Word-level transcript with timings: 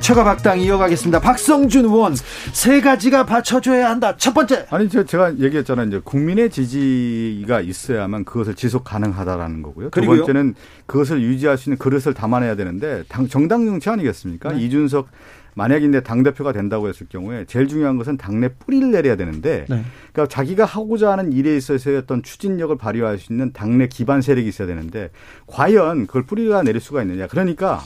최가박당 0.00 0.60
이어가겠습니다. 0.60 1.20
박성준 1.20 1.84
의원 1.84 2.14
세 2.52 2.80
가지가 2.80 3.26
받쳐줘야 3.26 3.90
한다. 3.90 4.16
첫 4.16 4.32
번째. 4.34 4.66
아니 4.70 4.88
저 4.88 5.04
제가 5.04 5.38
얘기했잖아요. 5.38 5.86
이제 5.86 6.00
국민의 6.02 6.50
지지가 6.50 7.60
있어야만 7.60 8.24
그것을 8.24 8.54
지속 8.54 8.82
가능하다라는 8.84 9.62
거고요. 9.62 9.86
두 9.86 10.00
그리고요? 10.00 10.18
번째는 10.18 10.54
그것을 10.86 11.22
유지할 11.22 11.58
수 11.58 11.68
있는 11.68 11.78
그릇을 11.78 12.14
담아내야 12.14 12.56
되는데 12.56 13.04
당, 13.08 13.28
정당 13.28 13.66
정치 13.66 13.90
아니겠습니까? 13.90 14.52
네. 14.52 14.60
이준석 14.62 15.08
만약인데 15.54 16.02
당 16.02 16.22
대표가 16.22 16.52
된다고 16.52 16.88
했을 16.88 17.06
경우에 17.08 17.44
제일 17.46 17.68
중요한 17.68 17.98
것은 17.98 18.16
당내 18.16 18.48
뿌리를 18.54 18.90
내려야 18.90 19.16
되는데 19.16 19.66
네. 19.68 19.84
그러니까 20.12 20.26
자기가 20.32 20.64
하고자 20.64 21.12
하는 21.12 21.32
일에 21.32 21.56
있어서의 21.56 21.98
어떤 21.98 22.22
추진력을 22.22 22.76
발휘할 22.78 23.18
수 23.18 23.32
있는 23.32 23.52
당내 23.52 23.88
기반 23.88 24.22
세력이 24.22 24.48
있어야 24.48 24.66
되는데 24.66 25.10
과연 25.46 26.06
그걸 26.06 26.22
뿌리가 26.22 26.62
내릴 26.62 26.80
수가 26.80 27.02
있느냐. 27.02 27.26
그러니까 27.26 27.82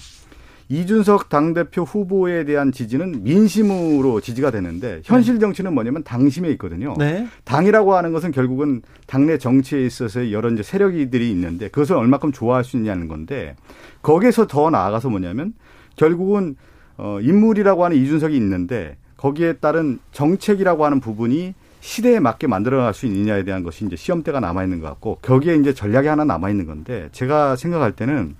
이준석 0.69 1.29
당대표 1.29 1.83
후보에 1.83 2.45
대한 2.45 2.73
지지는 2.73 3.23
민심으로 3.23 4.21
지지가 4.21 4.51
되는데 4.51 5.01
현실 5.05 5.39
정치는 5.39 5.75
뭐냐면 5.75 6.03
당심에 6.03 6.49
있거든요. 6.53 6.95
네. 6.99 7.27
당이라고 7.45 7.95
하는 7.95 8.12
것은 8.12 8.33
결국은 8.33 8.83
당내 9.06 9.39
정치에 9.39 9.84
있어서의 9.84 10.33
여러 10.33 10.51
이제 10.51 10.62
세력이들이 10.62 11.31
있는데 11.31 11.69
그것을 11.69 11.97
얼마큼 11.97 12.33
좋아할 12.33 12.65
수 12.65 12.77
있냐는 12.77 13.09
건데 13.09 13.56
거기에서 14.03 14.47
더 14.47 14.71
나아가서 14.71 15.11
뭐냐면 15.11 15.55
결국은 15.97 16.56
어 16.97 17.19
인물이라고 17.21 17.84
하는 17.84 17.97
이준석이 17.97 18.37
있는데 18.37 18.97
거기에 19.17 19.55
따른 19.55 19.99
정책이라고 20.12 20.84
하는 20.84 21.01
부분이 21.01 21.55
시대에 21.81 22.19
맞게 22.19 22.47
만들어갈 22.47 22.95
수 22.95 23.05
있느냐에 23.06 23.45
대한 23.45 23.62
것이 23.62 23.84
이제 23.84 23.95
시험대가 23.95 24.41
남아 24.41 24.65
있는 24.65 24.81
것 24.81 24.89
같고 24.89 25.19
거기에 25.21 25.56
이제 25.56 25.75
전략이 25.75 26.09
하나 26.09 26.25
남아 26.25 26.49
있는 26.49 26.67
건데 26.67 27.09
제가 27.12 27.56
생각할 27.56 27.93
때는 27.93 28.37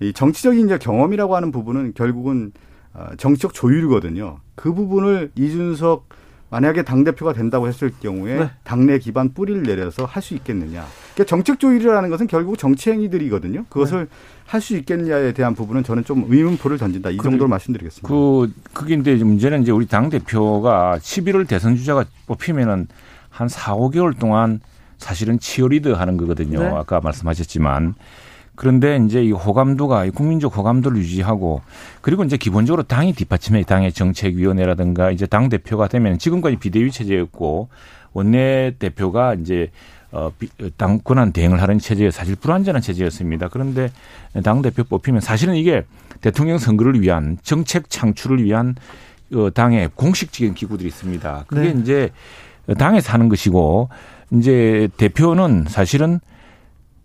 이 0.00 0.12
정치적인 0.12 0.66
이제 0.66 0.78
경험이라고 0.78 1.36
하는 1.36 1.52
부분은 1.52 1.94
결국은 1.94 2.52
어, 2.94 3.06
정치적 3.16 3.54
조율이거든요. 3.54 4.38
그 4.54 4.72
부분을 4.74 5.30
이준석 5.34 6.08
만약에 6.50 6.82
당 6.82 7.02
대표가 7.02 7.32
된다고 7.32 7.66
했을 7.66 7.90
경우에 8.02 8.36
네. 8.38 8.50
당내 8.62 8.98
기반 8.98 9.32
뿌리를 9.32 9.62
내려서 9.62 10.04
할 10.04 10.22
수 10.22 10.34
있겠느냐. 10.34 10.84
그러니까 11.14 11.24
정책 11.24 11.58
조율이라는 11.58 12.10
것은 12.10 12.26
결국 12.26 12.58
정치 12.58 12.90
행위들이거든요. 12.90 13.64
그것을 13.70 14.06
할수 14.44 14.76
있겠느냐에 14.76 15.32
대한 15.32 15.54
부분은 15.54 15.82
저는 15.82 16.04
좀 16.04 16.26
의문표를 16.28 16.76
던진다. 16.76 17.08
이 17.08 17.16
정도로 17.16 17.48
말씀드리겠습니다. 17.48 18.06
그 18.06 18.52
그게 18.74 18.94
이제 18.96 19.14
문제는 19.14 19.62
이제 19.62 19.72
우리 19.72 19.86
당 19.86 20.10
대표가 20.10 20.98
11월 21.00 21.48
대선 21.48 21.74
주자가 21.76 22.04
뽑히면은 22.26 22.86
한 23.30 23.48
4, 23.48 23.74
5개월 23.74 24.18
동안 24.18 24.60
사실은 24.98 25.38
치어리드 25.38 25.88
하는 25.88 26.18
거거든요. 26.18 26.60
네. 26.60 26.66
아까 26.66 27.00
말씀하셨지만 27.00 27.94
그런데 28.62 28.96
이제 29.04 29.24
이 29.24 29.32
호감도가 29.32 30.04
이 30.04 30.10
국민적 30.10 30.56
호감도를 30.56 30.96
유지하고 30.98 31.62
그리고 32.00 32.22
이제 32.22 32.36
기본적으로 32.36 32.84
당이 32.84 33.12
뒷받침해 33.12 33.64
당의 33.64 33.92
정책위원회라든가 33.92 35.10
이제 35.10 35.26
당 35.26 35.48
대표가 35.48 35.88
되면 35.88 36.16
지금까지 36.16 36.54
비대위 36.54 36.92
체제였고 36.92 37.70
원내 38.12 38.74
대표가 38.78 39.34
이제 39.34 39.72
어, 40.12 40.30
비- 40.38 40.48
당 40.76 41.00
권한 41.02 41.32
대행을 41.32 41.60
하는 41.60 41.80
체제 41.80 42.08
사실 42.12 42.36
불완전한 42.36 42.80
체제였습니다. 42.82 43.48
그런데 43.48 43.90
당 44.44 44.62
대표 44.62 44.84
뽑히면 44.84 45.20
사실은 45.22 45.56
이게 45.56 45.82
대통령 46.20 46.58
선거를 46.58 47.00
위한 47.00 47.38
정책 47.42 47.90
창출을 47.90 48.44
위한 48.44 48.76
어, 49.34 49.50
당의 49.50 49.90
공식적인 49.96 50.54
기구들이 50.54 50.86
있습니다. 50.86 51.46
그게 51.48 51.72
네. 51.72 51.80
이제 51.80 52.10
당에서 52.78 53.12
하는 53.12 53.28
것이고 53.28 53.88
이제 54.30 54.88
대표는 54.98 55.64
사실은 55.66 56.20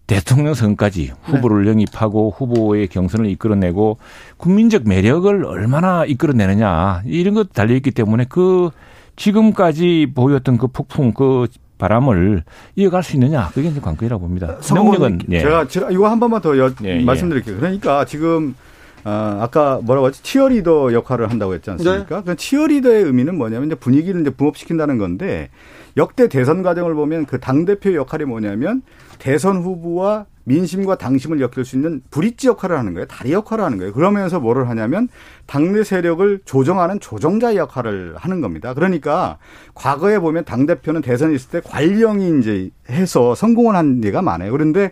대통령 0.08 0.54
선까지 0.54 1.12
후보를 1.24 1.68
영입하고 1.68 2.34
후보의 2.36 2.88
경선을 2.88 3.30
이끌어내고 3.32 3.98
국민적 4.38 4.84
매력을 4.88 5.44
얼마나 5.46 6.06
이끌어내느냐 6.06 7.02
이런 7.06 7.34
것 7.34 7.52
달려 7.52 7.76
있기 7.76 7.92
때문에 7.92 8.26
그 8.30 8.70
지금까지 9.18 10.14
보였던 10.16 10.58
그 10.58 10.68
폭풍 10.68 11.12
그 11.14 11.48
바람을 11.78 12.44
이어갈 12.76 13.04
수 13.04 13.16
있느냐 13.18 13.50
그게 13.54 13.68
이제 13.68 13.80
관건이라고 13.82 14.22
봅니다. 14.22 14.58
성공 14.62 14.92
능력은 14.94 15.20
예. 15.30 15.40
제가, 15.42 15.68
제가 15.68 15.92
이거 15.92 16.08
한 16.10 16.20
번만 16.20 16.42
더 16.42 16.58
여- 16.58 16.72
예, 16.86 17.00
예. 17.02 17.04
말씀드릴게요. 17.04 17.58
그러니까 17.58 18.06
지금 18.06 18.56
어, 19.04 19.38
아까 19.42 19.80
뭐라고 19.84 20.08
했지? 20.08 20.24
치어리더 20.24 20.94
역할을 20.94 21.30
한다고 21.30 21.54
했지 21.54 21.70
않습니까? 21.72 22.24
그 22.24 22.36
치어리더의 22.36 23.04
의미는 23.04 23.38
뭐냐면 23.38 23.68
이제 23.68 23.76
분위기를 23.76 24.22
이제 24.22 24.30
붕업시킨다는 24.32 24.98
건데 24.98 25.50
역대 25.98 26.30
대선 26.30 26.64
과정을 26.64 26.94
보면 26.94 27.26
그 27.26 27.40
당대표 27.40 27.94
역할이 27.94 28.26
뭐냐면 28.26 28.84
대선 29.20 29.58
후보와 29.58 30.28
민심과 30.44 30.98
당심을 30.98 31.42
엮을 31.42 31.66
수 31.66 31.76
있는 31.76 32.02
브릿지 32.10 32.48
역할을 32.48 32.78
하는 32.78 32.94
거예요. 32.94 33.06
다리 33.08 33.34
역할을 33.34 33.66
하는 33.66 33.78
거예요. 33.80 33.92
그러면서 33.92 34.40
뭐를 34.40 34.70
하냐면 34.70 35.10
당내 35.46 35.84
세력을 35.84 36.40
조정하는 36.46 37.02
조정자 37.02 37.56
역할을 37.56 38.16
하는 38.16 38.40
겁니다. 38.40 38.74
그러니까 38.74 39.40
과거에 39.74 40.20
보면 40.20 40.46
당대표는 40.46 41.02
대선에 41.02 41.36
있을 41.36 41.50
때 41.50 41.62
관령이 41.70 42.40
이제 42.40 42.70
해서 42.90 43.36
성공을 43.36 43.76
한 43.76 44.02
예가 44.04 44.22
많아요. 44.22 44.54
그런데 44.54 44.92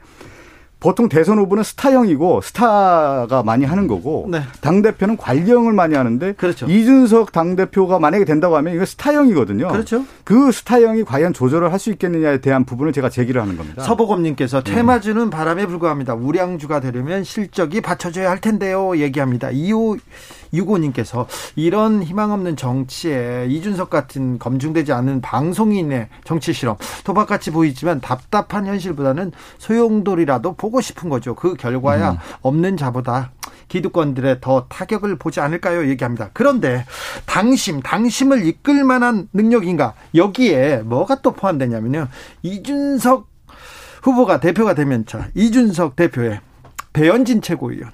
보통 0.86 1.10
대선 1.10 1.40
후보는 1.40 1.64
스타형이고 1.64 2.42
스타가 2.42 3.42
많이 3.44 3.66
하는 3.66 3.88
거고 3.88 4.28
네. 4.30 4.42
당 4.62 4.84
대표는 4.84 5.18
관령을 5.18 5.74
많이 5.74 5.96
하는데 5.96 6.34
그렇죠. 6.34 6.68
이준석 6.68 7.32
당 7.32 7.56
대표가 7.56 7.98
만약에 7.98 8.24
된다고 8.24 8.56
하면 8.58 8.76
이거 8.76 8.86
스타형이거든요. 8.86 9.70
그렇죠. 9.70 10.06
그 10.24 10.52
스타형이 10.52 11.04
과연 11.04 11.34
조절을 11.34 11.72
할 11.72 11.80
수 11.86 11.92
있겠느냐에 11.92 12.40
대한 12.40 12.66
부분을 12.66 12.94
제가 12.94 13.10
제기를 13.10 13.42
하는 13.42 13.58
겁니다. 13.58 13.84
서보검님께서 13.84 14.62
테마주는 14.64 15.30
바람에 15.30 15.66
불과합니다. 15.68 16.16
우량주가 16.16 16.80
되려면 16.80 17.24
실적이 17.24 17.82
받쳐줘야 17.82 18.30
할 18.30 18.40
텐데요. 18.40 18.98
얘기합니다. 18.98 19.52
이호 19.52 19.98
유고님께서 20.54 21.28
이런 21.56 22.04
희망 22.04 22.32
없는 22.32 22.56
정치에 22.56 23.48
이준석 23.50 23.90
같은 23.90 24.40
검증되지 24.40 24.94
않은 24.94 25.22
방송인의 25.22 26.10
정치 26.24 26.54
실험 26.54 26.78
도박같이 27.04 27.52
보이지만 27.52 28.02
답답한 28.02 28.66
현실보다는 28.66 29.32
소용돌이라도 29.58 30.54
보고 30.54 30.82
싶은 30.82 31.10
거죠. 31.10 31.36
그 31.36 31.56
결과야 31.56 32.20
없는 32.42 32.78
자보다 32.78 33.32
기득권들의 33.68 34.40
더 34.42 34.68
타격을 34.68 35.18
보지 35.18 35.40
않을까요? 35.40 35.88
얘기합니다. 35.88 36.30
그런데 36.34 36.86
당심, 37.26 37.82
당심을 37.82 38.46
이끌 38.46 38.84
만한 38.84 39.28
능력인가? 39.34 39.94
여기에 40.14 40.84
뭐가 40.86 41.22
또 41.22 41.32
포함되냐면요. 41.32 42.08
이준석 42.44 43.28
후보가 44.04 44.40
대표가 44.40 44.76
되면 44.76 45.06
자, 45.06 45.30
이준석 45.34 45.96
대표의 45.96 46.40
배현진 46.94 47.42
최고위원, 47.42 47.92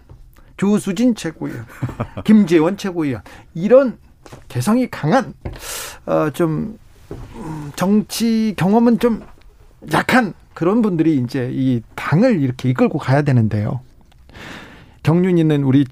조수진 0.66 1.16
최고위원, 1.16 1.66
김재원 2.24 2.78
최고위원 2.78 3.24
이런 3.56 3.98
개성이 4.48 4.88
강한 4.92 5.34
어, 6.06 6.30
좀 6.30 6.78
음, 7.36 7.72
정치 7.76 8.54
경험은 8.56 9.00
좀 9.00 9.24
약한 9.92 10.34
그런 10.54 10.84
분들이 10.84 11.18
이제 11.18 11.50
이 11.52 11.82
당을 11.96 12.44
이렇게 12.44 12.70
이끌고 12.70 13.00
가야 13.00 13.24
되는데요. 13.24 13.80
경륜 15.02 15.40
있는 15.40 15.64
우리 15.64 15.84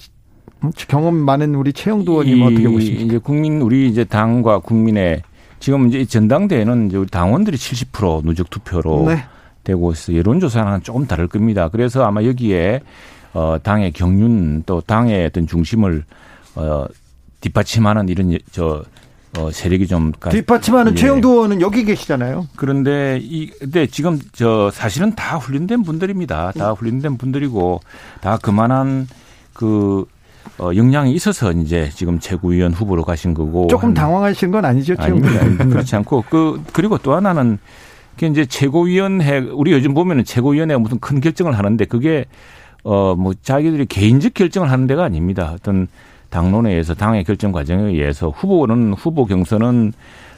경험 0.87 1.15
많은 1.15 1.55
우리 1.55 1.73
최영도 1.73 2.11
의원님 2.21 2.37
이- 2.37 2.43
어떻게 2.43 2.67
보십니까? 2.67 3.03
이제 3.05 3.17
국민 3.17 3.61
우리 3.61 3.89
이제 3.89 4.03
당과 4.03 4.59
국민의 4.59 5.23
지금 5.59 5.87
이제 5.87 5.97
이 6.01 6.05
전당대회는 6.05 6.89
이제 6.89 6.97
우리 6.97 7.07
당원들이 7.09 7.57
70% 7.57 8.23
누적 8.23 8.51
투표로 8.51 9.05
네. 9.07 9.23
되고 9.63 9.91
있어 9.91 10.13
여론조사랑 10.13 10.81
조금 10.83 11.07
다를 11.07 11.27
겁니다. 11.27 11.69
그래서 11.69 12.05
아마 12.05 12.23
여기에 12.23 12.81
어 13.33 13.57
당의 13.61 13.91
경륜 13.91 14.63
또 14.65 14.81
당의 14.81 15.25
어떤 15.25 15.45
중심을 15.47 16.03
어 16.55 16.85
뒷받침하는 17.41 18.09
이런 18.09 18.33
예- 18.33 18.39
저 18.51 18.83
어, 19.37 19.51
세력이 19.51 19.85
좀 19.85 20.11
가- 20.19 20.31
뒷받침하는 20.31 20.93
예. 20.93 20.95
최영도 20.95 21.29
의원은 21.31 21.61
여기 21.61 21.85
계시잖아요. 21.85 22.47
그런데 22.55 23.19
이 23.21 23.47
근데 23.51 23.85
지금 23.85 24.19
저 24.33 24.71
사실은 24.73 25.13
다 25.15 25.37
훈련된 25.37 25.83
분들입니다. 25.83 26.51
다 26.53 26.71
훈련된 26.71 27.17
분들이고 27.17 27.79
다 28.21 28.37
그만한 28.41 29.07
그 29.53 30.05
어, 30.57 30.71
역량이 30.75 31.13
있어서 31.13 31.51
이제 31.51 31.89
지금 31.93 32.19
최고위원 32.19 32.73
후보로 32.73 33.03
가신 33.05 33.35
거고 33.35 33.67
조금 33.67 33.89
한- 33.89 33.93
당황하신 33.93 34.49
건 34.49 34.65
아니죠, 34.65 34.95
최영도. 34.95 35.27
의원? 35.29 35.57
그렇지 35.69 35.95
않고 35.97 36.23
그 36.29 36.61
그리고 36.73 36.97
또 36.97 37.13
하나는 37.13 37.59
그 38.17 38.25
이제 38.25 38.45
최고위원회 38.47 39.37
우리 39.53 39.71
요즘 39.73 39.93
보면은 39.93 40.25
최고위원회가 40.25 40.79
무슨 40.79 40.99
큰 40.99 41.21
결정을 41.21 41.55
하는데 41.57 41.85
그게 41.85 42.25
어 42.83 43.15
뭐 43.15 43.33
자기들이 43.41 43.85
개인적 43.85 44.33
결정을 44.33 44.71
하는 44.71 44.87
데가 44.87 45.03
아닙니다. 45.03 45.51
어떤 45.53 45.87
당론에 46.29 46.71
의해서 46.71 46.93
당의 46.93 47.23
결정 47.23 47.51
과정에 47.51 47.89
의해서 47.91 48.29
후보는 48.29 48.93
후보 48.93 49.25
경선은 49.25 49.93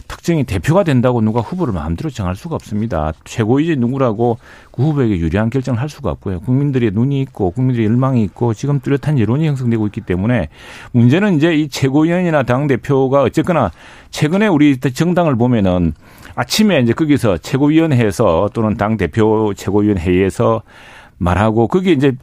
특정이 0.07 0.43
대표가 0.43 0.83
된다고 0.83 1.21
누가 1.21 1.39
후보를 1.39 1.73
마음대로 1.73 2.09
정할 2.09 2.35
수가 2.35 2.55
없습니다. 2.55 3.13
최고위지 3.23 3.77
누구라고 3.77 4.39
그 4.71 4.83
후보에게 4.83 5.17
유리한 5.17 5.49
결정을 5.49 5.79
할 5.79 5.87
수가 5.87 6.11
없고요. 6.11 6.41
국민들의 6.41 6.91
눈이 6.93 7.21
있고 7.21 7.51
국민들의 7.51 7.85
열망이 7.85 8.21
있고 8.23 8.53
지금 8.53 8.81
뚜렷한 8.81 9.19
여론이 9.19 9.47
형성되고 9.47 9.85
있기 9.87 10.01
때문에 10.01 10.49
문제는 10.91 11.37
이제 11.37 11.55
이 11.55 11.69
최고위원이나 11.69 12.43
당 12.43 12.67
대표가 12.67 13.21
어쨌거나 13.21 13.71
최근에 14.09 14.47
우리 14.47 14.77
정당을 14.77 15.37
보면은 15.37 15.93
아침에 16.35 16.81
이제 16.81 16.91
거기서 16.91 17.37
최고위원회에서 17.37 18.49
또는 18.53 18.75
당 18.75 18.97
대표 18.97 19.53
최고위원 19.55 19.97
회의에서 19.97 20.61
말하고 21.25 21.67
그게 21.67 21.91
이제 21.91 22.13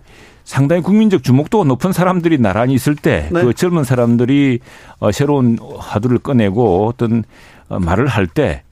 상당히 0.44 0.82
국민적 0.82 1.22
주목도가 1.22 1.64
높은 1.64 1.92
사람들이 1.92 2.38
나란히 2.38 2.74
있을 2.74 2.96
때그 2.96 3.34
네. 3.34 3.44
그 3.44 3.54
젊은 3.54 3.84
사람들이 3.84 4.58
어, 4.98 5.12
새로운 5.12 5.58
화두를 5.78 6.18
꺼내고 6.18 6.86
어떤 6.88 7.22
어, 7.68 7.78
말을 7.78 8.06
할 8.06 8.26
때 8.26 8.62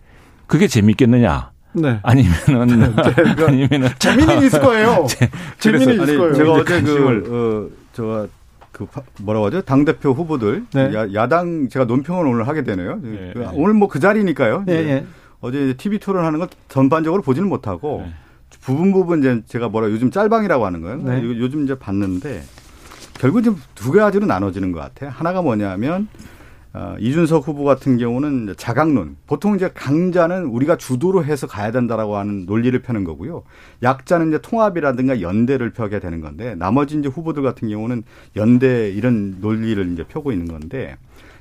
그게 0.47 0.67
재밌겠느냐? 0.69 1.51
네. 1.75 2.01
아니면은 2.03 2.95
네. 2.97 3.45
아니면은 3.45 3.89
재미는 3.99 4.43
있을 4.43 4.61
거예요. 4.61 5.07
재미는 5.61 5.95
있을 6.03 6.19
거예요. 6.19 6.35
제가 6.35 6.53
어제 6.53 6.83
그 6.83 7.71
어, 7.71 7.77
저. 7.93 8.29
그 8.73 8.87
뭐라고 9.23 9.47
하죠? 9.47 9.63
당 9.63 9.87
대표 9.87 10.11
후보들 10.13 10.67
네. 10.75 10.93
야, 11.15 11.29
당 11.29 11.67
제가 11.71 11.87
논평을 11.87 12.27
오늘 12.27 12.47
하게 12.47 12.63
되네요. 12.63 12.99
네. 13.03 13.31
그 13.33 13.47
오늘 13.55 13.73
뭐 13.73 13.89
그 13.89 14.01
자리니까요. 14.01 14.65
네. 14.67 14.83
네. 14.83 15.07
어제 15.41 15.75
TV 15.79 15.99
토론하는 15.99 16.39
걸 16.41 16.49
전반적으로 16.69 17.23
보지는 17.23 17.49
못하고 17.49 18.03
네. 18.05 18.13
부분 18.67 18.93
부분 18.93 19.21
이제 19.21 19.43
제가 19.47 19.69
뭐라 19.69 19.89
요즘 19.91 20.11
짤방이라고 20.11 20.67
하는 20.67 20.81
거예요. 20.81 20.97
네. 20.97 21.23
요즘 21.23 21.63
이제 21.63 21.79
봤는데 21.79 22.43
결국 23.15 23.43
좀두 23.43 23.93
가지로 23.93 24.27
나눠지는 24.27 24.73
것 24.73 24.81
같아요. 24.81 25.11
하나가 25.11 25.41
뭐냐면 25.41 26.09
어, 26.73 26.97
이준석 26.99 27.47
후보 27.47 27.63
같은 27.63 27.97
경우는 27.97 28.55
자강론. 28.57 29.19
보통 29.29 29.55
이제 29.55 29.71
강자는 29.73 30.47
우리가 30.47 30.77
주도로 30.77 31.25
해서 31.25 31.47
가야 31.47 31.71
된다라고 31.71 32.17
하는 32.17 32.45
논리를 32.45 32.77
펴는 32.83 33.05
거고요. 33.05 33.45
약자는 33.85 34.29
이제 34.29 34.39
통합이라든가 34.43 35.21
연대를 35.21 35.71
펴게 35.71 36.01
되는 36.01 36.21
건데 36.21 36.57
나머지 36.57 36.99
이제 36.99 37.09
후보들 37.09 37.45
같은 37.45 37.69
경우는 37.69 38.03
연대 38.35 38.91
이런 38.91 39.37
논리를 39.41 39.93
이제 39.93 40.03
펴고 40.03 40.33
있는 40.33 40.49
건데 40.49 40.97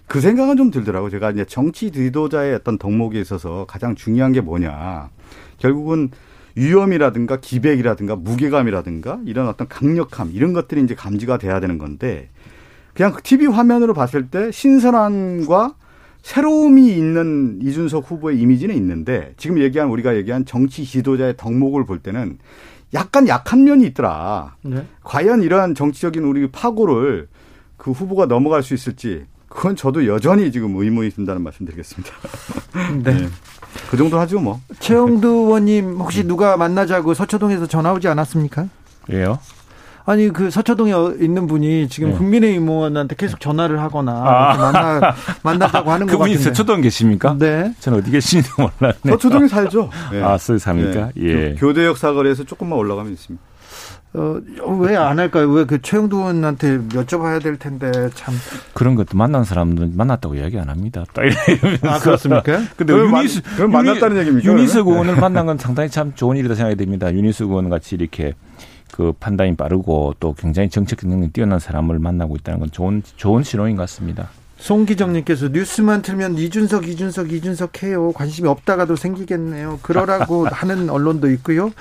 그 0.06 0.22
생각은 0.22 0.58
좀 0.58 0.70
들더라고요. 0.70 1.10
제가 1.10 1.32
이제 1.32 1.44
정치 1.44 1.90
지도자의 1.90 2.54
어떤 2.54 2.78
덕목에 2.78 3.20
있어서 3.20 3.66
가장 3.68 3.96
중요한 3.96 4.32
게 4.32 4.42
뭐냐. 4.42 5.10
결국은 5.58 6.12
위험이라든가 6.56 7.38
기백이라든가 7.40 8.16
무게감이라든가 8.16 9.20
이런 9.26 9.48
어떤 9.48 9.68
강력함 9.68 10.32
이런 10.34 10.54
것들이 10.54 10.82
이제 10.82 10.96
감지가 10.96 11.38
돼야 11.38 11.60
되는 11.60 11.78
건데 11.78 12.30
그냥 12.94 13.14
TV 13.22 13.48
그 13.48 13.52
화면으로 13.52 13.94
봤을 13.94 14.30
때 14.30 14.52
신선함과 14.52 15.76
새로움이 16.22 16.88
있는 16.96 17.60
이준석 17.62 18.10
후보의 18.10 18.40
이미지는 18.40 18.74
있는데 18.76 19.34
지금 19.38 19.60
얘기한 19.60 19.90
우리가 19.90 20.16
얘기한 20.16 20.46
정치 20.46 20.84
지도자의 20.86 21.36
덕목을 21.38 21.86
볼 21.86 22.00
때는 22.00 22.40
약간 22.94 23.28
약한 23.28 23.64
면이 23.66 23.86
있더라. 23.88 24.56
네. 24.64 24.86
과연 25.04 25.44
이러한 25.44 25.76
정치적인 25.76 26.24
우리 26.24 26.50
파고를 26.50 27.28
그 27.78 27.92
후보가 27.92 28.26
넘어갈 28.26 28.64
수 28.64 28.74
있을지 28.74 29.26
그건 29.56 29.76
저도 29.76 30.06
여전히 30.06 30.52
지금 30.52 30.76
의문이 30.76 31.12
든다는 31.12 31.42
말씀드리겠습니다. 31.42 32.14
네. 33.04 33.14
네. 33.14 33.28
그 33.90 33.98
정도 33.98 34.20
하죠 34.20 34.40
뭐. 34.40 34.60
최영두 34.80 35.28
의원님 35.48 35.96
혹시 35.98 36.24
누가 36.26 36.58
만나자고 36.58 37.14
서초동에서 37.14 37.66
전화 37.68 37.94
오지 37.94 38.08
않았습니까? 38.08 38.68
예요. 39.12 39.40
아니 40.08 40.30
그 40.30 40.52
서초동에 40.52 40.92
있는 41.20 41.48
분이 41.48 41.88
지금 41.90 42.12
네. 42.12 42.18
국민의힘 42.18 42.68
의원한테 42.70 43.16
계속 43.16 43.40
전화를 43.40 43.82
하거나 43.82 44.12
아. 44.12 44.56
만나 44.58 45.16
만나자고 45.42 45.92
하는 45.92 46.06
거 46.06 46.18
같은데. 46.20 46.44
서초동 46.44 46.82
계십니까? 46.82 47.36
네. 47.40 47.74
저는 47.80 48.00
어디 48.00 48.12
계신지 48.12 48.50
몰랐네. 48.58 49.10
서초동에 49.10 49.48
살죠. 49.48 49.90
네. 50.12 50.22
아, 50.22 50.38
서기 50.38 50.60
삽니까? 50.60 51.12
네. 51.16 51.24
예. 51.24 51.56
교대역 51.58 51.98
사거리에서 51.98 52.44
조금만 52.44 52.78
올라가면 52.78 53.14
있습니다. 53.14 53.44
어, 54.18 54.40
왜 54.80 54.96
안 54.96 55.20
할까요? 55.20 55.50
왜 55.52 55.66
그 55.66 55.82
최영두 55.82 56.18
의원한테 56.18 56.78
여쭤봐야 56.90 57.42
될 57.44 57.58
텐데 57.58 57.92
참 58.14 58.34
그런 58.74 58.96
것도 58.96 59.18
만난 59.18 59.44
사람들 59.44 59.92
만났다고 59.94 60.36
이야기 60.36 60.58
안 60.60 60.70
합니다. 60.70 61.04
아 61.84 62.00
그렇습니까? 62.00 62.60
근데 62.78 62.94
윤희숙 62.94 63.42
그럼 63.56 63.72
만났다는 63.72 64.18
얘기입니까? 64.18 64.52
윤희숙 64.52 64.78
의원을 64.80 65.16
만난 65.18 65.46
건 65.46 65.58
상당히 65.58 65.90
참 65.90 66.14
좋은 66.16 66.38
일이다 66.38 66.56
생각이 66.56 66.76
됩니다. 66.78 67.12
윤희숙 67.14 67.44
의원 67.44 67.70
같이 67.70 67.96
이렇게 67.96 68.34
그 68.92 69.12
판단이 69.20 69.56
빠르고 69.58 70.16
또 70.20 70.34
굉장히 70.34 70.70
정책 70.70 71.00
능력이 71.04 71.34
뛰어난 71.34 71.60
사람을 71.60 72.00
만나고 72.00 72.36
있다는 72.38 72.60
건 72.62 72.72
좋은 72.72 73.02
좋은 73.18 73.44
신호인 73.44 73.76
것 73.76 73.82
같습니다. 73.84 74.30
송기정님께서 74.58 75.50
뉴스만 75.50 76.02
틀면 76.02 76.38
이준석, 76.38 76.88
이준석, 76.88 77.32
이준석 77.32 77.84
해요. 77.84 78.12
관심이 78.14 78.48
없다가도 78.48 78.96
생기겠네요. 78.96 79.80
그러라고 79.82 80.48
하는 80.50 80.90
언론도 80.90 81.30
있고요. 81.32 81.72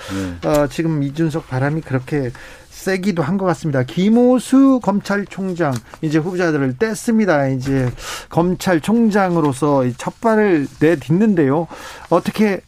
네. 0.42 0.48
어, 0.48 0.66
지금 0.66 1.02
이준석 1.02 1.48
바람이 1.48 1.80
그렇게 1.82 2.30
세기도 2.70 3.22
한 3.22 3.38
것 3.38 3.46
같습니다. 3.46 3.82
김호수 3.84 4.80
검찰총장 4.82 5.72
이제 6.02 6.18
후보자들을 6.18 6.74
뗐습니다. 6.74 7.56
이제 7.56 7.90
검찰총장으로서 8.28 9.84
첫 9.96 10.20
발을 10.20 10.66
내딛는데요. 10.80 11.66
어떻게 12.10 12.60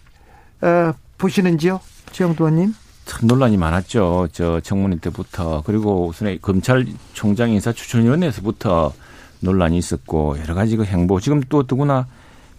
어, 0.63 0.93
보시는지요, 1.19 1.81
최영도 2.13 2.47
의원님? 2.47 2.75
참 3.05 3.27
논란이 3.27 3.57
많았죠. 3.57 4.29
저 4.33 4.61
청문회 4.61 4.99
때부터 5.01 5.63
그리고 5.67 6.07
우선 6.09 6.39
검찰총장 6.41 7.51
인사 7.51 7.73
추천위원회에서부터 7.73 8.93
논란이 9.41 9.79
있었고 9.79 10.39
여러 10.41 10.55
가지 10.55 10.77
그 10.77 10.85
행보 10.85 11.21
지금 11.21 11.43
또 11.49 11.65
누구나 11.69 12.07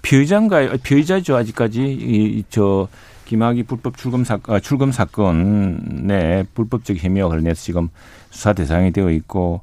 피의자인가 0.02 0.78
피의자죠 0.84 1.36
아직까지 1.36 1.84
이저 1.84 2.88
김학의 3.26 3.64
불법 3.64 3.98
출금 3.98 4.24
사건 4.24 4.56
아, 4.56 4.60
출금 4.60 4.92
사건의 4.92 6.46
불법적 6.54 6.98
혐의와 6.98 7.30
관련해서 7.30 7.62
지금 7.62 7.90
수사 8.30 8.54
대상이 8.54 8.92
되어 8.92 9.10
있고 9.12 9.62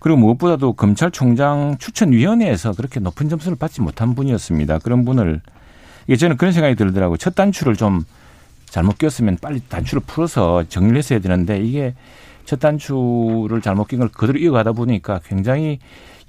그리고 0.00 0.18
무엇보다도 0.18 0.74
검찰총장 0.74 1.76
추천위원회에서 1.78 2.72
그렇게 2.72 3.00
높은 3.00 3.28
점수를 3.28 3.56
받지 3.56 3.80
못한 3.80 4.14
분이었습니다. 4.14 4.78
그런 4.80 5.04
분을 5.04 5.40
이게 6.06 6.16
저는 6.16 6.36
그런 6.36 6.52
생각이 6.52 6.74
들더라고요. 6.74 7.16
첫 7.16 7.34
단추를 7.34 7.76
좀 7.76 8.04
잘못 8.66 8.98
꼈으면 8.98 9.38
빨리 9.40 9.60
단추를 9.60 10.02
풀어서 10.06 10.64
정리를 10.68 10.98
했어야 10.98 11.18
되는데 11.18 11.58
이게 11.60 11.94
첫 12.46 12.60
단추를 12.60 13.60
잘못 13.60 13.88
낀 13.88 13.98
걸 13.98 14.08
그대로 14.08 14.38
이어가다 14.38 14.72
보니까 14.72 15.20
굉장히 15.26 15.78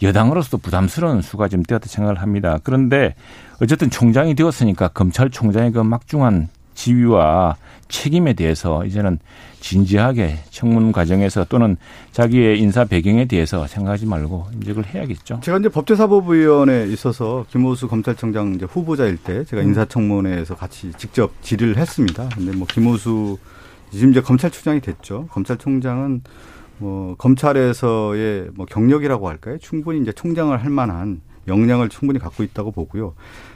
여당으로서도 0.02 0.58
부담스러운 0.60 1.22
수가 1.22 1.48
좀 1.48 1.64
되었다 1.64 1.88
생각을 1.88 2.22
합니다. 2.22 2.60
그런데 2.64 3.16
어쨌든 3.62 3.90
총장이 3.90 4.36
되었으니까 4.36 4.90
검찰총장의 4.90 5.72
그 5.72 5.80
막중한 5.80 6.50
지위와 6.76 7.56
책임에 7.88 8.34
대해서 8.34 8.86
이제는 8.86 9.18
진지하게 9.60 10.38
청문 10.52 10.92
과정에서 10.92 11.46
또는 11.46 11.78
자기의 12.12 12.60
인사 12.60 12.86
배경에 12.86 13.26
대해서 13.26 13.66
생각하지 13.66 14.06
말고 14.06 14.48
인적을 14.54 14.86
해야겠죠. 14.86 15.40
제가 15.42 15.58
이제 15.58 15.70
법제사법위원회에 15.70 16.86
있어서 16.90 17.46
김호수 17.50 17.88
검찰총장 17.88 18.54
이제 18.56 18.66
후보자일 18.66 19.18
때 19.18 19.44
제가 19.46 19.64
음. 19.64 19.70
인사청문회에서 19.70 20.56
같이 20.56 20.92
직접 20.98 21.32
질의를 21.42 21.78
했습니다. 21.78 22.30
근데 22.36 22.56
뭐 22.56 22.68
김호수 22.68 23.38
지금 23.92 24.12
이제 24.12 24.22
검찰총장이 24.22 24.82
됐죠. 24.82 25.28
검찰총장은 25.32 26.22
뭐 26.80 27.16
검찰에서의 27.18 28.50
뭐 28.54 28.66
경력이라고 28.66 29.28
할까요? 29.30 29.58
충분히 29.60 30.00
이제 30.02 30.12
총장을 30.12 30.56
할 30.56 30.70
만한 30.70 31.22
역량을 31.48 31.90
충분히 31.90 32.20
갖고 32.20 32.44
있다고 32.44 32.72
보고요. 32.72 33.16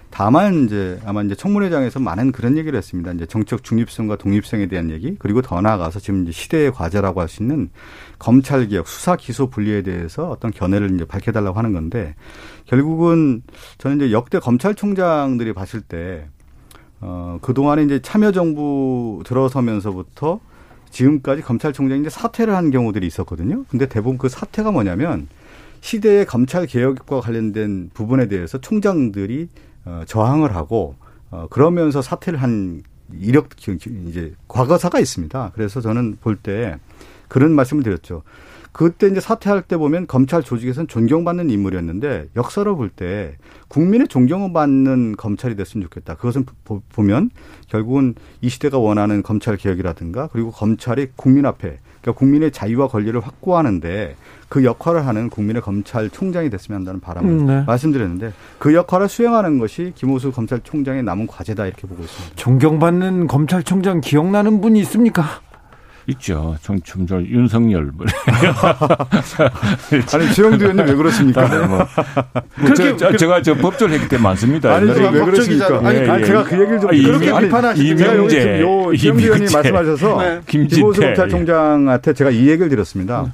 다만 0.09 0.65
이제 0.65 0.99
아마 1.05 1.23
이제 1.23 1.35
청문회장에서 1.35 1.99
많은 1.99 2.33
그런 2.33 2.57
얘기를 2.57 2.77
했습니다. 2.77 3.13
이제 3.13 3.25
정책 3.25 3.63
중립성과 3.63 4.17
독립성에 4.17 4.67
대한 4.67 4.89
얘기 4.89 5.15
그리고 5.17 5.41
더 5.41 5.61
나아가서 5.61 5.99
지금 5.99 6.23
이제 6.23 6.31
시대의 6.33 6.71
과제라고 6.73 7.21
할 7.21 7.29
수 7.29 7.43
있는 7.43 7.69
검찰 8.19 8.67
개혁, 8.67 8.87
수사 8.89 9.15
기소 9.15 9.49
분리에 9.49 9.83
대해서 9.83 10.29
어떤 10.29 10.51
견해를 10.51 10.93
이제 10.95 11.05
밝혀달라고 11.05 11.57
하는 11.57 11.71
건데 11.71 12.15
결국은 12.65 13.41
저는 13.77 13.97
이제 13.97 14.11
역대 14.11 14.39
검찰총장들이 14.39 15.53
봤을 15.53 15.79
때 15.79 16.27
어, 17.01 17.39
그동안에 17.41 17.83
이제 17.83 17.99
참여정부 18.01 19.23
들어서면서부터 19.25 20.39
지금까지 20.91 21.41
검찰총장이 21.41 22.01
이제 22.01 22.09
사퇴를 22.09 22.55
한 22.55 22.69
경우들이 22.69 23.07
있었거든요. 23.07 23.65
근데 23.69 23.87
대부분 23.87 24.17
그 24.17 24.29
사퇴가 24.29 24.71
뭐냐면 24.71 25.27
시대의 25.81 26.25
검찰 26.25 26.67
개혁과 26.67 27.21
관련된 27.21 27.89
부분에 27.93 28.27
대해서 28.27 28.59
총장들이 28.59 29.49
어, 29.85 30.03
저항을 30.05 30.55
하고 30.55 30.95
어, 31.31 31.47
그러면서 31.49 32.01
사퇴를 32.01 32.41
한 32.41 32.83
이력 33.19 33.49
이제 34.07 34.33
과거사가 34.47 34.99
있습니다. 34.99 35.51
그래서 35.55 35.81
저는 35.81 36.17
볼 36.21 36.35
때 36.37 36.77
그런 37.27 37.51
말씀을 37.53 37.83
드렸죠. 37.83 38.23
그때 38.71 39.07
이제 39.07 39.19
사퇴할 39.19 39.63
때 39.63 39.77
보면 39.77 40.07
검찰 40.07 40.43
조직에서는 40.43 40.87
존경받는 40.87 41.49
인물이었는데 41.49 42.29
역사를 42.35 42.73
볼때 42.75 43.35
국민의 43.67 44.07
존경을 44.07 44.53
받는 44.53 45.15
검찰이 45.17 45.55
됐으면 45.55 45.83
좋겠다. 45.83 46.15
그것은 46.15 46.45
보면 46.89 47.31
결국은 47.67 48.15
이 48.41 48.49
시대가 48.49 48.77
원하는 48.77 49.23
검찰 49.23 49.57
개혁이라든가 49.57 50.27
그리고 50.31 50.51
검찰이 50.51 51.09
국민 51.15 51.45
앞에 51.45 51.79
그러니까 52.01 52.19
국민의 52.19 52.51
자유와 52.51 52.87
권리를 52.87 53.19
확보하는데 53.19 54.15
그 54.49 54.65
역할을 54.65 55.05
하는 55.05 55.29
국민의 55.29 55.61
검찰총장이 55.61 56.49
됐으면 56.49 56.79
한다는 56.79 56.99
바람을 56.99 57.29
음, 57.29 57.45
네. 57.45 57.63
말씀드렸는데 57.65 58.33
그 58.57 58.73
역할을 58.73 59.07
수행하는 59.07 59.59
것이 59.59 59.93
김호수 59.95 60.31
검찰총장의 60.31 61.03
남은 61.03 61.27
과제다 61.27 61.67
이렇게 61.67 61.87
보고 61.87 62.03
있습니다. 62.03 62.35
존경받는 62.35 63.27
검찰총장 63.27 64.01
기억나는 64.01 64.59
분이 64.61 64.79
있습니까? 64.81 65.41
있죠. 66.07 66.55
정청절 66.61 67.27
윤석열. 67.27 67.91
아니 70.13 70.33
주영두 70.33 70.63
의원님 70.65 70.85
왜 70.85 70.95
그러십니까? 70.95 71.47
네, 71.47 71.67
뭐. 71.67 71.77
뭐 72.57 72.73
저, 72.75 72.95
저, 72.97 73.15
제가 73.15 73.41
저 73.41 73.55
법조를 73.55 73.95
했기 73.95 74.07
때문에 74.09 74.29
많습니다. 74.29 74.75
아니 74.75 74.89
왜 74.89 74.95
그러십니까? 74.95 75.79
아니, 75.87 75.99
예, 75.99 76.09
아니, 76.09 76.25
제가 76.25 76.43
그 76.43 76.59
얘기를 76.59 76.79
좀 76.79 76.89
아니, 76.89 77.03
그렇게 77.03 77.39
비판하시는 77.39 77.97
이명재 77.97 78.61
요 78.61 78.95
주영두 78.95 79.23
의원님 79.23 79.51
말씀하셔서 79.51 80.17
네. 80.21 80.41
김호수 80.47 81.01
검찰총장한테 81.01 82.13
제가 82.13 82.31
이 82.31 82.47
얘기를 82.49 82.69
드렸습니다. 82.69 83.23
네. 83.23 83.31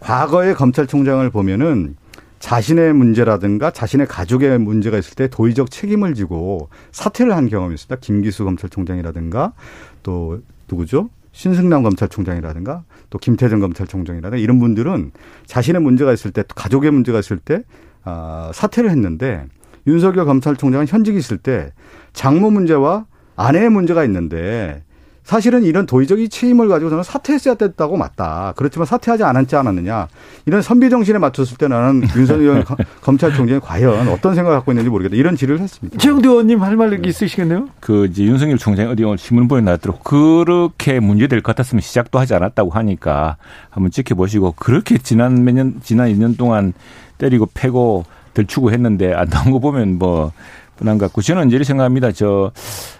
과거의 0.00 0.54
검찰총장을 0.54 1.28
보면은 1.30 1.96
자신의 2.38 2.92
문제라든가 2.92 3.70
자신의 3.70 4.06
가족의 4.06 4.58
문제가 4.58 4.98
있을 4.98 5.14
때 5.14 5.28
도의적 5.28 5.70
책임을 5.70 6.12
지고 6.12 6.68
사퇴를 6.92 7.34
한 7.34 7.48
경험이 7.48 7.74
있습니다. 7.74 7.96
김기수 8.00 8.44
검찰총장이라든가 8.44 9.54
또 10.02 10.40
누구죠? 10.70 11.08
신승남 11.34 11.82
검찰총장이라든가 11.82 12.84
또 13.10 13.18
김태정 13.18 13.58
검찰총장이라든가 13.58 14.40
이런 14.40 14.60
분들은 14.60 15.10
자신의 15.46 15.82
문제가 15.82 16.12
있을 16.12 16.30
때 16.30 16.44
가족의 16.54 16.92
문제가 16.92 17.18
있을 17.18 17.38
때 17.38 17.64
아, 18.04 18.52
사퇴를 18.54 18.88
했는데 18.90 19.44
윤석열 19.86 20.26
검찰총장은 20.26 20.86
현직에 20.86 21.18
있을 21.18 21.38
때 21.38 21.72
장모 22.12 22.50
문제와 22.50 23.06
아내의 23.34 23.68
문제가 23.68 24.04
있는데 24.04 24.84
사실은 25.24 25.64
이런 25.64 25.86
도의적인 25.86 26.28
책임을 26.28 26.68
가지고 26.68 26.90
저는 26.90 27.02
사퇴했어야 27.02 27.54
됐다고 27.54 27.96
맞다. 27.96 28.52
그렇지만 28.56 28.84
사퇴하지 28.84 29.24
않았지 29.24 29.56
않았느냐. 29.56 30.06
이런 30.44 30.60
선비 30.60 30.90
정신에 30.90 31.18
맞췄을 31.18 31.56
때 31.56 31.66
나는 31.66 32.02
윤석열 32.14 32.62
검찰총장이 33.00 33.60
과연 33.60 34.08
어떤 34.08 34.34
생각을 34.34 34.58
갖고 34.58 34.72
있는지 34.72 34.90
모르겠다. 34.90 35.16
이런 35.16 35.34
질의를 35.34 35.62
했습니다. 35.62 35.96
최영도 35.98 36.30
의원님 36.30 36.62
할말 36.62 37.04
있으시겠네요? 37.06 37.70
그 37.80 38.04
이제 38.06 38.22
윤석열 38.24 38.58
총장이 38.58 38.90
어디 38.90 39.02
오늘 39.02 39.16
신문보에 39.16 39.62
나왔더라고 39.62 40.02
그렇게 40.02 41.00
문제될 41.00 41.40
것 41.40 41.56
같았으면 41.56 41.80
시작도 41.80 42.18
하지 42.18 42.34
않았다고 42.34 42.70
하니까 42.70 43.38
한번 43.70 43.90
지켜보시고 43.90 44.52
그렇게 44.58 44.98
지난 44.98 45.42
몇 45.42 45.52
년, 45.54 45.80
지난 45.82 46.08
2년 46.12 46.36
동안 46.36 46.74
때리고 47.16 47.48
패고 47.54 48.04
들추고 48.34 48.72
했는데 48.72 49.14
안 49.14 49.28
나온 49.30 49.52
거 49.52 49.58
보면 49.58 49.98
뭐 49.98 50.32
분한 50.76 50.98
같고 50.98 51.22
저는 51.22 51.50
이렇게 51.50 51.64
생각합니다. 51.64 52.12
저 52.12 52.52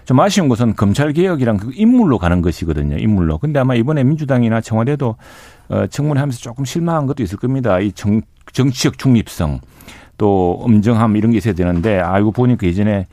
좀 0.05 0.19
아쉬운 0.19 0.47
것은 0.47 0.75
검찰 0.75 1.13
개혁이랑 1.13 1.57
그 1.57 1.71
인물로 1.73 2.19
가는 2.19 2.41
것이거든요. 2.41 2.97
인물로. 2.97 3.39
근데 3.39 3.59
아마 3.59 3.73
이번에 3.75 4.03
민주당이나 4.03 4.61
청와대도 4.61 5.15
어 5.69 5.87
청문회하면서 5.87 6.39
조금 6.39 6.63
실망한 6.63 7.07
것도 7.07 7.23
있을 7.23 7.37
겁니다. 7.39 7.79
이 7.79 7.91
정, 7.91 8.21
정치적 8.53 8.99
중립성 8.99 9.61
또 10.17 10.59
엄정함 10.61 11.17
이런 11.17 11.31
게 11.31 11.37
있어야 11.39 11.55
되는데 11.55 11.99
알고 11.99 12.31
보니까 12.31 12.67
예전에 12.67 13.07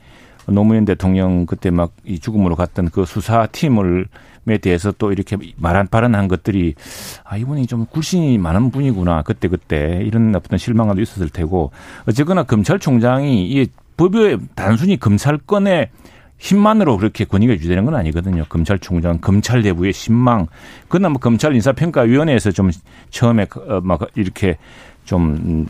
노무현 0.47 0.85
대통령 0.85 1.45
그때 1.47 1.71
막 1.71 1.91
이 2.05 2.19
죽음으로 2.19 2.55
갔던 2.55 2.89
그 2.89 3.05
수사팀을 3.05 4.07
에 4.45 4.57
대해서 4.57 4.91
또 4.91 5.13
이렇게 5.13 5.37
말한 5.55 5.87
발언한 5.87 6.27
것들이 6.27 6.75
아 7.23 7.37
이분이 7.37 7.65
좀 7.65 7.85
굴신이 7.85 8.37
많은 8.39 8.71
분이구나 8.71 9.21
그때 9.21 9.47
그때 9.47 10.01
이런 10.03 10.35
어떤 10.35 10.57
실망감도 10.57 11.01
있었을 11.01 11.29
테고 11.29 11.71
어쨌거나 12.09 12.43
검찰총장이 12.43 13.49
이 13.49 13.67
법에 13.97 14.37
단순히 14.55 14.97
검찰권의 14.97 15.89
힘만으로 16.37 16.97
그렇게 16.97 17.23
권위가 17.23 17.53
유지되는 17.53 17.85
건 17.85 17.95
아니거든요. 17.95 18.43
검찰총장, 18.49 19.19
검찰 19.19 19.61
내부의 19.61 19.93
신망. 19.93 20.47
그나 20.89 21.09
뭐 21.09 21.19
검찰 21.19 21.55
인사평가위원회에서 21.55 22.51
좀 22.51 22.69
처음에 23.11 23.47
어, 23.67 23.79
막 23.81 24.01
이렇게 24.15 24.57
좀, 25.05 25.35
음, 25.35 25.67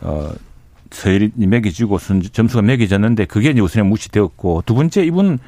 어, 0.00 0.30
서열이 0.90 1.32
매겨지고 1.36 1.98
점수가 2.32 2.62
매겨졌는데 2.62 3.26
그게 3.26 3.50
이제 3.50 3.60
우선에 3.60 3.82
무시되었고 3.84 4.62
두 4.66 4.74
번째 4.74 5.04
이분 5.04 5.38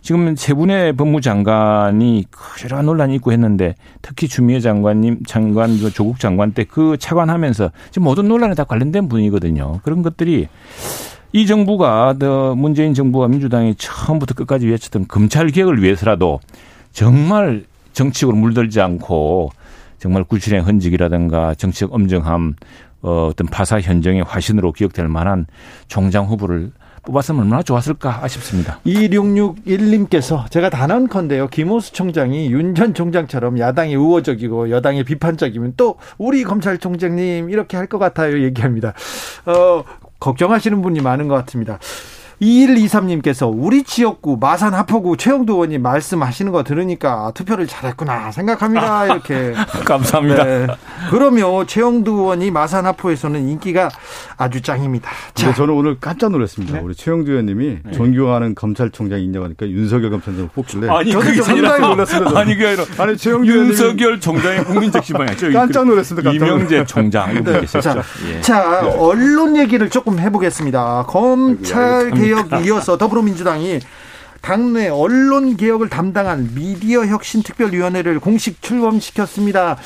지금 0.00 0.36
세 0.36 0.54
분의 0.54 0.94
법무장관이 0.94 2.24
여러 2.64 2.82
논란이 2.82 3.16
있고 3.16 3.32
했는데 3.32 3.74
특히 4.00 4.28
주미애 4.28 4.60
장관님, 4.60 5.24
장관, 5.26 5.78
그 5.78 5.90
조국 5.92 6.18
장관 6.20 6.52
때 6.52 6.64
그 6.64 6.96
차관하면서 6.98 7.70
지금 7.90 8.04
모든 8.04 8.28
논란에 8.28 8.54
다 8.54 8.64
관련된 8.64 9.08
분이거든요. 9.08 9.80
그런 9.82 10.02
것들이 10.02 10.48
이 11.32 11.46
정부가 11.46 12.14
문재인 12.56 12.94
정부와 12.94 13.28
민주당이 13.28 13.74
처음부터 13.76 14.34
끝까지 14.34 14.66
외쳤던 14.66 15.06
검찰 15.08 15.48
개혁을 15.48 15.82
위해서라도 15.82 16.40
정말 16.92 17.64
정치적으로 17.92 18.36
물들지 18.36 18.80
않고 18.80 19.50
정말 19.98 20.24
구실의 20.24 20.62
흔적이라든가 20.62 21.54
정치적 21.54 21.92
엄정함 21.92 22.54
어, 23.02 23.28
어떤 23.30 23.46
파사 23.46 23.80
현정의 23.80 24.22
화신으로 24.22 24.72
기억될 24.72 25.06
만한 25.08 25.46
총장 25.86 26.24
후보를 26.26 26.72
뽑았으면 27.04 27.42
얼마나 27.42 27.62
좋았을까 27.62 28.24
아쉽습니다. 28.24 28.80
2661님께서 28.84 30.50
제가 30.50 30.68
단언컨대요. 30.68 31.48
김호수 31.48 31.92
총장이 31.92 32.50
윤 32.50 32.74
전 32.74 32.94
총장처럼 32.94 33.58
야당이 33.58 33.94
우호적이고 33.96 34.70
여당이 34.70 35.04
비판적이면 35.04 35.74
또 35.76 35.96
우리 36.18 36.42
검찰총장님 36.42 37.50
이렇게 37.50 37.76
할 37.76 37.86
것 37.86 37.98
같아요. 37.98 38.42
얘기합니다. 38.42 38.92
어, 39.46 39.84
걱정하시는 40.20 40.80
분이 40.82 41.00
많은 41.00 41.28
것 41.28 41.34
같습니다. 41.44 41.78
2123님께서 42.40 43.50
우리 43.52 43.82
지역구 43.82 44.36
마산 44.38 44.74
하포구 44.74 45.16
최영도 45.16 45.54
의원님 45.54 45.82
말씀하시는 45.82 46.52
거 46.52 46.62
들으니까 46.62 47.32
투표를 47.34 47.66
잘했구나 47.66 48.30
생각합니다. 48.30 49.06
이렇게. 49.06 49.54
감사합니다. 49.84 50.44
네. 50.44 50.66
그러면 51.10 51.66
최영도 51.66 52.12
의원이 52.12 52.50
마산 52.50 52.86
하포에서는 52.86 53.48
인기가 53.48 53.90
아주 54.36 54.60
짱입니다. 54.62 55.10
자. 55.34 55.52
저는 55.52 55.74
오늘 55.74 55.98
깜짝 56.00 56.30
놀랐습니다. 56.30 56.74
네? 56.74 56.80
우리 56.80 56.94
최영도 56.94 57.30
의원님이 57.30 57.78
네. 57.84 57.92
존경하는 57.92 58.54
검찰총장 58.54 59.20
인정하니까 59.20 59.68
윤석열 59.68 60.10
검찰총장 60.10 60.50
뽑길래. 60.54 60.88
아니, 60.88 61.12
그게 61.12 61.42
상당히 61.42 61.80
놀랐습니다. 61.80 62.38
아니, 62.38 62.54
그게 62.54 62.68
아니라. 62.68 62.84
아니, 62.98 63.16
최영도 63.16 63.46
윤석열 63.46 64.20
총장의 64.20 64.64
국민적 64.64 65.04
신방이었죠. 65.04 65.52
깜짝 65.52 65.84
놀랐습니다. 65.86 66.30
깜짝 66.30 66.46
이명재 66.46 66.84
총장. 66.84 67.42
네. 67.42 67.66
자, 67.66 68.02
예. 68.28 68.40
자, 68.40 68.86
언론 68.96 69.56
얘기를 69.56 69.90
조금 69.90 70.20
해보겠습니다. 70.20 71.04
검찰 71.08 72.10
개 72.12 72.27
개혁 72.28 72.66
이어서 72.66 72.98
더불어민주당이 72.98 73.80
당내 74.40 74.88
언론 74.88 75.56
개혁을 75.56 75.88
담당한 75.88 76.50
미디어 76.54 77.04
혁신 77.06 77.42
특별위원회를 77.42 78.20
공식 78.20 78.62
출범시켰습니다. 78.62 79.76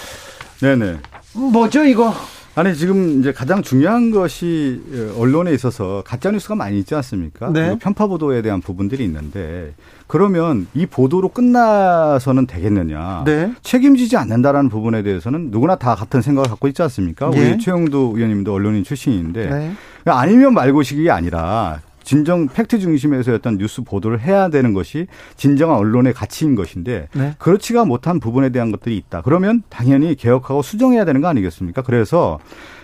네네. 0.60 0.98
뭐죠 1.34 1.84
이거? 1.84 2.14
아니 2.54 2.76
지금 2.76 3.20
이제 3.20 3.32
가장 3.32 3.62
중요한 3.62 4.10
것이 4.10 4.82
언론에 5.16 5.54
있어서 5.54 6.02
가짜 6.06 6.30
뉴스가 6.30 6.54
많이 6.54 6.78
있지 6.78 6.94
않습니까? 6.94 7.50
네. 7.50 7.78
편파 7.78 8.06
보도에 8.08 8.42
대한 8.42 8.60
부분들이 8.60 9.04
있는데 9.04 9.72
그러면 10.06 10.66
이 10.74 10.84
보도로 10.84 11.30
끝나서는 11.30 12.46
되겠느냐? 12.46 13.22
네. 13.24 13.54
책임지지 13.62 14.18
않는다라는 14.18 14.68
부분에 14.68 15.02
대해서는 15.02 15.50
누구나 15.50 15.76
다 15.76 15.94
같은 15.94 16.20
생각을 16.20 16.50
갖고 16.50 16.68
있지 16.68 16.82
않습니까? 16.82 17.30
네. 17.30 17.52
우리 17.52 17.58
최영도 17.58 18.12
의원님도 18.16 18.52
언론인 18.52 18.84
출신인데 18.84 19.48
네. 19.48 19.72
아니면 20.04 20.52
말고식이 20.52 21.10
아니라 21.10 21.80
진정 22.02 22.48
팩트 22.48 22.78
중심에서 22.78 23.34
어떤 23.34 23.58
뉴스 23.58 23.82
보도를 23.82 24.20
해야 24.20 24.48
되는 24.48 24.72
것이 24.72 25.06
진정한 25.36 25.78
언론의 25.78 26.12
가치인 26.12 26.54
것인데 26.54 27.08
네. 27.14 27.34
그렇지가 27.38 27.84
못한 27.84 28.20
부분에 28.20 28.50
대한 28.50 28.72
것들이 28.72 28.96
있다. 28.96 29.22
그러면 29.22 29.62
당연히 29.68 30.14
개혁하고 30.14 30.62
수정해야 30.62 31.04
되는 31.04 31.20
거 31.20 31.28
아니겠습니까? 31.28 31.82
그래서 31.82 32.38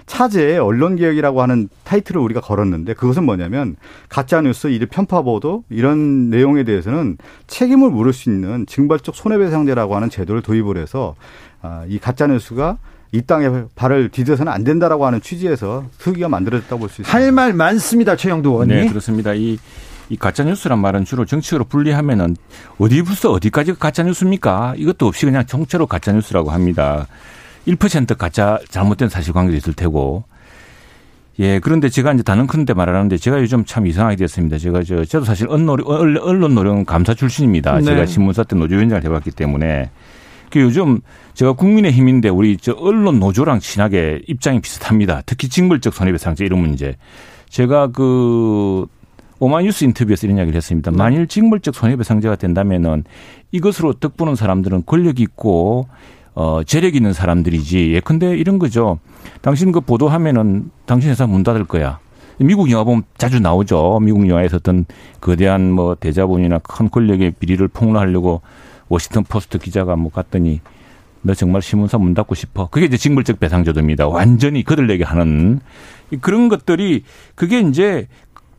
차제에 0.07 0.57
언론 0.57 0.97
개혁이라고 0.97 1.43
하는 1.43 1.69
타이틀을 1.85 2.21
우리가 2.21 2.41
걸었는데 2.41 2.95
그것은 2.95 3.25
뭐냐면 3.25 3.77
가짜 4.09 4.41
뉴스, 4.41 4.69
이를 4.69 4.87
편파 4.87 5.23
보도 5.23 5.65
이런 5.69 6.31
내용에 6.31 6.65
대해서는 6.65 7.19
책임을 7.47 7.91
물을 7.91 8.13
수 8.13 8.31
있는 8.31 8.65
징벌적 8.67 9.15
손해배상제라고 9.15 9.95
하는 9.95 10.09
제도를 10.09 10.43
도입을 10.43 10.79
해서 10.79 11.15
아, 11.61 11.85
이 11.89 11.99
가짜 11.99 12.27
뉴스가 12.27 12.79
이 13.13 13.23
땅에 13.23 13.49
발을 13.75 14.11
디뎌서는 14.11 14.53
안 14.53 14.65
된다라고 14.65 15.07
하는 15.07 15.21
취지에서 15.21 15.87
특위가 15.99 16.29
만들어졌다고 16.29 16.79
볼 16.81 16.89
수 16.89 17.01
있습니다. 17.03 17.11
할 17.13 17.33
말 17.33 17.53
많습니다. 17.55 18.17
최영도 18.17 18.51
의원님. 18.51 18.77
네, 18.77 18.89
그렇습니다. 18.89 19.33
이, 19.35 19.59
이 20.11 20.17
가짜뉴스란 20.17 20.79
말은 20.79 21.05
주로 21.05 21.25
정치적으로 21.25 21.65
분리하면은 21.65 22.37
어디부터 22.79 23.31
어디까지가 23.33 23.79
가짜뉴스입니까? 23.79 24.75
이것도 24.77 25.07
없이 25.07 25.25
그냥 25.27 25.47
정체로 25.47 25.87
가짜뉴스라고 25.87 26.51
합니다. 26.51 27.07
1% 27.67 28.17
가짜 28.17 28.59
잘못된 28.69 29.09
사실관계도 29.09 29.57
있을 29.57 29.73
테고. 29.75 30.25
예, 31.41 31.61
그런데 31.61 31.89
제가 31.89 32.13
이제 32.13 32.23
단언 32.23 32.47
큰데 32.47 32.75
말하는데 32.75 33.17
제가 33.17 33.41
요즘 33.41 33.65
참 33.65 33.87
이상하게 33.87 34.17
됐습니다. 34.17 34.59
제가 34.59 34.83
저, 34.83 35.05
저도 35.05 35.25
사실 35.25 35.47
언론, 35.49 35.81
언론 36.19 36.55
노령 36.55 36.85
감사 36.85 37.15
출신입니다. 37.15 37.77
네. 37.77 37.85
제가 37.85 38.07
신문사 38.07 38.43
때 38.45 38.57
노조위원장을 38.57 39.05
해봤기 39.05 39.31
때문에 39.33 39.89
그 40.51 40.61
요즘 40.61 41.01
제가 41.35 41.53
국민의힘인데 41.53 42.29
우리 42.29 42.57
저 42.57 42.73
언론 42.73 43.19
노조랑 43.19 43.61
친하게 43.61 44.23
입장이 44.27 44.61
비슷합니다. 44.61 45.23
특히 45.27 45.49
징벌적 45.49 45.95
손해배상제 45.95 46.45
이런 46.45 46.61
문제. 46.61 46.97
제가 47.49 47.89
그 47.89 48.87
오마이뉴스 49.41 49.85
인터뷰에서 49.85 50.27
이런 50.27 50.39
이야기를 50.39 50.57
했습니다. 50.57 50.91
네. 50.91 50.97
만일 50.97 51.27
징벌적 51.27 51.75
손해배상제가 51.75 52.37
된다면은 52.37 53.05
이것으로 53.53 53.95
득 53.95 54.17
보는 54.17 54.35
사람들은 54.35 54.85
권력 54.87 55.21
있고 55.21 55.87
어, 56.35 56.63
재력 56.65 56.95
있는 56.95 57.13
사람들이지. 57.13 57.93
예컨대 57.95 58.37
이런 58.37 58.59
거죠. 58.59 58.99
당신 59.41 59.73
그 59.73 59.81
보도하면은 59.81 60.71
당신 60.87 61.11
회사 61.11 61.27
문 61.27 61.43
닫을 61.43 61.65
거야. 61.65 61.99
미국 62.39 62.71
영화 62.71 62.85
보면 62.85 63.03
자주 63.17 63.41
나오죠. 63.41 63.99
미국 64.01 64.29
영화에서 64.29 64.59
어떤 64.59 64.87
거대한 65.21 65.73
뭐 65.73 65.97
대자본이나 65.97 66.59
큰 66.59 66.89
권력의 66.89 67.33
비리를 67.33 67.67
폭로하려고 67.69 68.43
워싱턴 68.89 69.25
포스트 69.25 69.59
기자가 69.59 69.97
뭐 69.97 70.11
갔더니 70.11 70.61
너 71.23 71.35
정말 71.35 71.63
신문사 71.63 71.99
문 71.99 72.15
닫고 72.15 72.35
싶어. 72.35 72.69
그게 72.69 72.87
이제 72.87 72.97
징벌적 72.97 73.41
배상제도입니다. 73.41 74.09
완전히 74.09 74.63
그들에게 74.63 75.05
하는 75.05 75.61
그런 76.21 76.49
것들이 76.49 77.05
그게 77.35 77.61
이제 77.61 78.07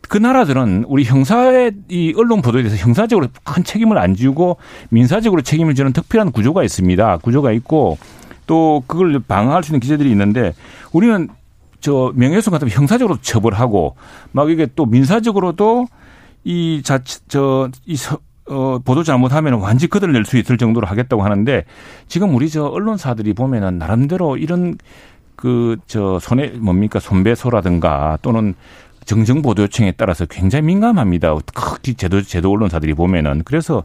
그 0.01 0.17
나라들은 0.17 0.85
우리 0.87 1.03
형사의 1.03 1.73
이 1.89 2.13
언론 2.17 2.41
보도에 2.41 2.63
대해서 2.63 2.77
형사적으로 2.83 3.27
큰 3.43 3.63
책임을 3.63 3.97
안 3.97 4.15
지고 4.15 4.57
민사적으로 4.89 5.41
책임을 5.41 5.75
지는 5.75 5.93
특별한 5.93 6.31
구조가 6.31 6.63
있습니다. 6.63 7.17
구조가 7.17 7.51
있고 7.53 7.97
또 8.47 8.83
그걸 8.87 9.19
방어할 9.19 9.63
수 9.63 9.71
있는 9.71 9.79
기재들이 9.79 10.09
있는데 10.11 10.53
우리는 10.91 11.29
저 11.79 12.11
명예훼손 12.15 12.51
같은 12.51 12.67
형사적으로 12.69 13.19
처벌하고 13.21 13.95
막 14.31 14.49
이게 14.49 14.67
또 14.75 14.85
민사적으로도 14.85 15.87
이 16.43 16.81
자치 16.83 17.19
저이 17.27 17.95
어, 18.49 18.79
보도 18.83 19.03
잘못하면 19.03 19.53
완전히 19.55 19.89
그들 19.89 20.11
낼 20.11 20.25
수 20.25 20.37
있을 20.37 20.57
정도로 20.57 20.87
하겠다고 20.87 21.23
하는데 21.23 21.65
지금 22.07 22.35
우리 22.35 22.49
저 22.49 22.65
언론사들이 22.65 23.33
보면은 23.33 23.77
나름대로 23.77 24.37
이런 24.37 24.77
그 25.35 25.77
저 25.87 26.19
손해 26.19 26.47
뭡니까? 26.49 26.99
손배소라든가 26.99 28.17
또는 28.21 28.55
정정 29.09 29.41
보도 29.41 29.63
요청에 29.63 29.91
따라서 29.97 30.27
굉장히 30.27 30.67
민감합니다. 30.67 31.35
특히 31.55 31.95
제도 31.95 32.21
제도 32.21 32.51
언론사들이 32.51 32.93
보면은 32.93 33.41
그래서 33.43 33.83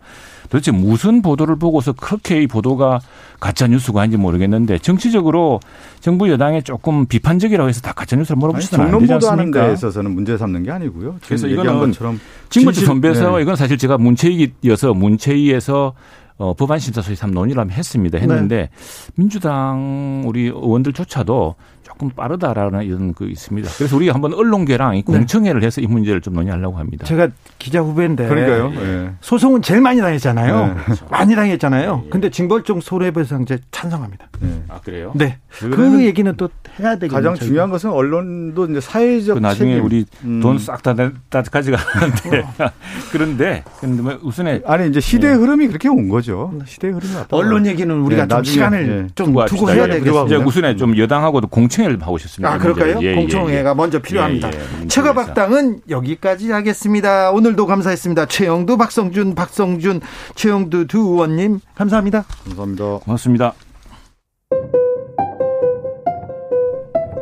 도대체 0.50 0.70
무슨 0.70 1.22
보도를 1.22 1.56
보고서 1.56 1.94
그렇게 1.94 2.42
이 2.42 2.46
보도가 2.46 3.00
가짜 3.40 3.66
뉴스가 3.66 4.02
아닌지 4.02 4.18
모르겠는데 4.18 4.76
정치적으로 4.80 5.60
정부 6.00 6.28
여당에 6.28 6.60
조금 6.60 7.06
비판적이라고 7.06 7.70
해서 7.70 7.80
다 7.80 7.94
가짜 7.94 8.16
뉴스를 8.16 8.36
물어보시면 8.36 8.86
안 8.86 8.98
되지 8.98 9.14
않습니까? 9.14 9.30
보도하는 9.30 9.50
데 9.50 9.72
있어서는 9.72 10.10
문제 10.10 10.36
삼는 10.36 10.62
게 10.62 10.70
아니고요. 10.70 11.16
그래서 11.24 11.46
이거는 11.46 11.78
것처럼 11.78 12.20
징벌적 12.50 12.84
손배서 12.84 13.36
네. 13.36 13.42
이건 13.42 13.56
사실 13.56 13.78
제가 13.78 13.96
문체위이어서 13.96 14.92
문체위에서 14.92 15.94
어, 16.36 16.52
법안 16.52 16.78
심사 16.78 17.00
소위 17.00 17.16
삼 17.16 17.30
논의를 17.30 17.60
한번 17.60 17.74
했습니다. 17.78 18.18
했는데 18.18 18.56
네. 18.56 18.70
민주당 19.14 20.24
우리 20.26 20.48
의원들조차도 20.48 21.54
조금 21.84 22.08
빠르다라는 22.10 22.82
이런 22.82 23.12
그 23.12 23.26
있습니다. 23.28 23.70
그래서 23.76 23.94
우리가 23.94 24.14
한번 24.14 24.32
언론계랑 24.32 24.92
네. 24.92 25.02
공청회를 25.02 25.62
해서 25.62 25.82
이 25.82 25.86
문제를 25.86 26.22
좀 26.22 26.32
논의하려고 26.34 26.78
합니다. 26.78 27.04
제가 27.04 27.28
기자 27.58 27.80
후배인데 27.80 28.26
그러니까요. 28.26 28.70
네. 28.70 29.12
소송은 29.20 29.60
제일 29.60 29.82
많이 29.82 30.00
당했잖아요. 30.00 30.66
네. 30.66 30.94
많이 31.10 31.36
당했잖아요. 31.36 31.96
네. 32.04 32.10
근데 32.10 32.30
징벌적 32.30 32.82
손해배상제 32.82 33.58
찬성합니다. 33.70 34.28
네. 34.40 34.62
아 34.68 34.80
그래요? 34.82 35.12
네. 35.14 35.38
그 35.50 36.04
얘기는 36.04 36.34
또 36.36 36.48
해야 36.80 36.94
되겠죠. 36.94 37.14
가장 37.14 37.34
중요한 37.34 37.70
것은 37.70 37.90
언론도 37.90 38.70
이제 38.70 38.80
사회적 38.80 39.34
그 39.34 39.40
나중에 39.40 39.72
책임. 39.72 39.84
우리 39.84 40.06
음. 40.24 40.40
돈싹 40.40 40.82
다 40.82 40.94
가져가는데 41.30 42.40
어. 42.40 42.70
그런데 43.12 43.62
근데 43.78 44.02
뭐 44.02 44.18
우선에 44.22 44.62
아니 44.64 44.88
이제 44.88 45.00
시대의 45.00 45.34
네. 45.34 45.38
흐름이 45.38 45.68
그렇게 45.68 45.88
온 45.88 46.08
거죠. 46.08 46.54
시대 46.64 46.88
의 46.88 46.94
흐름이 46.94 47.14
언론 47.30 47.66
얘기는 47.66 47.94
우리가 47.94 48.26
좀 48.26 48.42
시간을 48.42 49.10
좀 49.14 49.34
두고 49.46 49.70
해야 49.70 49.86
되겠습니다. 49.86 50.38
우선에 50.38 50.76
좀 50.76 50.96
여당하고도 50.96 51.48
공청 51.48 51.73
공청회를 51.74 52.02
하고 52.02 52.18
싶습니다. 52.18 52.54
아, 52.54 52.58
그럴까요? 52.58 53.00
예, 53.02 53.10
예 53.10 53.14
공청회가 53.14 53.70
예, 53.70 53.74
먼저 53.74 53.98
필요합니다. 53.98 54.50
예, 54.52 54.58
예, 54.82 54.88
최가박당은 54.88 55.80
여기까지 55.88 56.50
하겠습니다. 56.50 57.30
오늘도 57.30 57.66
감사했습니다. 57.66 58.26
최영두, 58.26 58.76
박성준, 58.76 59.34
박성준, 59.34 60.00
최영두 60.34 60.86
두 60.86 60.98
의원님 60.98 61.60
감사합니다. 61.74 62.24
감사합니다. 62.44 62.98
고맙습니다. 63.04 63.54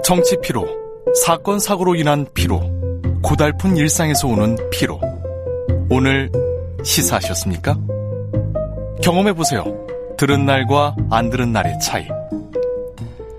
정치 0.05 0.37
피로, 0.43 0.67
사건 1.25 1.59
사고로 1.59 1.95
인한 1.95 2.27
피로, 2.35 2.61
고달픈 3.23 3.77
일상에서 3.77 4.29
오는 4.29 4.57
피로. 4.71 5.01
오늘 5.89 6.31
시사하셨습니까? 6.83 7.77
경험해 9.03 9.33
보세요. 9.35 9.65
들은 10.19 10.45
날과 10.45 10.97
안 11.11 11.31
들은 11.31 11.53
날의 11.53 11.79
차이. 11.81 12.07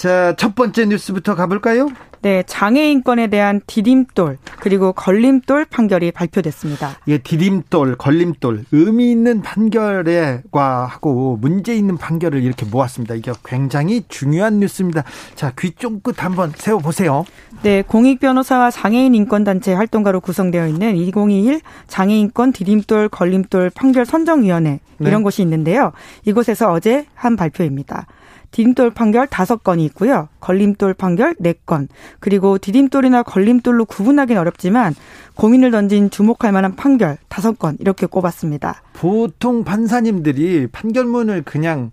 자, 0.00 0.34
첫 0.38 0.54
번째 0.54 0.86
뉴스부터 0.86 1.34
가볼까요? 1.34 1.90
네, 2.22 2.42
장애인권에 2.46 3.26
대한 3.26 3.60
디딤돌 3.66 4.38
그리고 4.60 4.94
걸림돌 4.94 5.66
판결이 5.66 6.12
발표됐습니다. 6.12 6.96
예, 7.08 7.18
디딤돌, 7.18 7.96
걸림돌 7.96 8.64
의미 8.72 9.10
있는 9.10 9.42
판결과 9.42 10.86
하고 10.86 11.36
문제 11.38 11.76
있는 11.76 11.98
판결을 11.98 12.42
이렇게 12.42 12.64
모았습니다. 12.64 13.14
이게 13.14 13.32
굉장히 13.44 14.02
중요한 14.08 14.58
뉴스입니다. 14.58 15.04
자, 15.34 15.52
귀 15.58 15.72
쫑긋 15.72 16.24
한번 16.24 16.54
세워 16.56 16.78
보세요. 16.78 17.26
네, 17.62 17.82
공익 17.82 18.20
변호사와 18.20 18.70
장애인 18.70 19.14
인권 19.14 19.44
단체 19.44 19.74
활동가로 19.74 20.22
구성되어 20.22 20.66
있는 20.66 20.96
2021 20.96 21.60
장애인권 21.88 22.52
디딤돌 22.52 23.10
걸림돌 23.10 23.68
판결 23.74 24.06
선정위원회 24.06 24.80
이런 25.00 25.18
네. 25.18 25.22
곳이 25.22 25.42
있는데요. 25.42 25.92
이곳에서 26.24 26.72
어제 26.72 27.04
한 27.14 27.36
발표입니다. 27.36 28.06
디딤돌 28.50 28.90
판결 28.90 29.26
다섯 29.26 29.62
건이 29.62 29.84
있고요. 29.86 30.28
걸림돌 30.40 30.94
판결 30.94 31.34
네 31.38 31.54
건. 31.66 31.88
그리고 32.18 32.58
디딤돌이나 32.58 33.22
걸림돌로 33.22 33.84
구분하기는 33.84 34.40
어렵지만 34.40 34.94
고민을 35.34 35.70
던진 35.70 36.10
주목할 36.10 36.52
만한 36.52 36.76
판결 36.76 37.18
다섯 37.28 37.58
건 37.58 37.76
이렇게 37.80 38.06
꼽았습니다. 38.06 38.82
보통 38.92 39.64
판사님들이 39.64 40.66
판결문을 40.72 41.42
그냥 41.42 41.92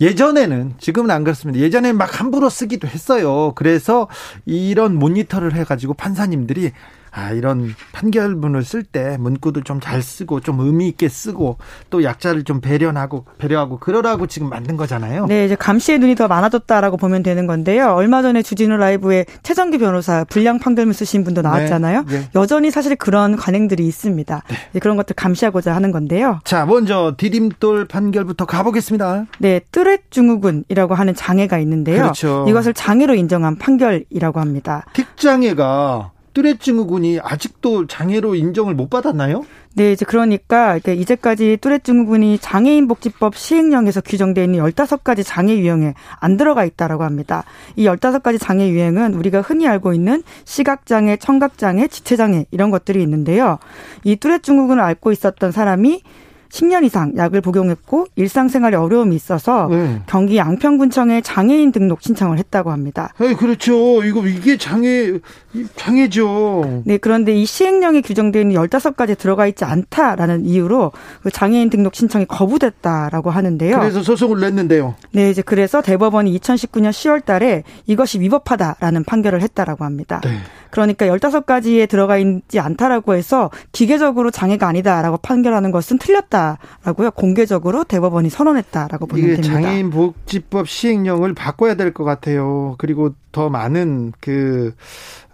예전에는 0.00 0.74
지금은 0.78 1.10
안 1.10 1.24
그렇습니다. 1.24 1.60
예전에는 1.60 1.98
막 1.98 2.20
함부로 2.20 2.48
쓰기도 2.48 2.88
했어요. 2.88 3.52
그래서 3.54 4.08
이런 4.46 4.96
모니터를 4.96 5.54
해가지고 5.54 5.94
판사님들이 5.94 6.72
아, 7.12 7.32
이런 7.32 7.74
판결문을 7.92 8.62
쓸 8.62 8.82
때 8.82 9.16
문구도 9.18 9.62
좀 9.62 9.80
잘 9.80 10.02
쓰고 10.02 10.40
좀 10.40 10.60
의미 10.60 10.88
있게 10.88 11.08
쓰고 11.08 11.56
또 11.88 12.04
약자를 12.04 12.44
좀 12.44 12.60
배려하고 12.60 13.24
배려하고 13.38 13.78
그러라고 13.78 14.26
지금 14.26 14.50
만든 14.50 14.76
거잖아요. 14.76 15.26
네, 15.26 15.46
이제 15.46 15.54
감시의 15.54 15.98
눈이 15.98 16.14
더 16.16 16.28
많아졌다라고 16.28 16.96
보면 16.98 17.22
되는 17.22 17.46
건데요. 17.46 17.94
얼마 17.94 18.20
전에 18.22 18.42
주진우 18.42 18.76
라이브에 18.76 19.24
최정기 19.42 19.78
변호사 19.78 20.24
불량 20.24 20.58
판결문 20.58 20.92
쓰신 20.92 21.24
분도 21.24 21.40
나왔잖아요. 21.42 22.04
네, 22.08 22.18
네. 22.20 22.28
여전히 22.34 22.70
사실 22.70 22.94
그런 22.96 23.36
관행들이 23.36 23.86
있습니다. 23.86 24.42
네. 24.72 24.78
그런 24.80 24.96
것들 24.96 25.16
감시하고자 25.16 25.74
하는 25.74 25.92
건데요. 25.92 26.40
자, 26.44 26.66
먼저 26.66 27.14
디딤돌 27.16 27.86
판결부터 27.86 28.44
가보겠습니다. 28.44 29.24
네, 29.38 29.60
뚜렛 29.72 30.10
증후군이라고 30.10 30.94
하는 30.94 31.14
장애가 31.14 31.58
있는데요. 31.60 32.02
그렇죠. 32.02 32.44
이것을 32.48 32.74
장애로 32.74 33.14
인정한 33.14 33.56
판결이라고 33.56 34.40
합니다. 34.40 34.84
틱장애가 34.92 36.10
뚜렛 36.32 36.60
증후군이 36.60 37.18
아직도 37.22 37.86
장애로 37.86 38.34
인정을 38.34 38.74
못 38.74 38.88
받았나요? 38.88 39.44
네, 39.74 39.92
이제 39.92 40.04
그러니까 40.04 40.78
이제까지 40.78 41.58
뚜렛 41.60 41.84
증후군이 41.84 42.38
장애인 42.38 42.88
복지법 42.88 43.36
시행령에서 43.36 44.00
규정되어 44.00 44.44
있는 44.44 44.58
15가지 44.60 45.22
장애 45.24 45.56
유형에 45.56 45.94
안 46.18 46.36
들어가 46.36 46.64
있다라고 46.64 47.04
합니다. 47.04 47.44
이 47.76 47.86
15가지 47.86 48.40
장애 48.40 48.68
유형은 48.68 49.14
우리가 49.14 49.40
흔히 49.40 49.66
알고 49.68 49.92
있는 49.92 50.22
시각 50.44 50.86
장애, 50.86 51.16
청각 51.16 51.58
장애, 51.58 51.86
지체 51.86 52.16
장애 52.16 52.46
이런 52.50 52.70
것들이 52.70 53.02
있는데요. 53.02 53.58
이 54.04 54.16
뚜렛 54.16 54.42
증후군을 54.42 54.82
앓고 54.82 55.12
있었던 55.12 55.52
사람이 55.52 56.02
10년 56.50 56.84
이상 56.84 57.16
약을 57.16 57.40
복용했고 57.40 58.06
일상생활에 58.16 58.76
어려움이 58.76 59.14
있어서 59.16 59.68
네. 59.70 60.02
경기 60.06 60.36
양평군청에 60.36 61.22
장애인 61.22 61.72
등록 61.72 62.02
신청을 62.02 62.38
했다고 62.38 62.70
합니다. 62.70 63.12
네, 63.18 63.34
그렇죠. 63.34 64.04
이거 64.04 64.26
이게 64.26 64.56
장애 64.56 65.18
장애죠. 65.76 66.82
네, 66.84 66.98
그런데 66.98 67.34
이 67.34 67.44
시행령에 67.46 68.02
규정되어 68.02 68.42
있는 68.42 68.56
15가지 68.56 69.16
들어가 69.16 69.46
있지 69.46 69.64
않다라는 69.64 70.46
이유로 70.46 70.92
그 71.22 71.30
장애인 71.30 71.70
등록 71.70 71.94
신청이 71.94 72.26
거부됐다라고 72.26 73.30
하는데요. 73.30 73.78
그래서 73.78 74.02
소송을 74.02 74.40
냈는데요. 74.40 74.94
네, 75.12 75.30
이제 75.30 75.42
그래서 75.42 75.82
대법원이 75.82 76.38
2019년 76.38 76.90
10월 76.90 77.24
달에 77.24 77.62
이것이 77.86 78.20
위법하다라는 78.20 79.04
판결을 79.04 79.42
했다라고 79.42 79.84
합니다. 79.84 80.20
네. 80.24 80.38
그러니까 80.70 81.06
15가지에 81.06 81.88
들어가 81.88 82.16
있지 82.18 82.60
않다라고 82.60 83.14
해서 83.14 83.50
기계적으로 83.72 84.30
장애가 84.30 84.66
아니다라고 84.68 85.16
판결하는 85.18 85.70
것은 85.70 85.98
틀렸다라고요. 85.98 87.10
공개적으로 87.12 87.84
대법원이 87.84 88.30
선언했다라고 88.30 89.06
보면 89.06 89.24
이게 89.24 89.34
됩니다. 89.36 89.54
장애인 89.60 89.90
복지법 89.90 90.68
시행령을 90.68 91.34
바꿔야 91.34 91.74
될 91.74 91.92
것 91.92 92.04
같아요. 92.04 92.76
그리고 92.78 93.14
더 93.32 93.48
많은 93.50 94.12
그 94.20 94.74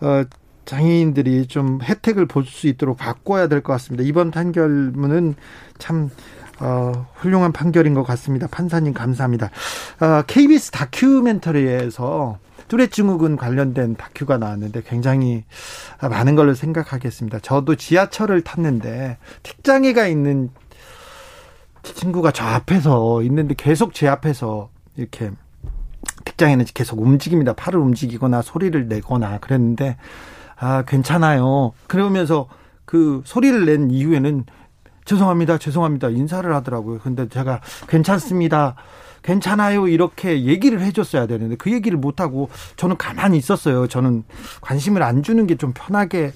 어, 0.01 0.23
장애인들이 0.65 1.47
좀 1.47 1.81
혜택을 1.83 2.27
볼 2.27 2.45
수 2.47 2.67
있도록 2.67 2.97
바꿔야 2.97 3.47
될 3.47 3.63
것 3.63 3.73
같습니다. 3.75 4.03
이번 4.05 4.31
판결문은 4.31 5.35
참 5.79 6.11
어, 6.59 7.07
훌륭한 7.17 7.53
판결인 7.53 7.93
것 7.95 8.03
같습니다. 8.05 8.47
판사님 8.51 8.95
감사합니다. 8.95 9.51
어, 10.01 10.23
KBS 10.27 10.71
다큐멘터리에서 10.71 12.39
뚜레 12.69 12.89
증후군 12.89 13.37
관련된 13.37 13.97
다큐가 13.97 14.39
나왔는데 14.39 14.83
굉장히 14.87 15.45
많은 16.01 16.35
걸로 16.35 16.55
생각하겠습니다. 16.55 17.39
저도 17.41 17.77
지하철을 17.77 18.43
탔는데 18.43 19.19
특장애가 19.43 20.07
있는 20.07 20.51
친구가 21.83 22.33
저 22.33 22.45
앞에서 22.45 23.23
있는데 23.23 23.55
계속 23.57 23.95
제 23.95 24.09
앞에서 24.09 24.71
이렇게 24.97 25.31
특장에는 26.25 26.65
계속 26.75 27.01
움직입니다. 27.01 27.53
팔을 27.53 27.79
움직이거나 27.79 28.43
소리를 28.43 28.89
내거나 28.89 29.39
그랬는데 29.39 29.97
아 30.57 30.83
괜찮아요. 30.83 31.73
그러면서 31.87 32.49
그 32.85 33.23
소리를 33.25 33.65
낸 33.67 33.91
이후에는 33.91 34.45
죄송합니다, 35.05 35.59
죄송합니다 35.59 36.09
인사를 36.09 36.53
하더라고요. 36.53 36.99
근데 36.99 37.29
제가 37.29 37.61
괜찮습니다. 37.89 38.75
괜찮아요 39.27 39.89
이렇게 39.89 40.45
얘기를 40.45 40.81
해줬어야 40.81 41.27
되는데 41.27 41.57
그 41.57 41.73
얘기를 41.73 41.99
못하고 41.99 42.49
저는 42.77 42.97
가만히 42.97 43.37
있었어요. 43.39 43.89
저는 43.89 44.25
관심을 44.63 45.03
안 45.03 45.23
주는 45.23 45.47
게 45.47 45.57
좀 45.57 45.73
편하게 45.75 46.33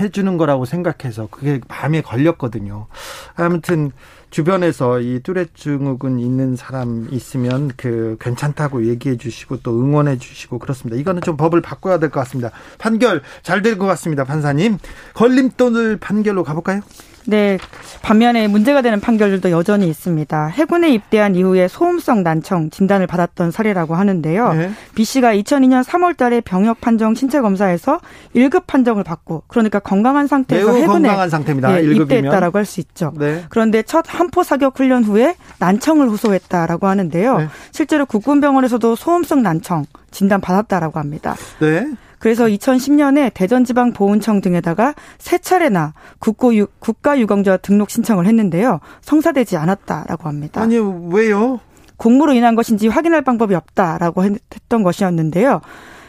해주는 0.00 0.36
거라고 0.38 0.64
생각해서 0.64 1.28
그게 1.30 1.60
마음에 1.68 2.00
걸렸거든요. 2.00 2.88
아무튼 3.36 3.92
주변에서 4.30 4.98
이 5.00 5.20
뚜레 5.22 5.46
증후군 5.54 6.18
있는 6.18 6.56
사람 6.56 7.06
있으면 7.12 7.70
그 7.76 8.16
괜찮다고 8.20 8.86
얘기해 8.86 9.16
주시고 9.16 9.58
또 9.62 9.70
응원해 9.80 10.18
주시고 10.18 10.58
그렇습니다. 10.58 11.00
이거는 11.00 11.22
좀 11.22 11.36
법을 11.36 11.60
바꿔야 11.62 11.98
될 12.00 12.10
것 12.10 12.18
같습니다. 12.20 12.50
판결 12.78 13.22
잘 13.44 13.62
될 13.62 13.78
것 13.78 13.86
같습니다. 13.86 14.24
판사님. 14.24 14.78
걸림돌 15.14 15.98
판결로 15.98 16.42
가볼까요? 16.42 16.80
네. 17.26 17.58
반면에 18.02 18.46
문제가 18.48 18.82
되는 18.82 19.00
판결들도 19.00 19.50
여전히 19.50 19.88
있습니다. 19.88 20.46
해군에 20.48 20.90
입대한 20.90 21.34
이후에 21.34 21.68
소음성 21.68 22.22
난청 22.22 22.70
진단을 22.70 23.06
받았던 23.06 23.50
사례라고 23.50 23.94
하는데요. 23.94 24.52
네. 24.52 24.70
B 24.94 25.04
씨가 25.04 25.34
2002년 25.34 25.82
3월 25.84 26.16
달에 26.16 26.40
병역 26.40 26.80
판정 26.80 27.14
신체 27.14 27.40
검사에서 27.40 28.00
1급 28.34 28.64
판정을 28.66 29.02
받고 29.04 29.44
그러니까 29.48 29.78
건강한 29.78 30.26
상태에서 30.26 30.66
매우 30.66 30.76
해군에 30.76 31.08
건강한 31.08 31.30
상태입니다. 31.30 31.78
예, 31.78 31.82
1급이면. 31.86 32.02
입대했다라고 32.02 32.58
할 32.58 32.66
수 32.66 32.80
있죠. 32.80 33.12
네. 33.16 33.44
그런데 33.48 33.82
첫 33.82 34.04
한포 34.08 34.42
사격 34.42 34.78
훈련 34.78 35.04
후에 35.04 35.36
난청을 35.60 36.08
호소했다라고 36.08 36.88
하는데요. 36.88 37.38
네. 37.38 37.48
실제로 37.70 38.04
국군병원에서도 38.06 38.96
소음성 38.96 39.42
난청 39.42 39.84
진단 40.10 40.40
받았다라고 40.40 40.98
합니다. 40.98 41.36
네. 41.60 41.86
그래서 42.18 42.46
2010년에 42.46 43.32
대전지방보훈청 43.34 44.40
등에다가 44.40 44.94
세 45.18 45.38
차례나 45.38 45.94
국고 46.18 46.52
국가유공자 46.78 47.56
등록 47.58 47.90
신청을 47.90 48.26
했는데요. 48.26 48.80
성사되지 49.02 49.56
않았다라고 49.56 50.28
합니다. 50.28 50.60
아니 50.60 50.76
왜요? 50.78 51.60
공무로 51.96 52.32
인한 52.32 52.54
것인지 52.54 52.88
확인할 52.88 53.22
방법이 53.22 53.54
없다라고 53.54 54.24
했던 54.24 54.82
것이었는데요. 54.82 55.60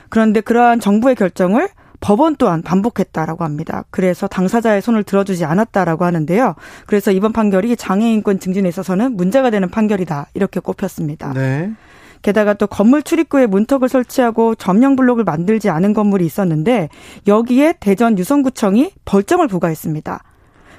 그런데 0.09 0.41
그러한 0.41 0.79
정부의 0.79 1.15
결정을 1.15 1.69
법원 1.99 2.35
또한 2.35 2.61
반복했다라고 2.61 3.43
합니다. 3.43 3.83
그래서 3.89 4.27
당사자의 4.27 4.81
손을 4.81 5.03
들어주지 5.03 5.45
않았다라고 5.45 6.05
하는데요. 6.05 6.55
그래서 6.85 7.11
이번 7.11 7.33
판결이 7.33 7.75
장애인권 7.75 8.39
증진에 8.39 8.69
있어서는 8.69 9.15
문제가 9.15 9.49
되는 9.49 9.69
판결이다 9.69 10.27
이렇게 10.33 10.59
꼽혔습니다. 10.59 11.33
네. 11.33 11.71
게다가 12.21 12.53
또 12.53 12.67
건물 12.67 13.03
출입구에 13.03 13.45
문턱을 13.47 13.89
설치하고 13.89 14.55
점령 14.55 14.95
블록을 14.95 15.23
만들지 15.23 15.69
않은 15.69 15.93
건물이 15.93 16.25
있었는데 16.25 16.89
여기에 17.27 17.75
대전 17.79 18.17
유성구청이 18.17 18.91
벌점을 19.05 19.45
부과했습니다. 19.47 20.23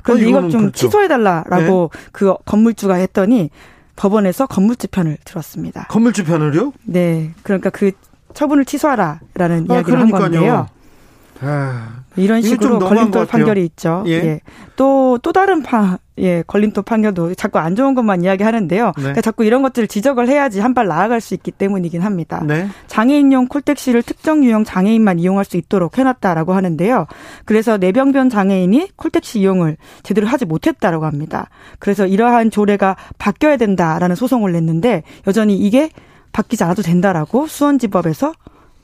그런데 0.02 0.24
어, 0.24 0.28
이걸 0.28 0.50
좀 0.50 0.60
그렇죠. 0.62 0.76
취소해달라라고 0.86 1.90
그 2.12 2.34
건물주가 2.44 2.94
했더니 2.94 3.50
법원에서 3.96 4.46
건물주 4.46 4.88
편을 4.88 5.18
들었습니다. 5.24 5.86
건물주 5.88 6.24
편을요? 6.24 6.72
네, 6.84 7.32
그러니까 7.42 7.70
그 7.70 7.90
처분을 8.34 8.64
취소하라라는 8.64 9.66
아, 9.70 9.74
이야기를 9.74 10.00
한 10.00 10.10
그러니까요. 10.10 10.20
건데요. 10.20 10.66
아, 11.40 12.00
이런 12.16 12.42
식으로 12.42 12.78
걸림돌. 12.80 13.26
판결이 13.26 13.64
있죠. 13.66 14.02
예. 14.06 14.12
예. 14.12 14.40
또, 14.76 15.18
또 15.22 15.32
다른 15.32 15.62
파, 15.62 15.98
예, 16.18 16.42
걸림돌 16.46 16.82
판결도 16.84 17.34
자꾸 17.34 17.58
안 17.60 17.76
좋은 17.76 17.94
것만 17.94 18.22
이야기 18.24 18.42
하는데요. 18.42 18.86
네. 18.86 18.92
그러니까 18.96 19.20
자꾸 19.20 19.44
이런 19.44 19.62
것들을 19.62 19.86
지적을 19.88 20.28
해야지 20.28 20.58
한 20.60 20.74
발 20.74 20.86
나아갈 20.88 21.20
수 21.20 21.34
있기 21.34 21.50
때문이긴 21.52 22.02
합니다. 22.02 22.42
네. 22.46 22.68
장애인용 22.88 23.46
콜택시를 23.48 24.02
특정 24.02 24.44
유형 24.44 24.64
장애인만 24.64 25.18
이용할 25.20 25.44
수 25.44 25.56
있도록 25.56 25.98
해놨다라고 25.98 26.54
하는데요. 26.54 27.06
그래서 27.44 27.76
내병변 27.78 28.30
장애인이 28.30 28.90
콜택시 28.96 29.40
이용을 29.40 29.76
제대로 30.02 30.26
하지 30.26 30.44
못했다라고 30.44 31.04
합니다. 31.06 31.50
그래서 31.78 32.06
이러한 32.06 32.50
조례가 32.50 32.96
바뀌어야 33.18 33.56
된다라는 33.56 34.16
소송을 34.16 34.52
냈는데 34.52 35.02
여전히 35.26 35.56
이게 35.56 35.90
바뀌지 36.32 36.62
않아도 36.64 36.82
된다라고 36.82 37.46
수원지법에서 37.46 38.32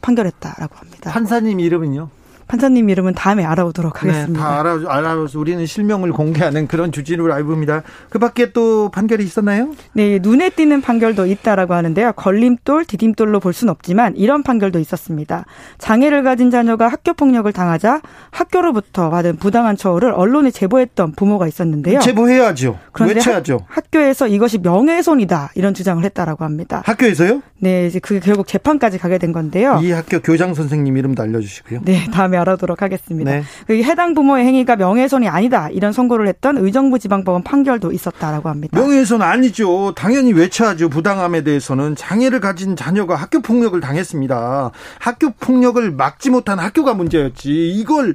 판결했다라고 0.01 0.77
합니다. 0.77 1.11
판사님 1.11 1.61
이름은요? 1.61 2.09
판사님 2.47 2.91
이름은 2.91 3.15
다음에 3.15 3.45
알아보도록 3.45 3.95
네, 3.95 4.11
하겠습니다. 4.11 4.45
다 4.45 4.61
알아, 4.61 4.81
알아서 4.87 5.39
우리는 5.39 5.65
실명을 5.65 6.13
공개하는 6.13 6.67
그런 6.67 6.93
주진우 6.93 7.27
라이브입니다. 7.27 7.83
그 8.11 8.19
밖에 8.19 8.53
또 8.53 8.91
판결이 8.91 9.25
있었나요? 9.25 9.75
네, 9.93 10.19
눈에 10.21 10.51
띄는 10.51 10.81
판결도 10.81 11.27
있다라고 11.27 11.75
하는데요. 11.75 12.13
걸림돌, 12.13 12.85
디딤돌로 12.85 13.41
볼 13.41 13.53
수는 13.53 13.71
없지만 13.71 14.17
이런 14.17 14.43
판결도 14.43 14.79
있었습니다. 14.79 15.45
장애를 15.79 16.23
가진 16.23 16.51
자녀가 16.51 16.89
학교 16.89 17.15
폭력을 17.15 17.51
당하자 17.53 18.01
학교로부터 18.31 19.11
받은 19.11 19.37
부당한 19.37 19.77
처우를 19.77 20.13
언론에 20.13 20.51
제보했던 20.51 21.13
부모가 21.13 21.47
있었는데요. 21.47 22.01
제보해야죠. 22.01 22.79
그런데 22.93 23.15
외쳐야죠. 23.15 23.61
학, 23.69 23.85
학교에서 23.95 24.27
이것이 24.27 24.59
명예훼손이다 24.59 25.51
이런 25.55 25.73
주장을 25.73 26.03
했다라고 26.03 26.45
합니다. 26.45 26.83
학교에서요? 26.85 27.43
네, 27.61 27.87
이제 27.87 27.99
그게 28.01 28.21
결국 28.21 28.47
재판까지 28.47 28.99
가게 28.99 29.19
된 29.19 29.33
건데요. 29.33 29.79
이 29.83 29.91
학교 29.93 30.21
교장 30.21 30.53
선생님 30.55 30.97
이름도 30.97 31.23
알려주시고요. 31.23 31.81
네, 31.85 32.07
다음에 32.13 32.34
알아보도록 32.37 32.83
하겠습니다. 32.83 33.31
네. 33.31 33.43
그 33.67 33.75
해당 33.83 34.15
부모의 34.15 34.45
행위가 34.45 34.77
명예훼손이 34.77 35.29
아니다 35.29 35.69
이런 35.71 35.93
선고를 35.93 36.29
했던 36.29 36.59
의정부 36.59 36.99
지방법원 36.99 37.43
판결도 37.43 37.93
있었다라고 37.93 38.49
합니다. 38.49 38.79
명예훼손 38.79 39.23
아니죠. 39.23 39.93
당연히 39.97 40.33
외쳐야죠. 40.33 40.89
부당함에 40.89 41.43
대해서는 41.45 41.97
장애를 41.97 42.41
가진 42.41 42.77
자녀가 42.77 43.15
학교 43.15 43.41
폭력을 43.41 43.79
당했습니다. 43.81 44.71
학교 44.99 45.31
폭력을 45.31 45.91
막지 45.91 46.31
못한 46.31 46.59
학교가 46.59 46.95
문제였지. 46.95 47.71
이걸 47.71 48.15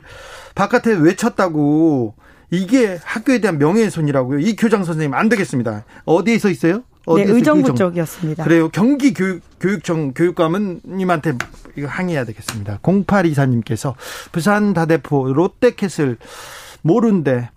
바깥에 0.56 0.94
외쳤다고 0.94 2.16
이게 2.52 2.98
학교에 3.04 3.40
대한 3.40 3.60
명예훼손이라고요. 3.60 4.40
이 4.40 4.56
교장 4.56 4.84
선생님 4.84 5.14
안 5.14 5.30
되겠습니다. 5.30 5.86
어디에서 6.06 6.50
있어요? 6.50 6.84
네, 7.16 7.24
어디에서 7.24 7.34
의정부 7.36 7.62
교정- 7.64 7.76
쪽이었습니다. 7.76 8.44
그래요. 8.44 8.70
경기 8.70 9.14
교육, 9.14 9.42
교육청 9.60 10.14
교육감님한테 10.14 11.34
이거 11.76 11.88
항의해야 11.88 12.26
되겠습니다. 12.26 12.80
0824님께서 12.82 13.96
부산 14.32 14.74
다대포 14.74 15.34
롯데캐슬 15.34 16.18
모른데 16.82 17.50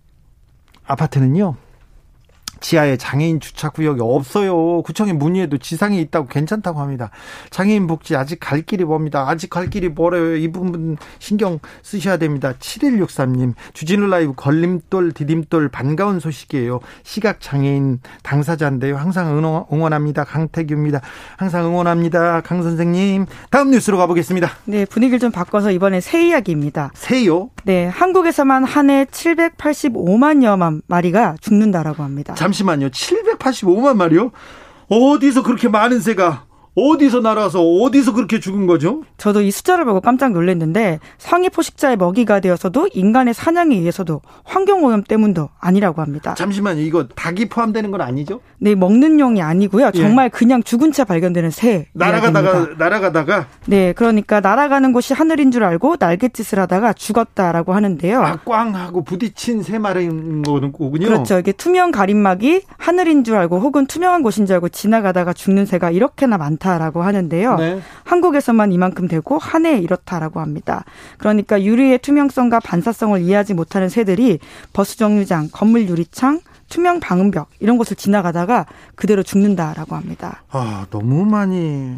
아파트는요. 0.85 1.57
지하에 2.63 2.97
장애인 2.97 3.41
주차구역이 3.41 4.01
없어요. 4.03 4.83
구청에 4.83 5.13
문의해도 5.13 5.59
지상에 5.59 6.01
있다고 6.01 6.29
괜찮다고 6.29 6.81
합니다. 6.81 7.11
장애인 7.51 7.87
복지 7.87 8.17
아직 8.17 8.39
갈 8.41 8.63
길이 8.63 8.85
멉니다. 8.85 9.29
아직 9.29 9.51
갈 9.51 9.69
길이 9.69 9.89
멀어요. 9.91 10.37
이 10.37 10.49
부분 10.51 10.97
신경 11.19 11.59
쓰셔야 11.83 12.17
됩니다. 12.17 12.55
7163님, 12.59 13.55
주진우 13.75 14.07
라이브 14.07 14.33
걸림돌, 14.35 15.13
디딤돌 15.13 15.69
반가운 15.69 16.21
소식이에요. 16.21 16.81
시각 17.03 17.41
장애인 17.41 18.01
당사자인데요. 18.23 18.97
항상 18.97 19.37
응원, 19.37 19.65
응원합니다. 19.73 20.25
강태규입니다. 20.25 21.01
항상 21.37 21.67
응원합니다. 21.67 22.41
강 22.43 22.63
선생님. 22.63 23.27
다음 23.51 23.71
뉴스로 23.71 23.99
가보겠습니다. 23.99 24.49
네, 24.67 24.85
분위기를 24.87 25.19
좀 25.19 25.31
바꿔서 25.33 25.71
이번에 25.73 26.01
새 26.01 26.29
이야기입니다. 26.29 26.93
새요. 26.95 27.51
네, 27.65 27.87
한국에서만 27.87 28.65
한 28.65 28.91
해 28.91 29.05
785만여만 29.07 30.83
마리가 30.87 31.37
죽는다라고 31.41 32.03
합니다. 32.03 32.35
잠 32.35 32.52
시만요. 32.53 32.89
785만 32.91 33.97
마리요? 33.97 34.33
어디서 34.89 35.43
그렇게 35.43 35.69
많은 35.69 36.01
새가 36.01 36.45
어디서 36.75 37.21
날아서 37.21 37.61
어디서 37.63 38.15
그렇게 38.15 38.41
죽은 38.41 38.67
거죠? 38.67 39.03
저도 39.19 39.43
이 39.43 39.51
숫자를 39.51 39.85
보고 39.85 40.01
깜짝 40.01 40.33
놀랐는데 40.33 41.01
상위 41.19 41.51
포식자의 41.51 41.97
먹이가 41.99 42.41
되어서도 42.41 42.89
인간의 42.95 43.35
사냥에 43.35 43.75
의해서도 43.75 44.23
환경 44.45 44.85
오염 44.85 45.03
때문도 45.03 45.51
아니라고 45.61 46.01
합니다. 46.01 46.35
잠시만요. 46.35 46.81
이거 46.81 47.07
닭이 47.09 47.51
포함되는 47.51 47.91
건 47.91 48.01
아니죠? 48.01 48.41
네, 48.59 48.75
먹는 48.75 49.21
용이 49.21 49.43
아니고요. 49.43 49.91
예. 49.95 49.99
정말 49.99 50.31
그냥 50.31 50.63
죽은 50.63 50.93
채 50.93 51.05
발견되는 51.05 51.51
새. 51.51 51.89
날아가다가. 51.93 52.69
날아가다가 52.79 53.47
네, 53.67 53.93
그러니까 53.93 54.41
날아가는 54.41 54.93
곳이 54.95 55.13
하늘인 55.13 55.51
줄 55.51 55.65
알고 55.65 55.97
날갯짓을 55.99 56.59
하다가 56.59 56.95
죽었다라고 56.95 57.75
하는데요. 57.75 58.23
아, 58.23 58.39
꽝 58.47 58.75
하고 58.75 59.05
부딪힌 59.05 59.63
새 59.63 59.79
마리인 59.79 60.43
거군요. 60.43 61.07
그렇죠. 61.07 61.39
이게 61.39 61.53
투명 61.53 61.91
가림막이 61.91 62.63
하늘인 62.79 63.25
줄 63.25 63.37
알고 63.37 63.59
혹은 63.59 63.87
투명한 63.87 64.23
곳인 64.23 64.47
줄 64.47 64.55
알고 64.55 64.71
지나가다가 64.71 65.35
죽는 65.35 65.67
새가 65.67 65.91
이렇게나 65.91 66.39
많 66.39 66.57
다라고 66.63 67.03
하는데요. 67.03 67.57
네. 67.57 67.81
한국에서만 68.05 68.71
이만큼 68.73 69.09
되고 69.09 69.37
한 69.39 69.67
해에 69.67 69.79
이렇다라고 69.79 70.41
합니다. 70.41 70.85
그러니까 71.19 71.63
유리의 71.63 71.99
투명성과 71.99 72.61
반사성을 72.61 73.21
이해하지 73.21 73.55
못하는 73.55 73.89
새들이 73.89 74.39
버스 74.73 74.97
정류장, 74.97 75.49
건물 75.53 75.89
유리창, 75.89 76.41
투명 76.69 77.01
방음벽 77.01 77.51
이런 77.59 77.77
곳을 77.77 77.97
지나가다가 77.97 78.67
그대로 78.95 79.23
죽는다라고 79.23 79.97
합니다. 79.97 80.43
아, 80.51 80.87
너무 80.91 81.25
많이 81.27 81.97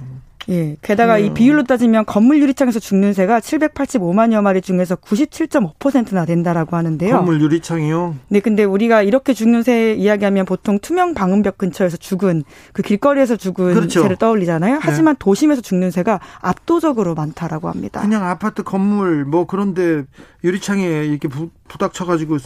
예. 0.51 0.77
게다가 0.83 1.19
이 1.19 1.33
비율로 1.33 1.65
따지면 1.65 2.05
건물 2.05 2.41
유리창에서 2.43 2.79
죽는 2.79 3.13
새가 3.13 3.41
785만여 3.41 4.43
마리 4.43 4.61
중에서 4.61 4.97
97.5%나 4.97 6.25
된다라고 6.25 6.77
하는데요. 6.77 7.17
건물 7.17 7.41
유리창이요. 7.41 8.17
네, 8.29 8.41
근데 8.41 8.65
우리가 8.65 9.03
이렇게 9.03 9.33
죽는 9.33 9.63
새 9.63 9.95
이야기하면 9.95 10.45
보통 10.45 10.79
투명 10.79 11.15
방음벽 11.15 11.59
근처에서 11.59 11.97
죽은 11.97 12.45
그 12.73 12.83
길거리에서 12.83 13.37
죽은 13.37 13.75
그렇죠. 13.75 14.03
새를 14.03 14.17
떠올리잖아요. 14.17 14.79
하지만 14.81 15.17
도심에서 15.19 15.61
죽는 15.63 15.91
새가 15.91 16.21
압도적으로 16.41 17.15
많다라고 17.15 17.69
합니다. 17.69 18.01
그냥 18.03 18.27
아파트 18.27 18.63
건물 18.63 19.25
뭐 19.25 19.47
그런데 19.47 20.05
유리창에 20.43 21.05
이렇게 21.05 21.29
부, 21.29 21.51
부닥쳐 21.69 22.05
가지고 22.05 22.39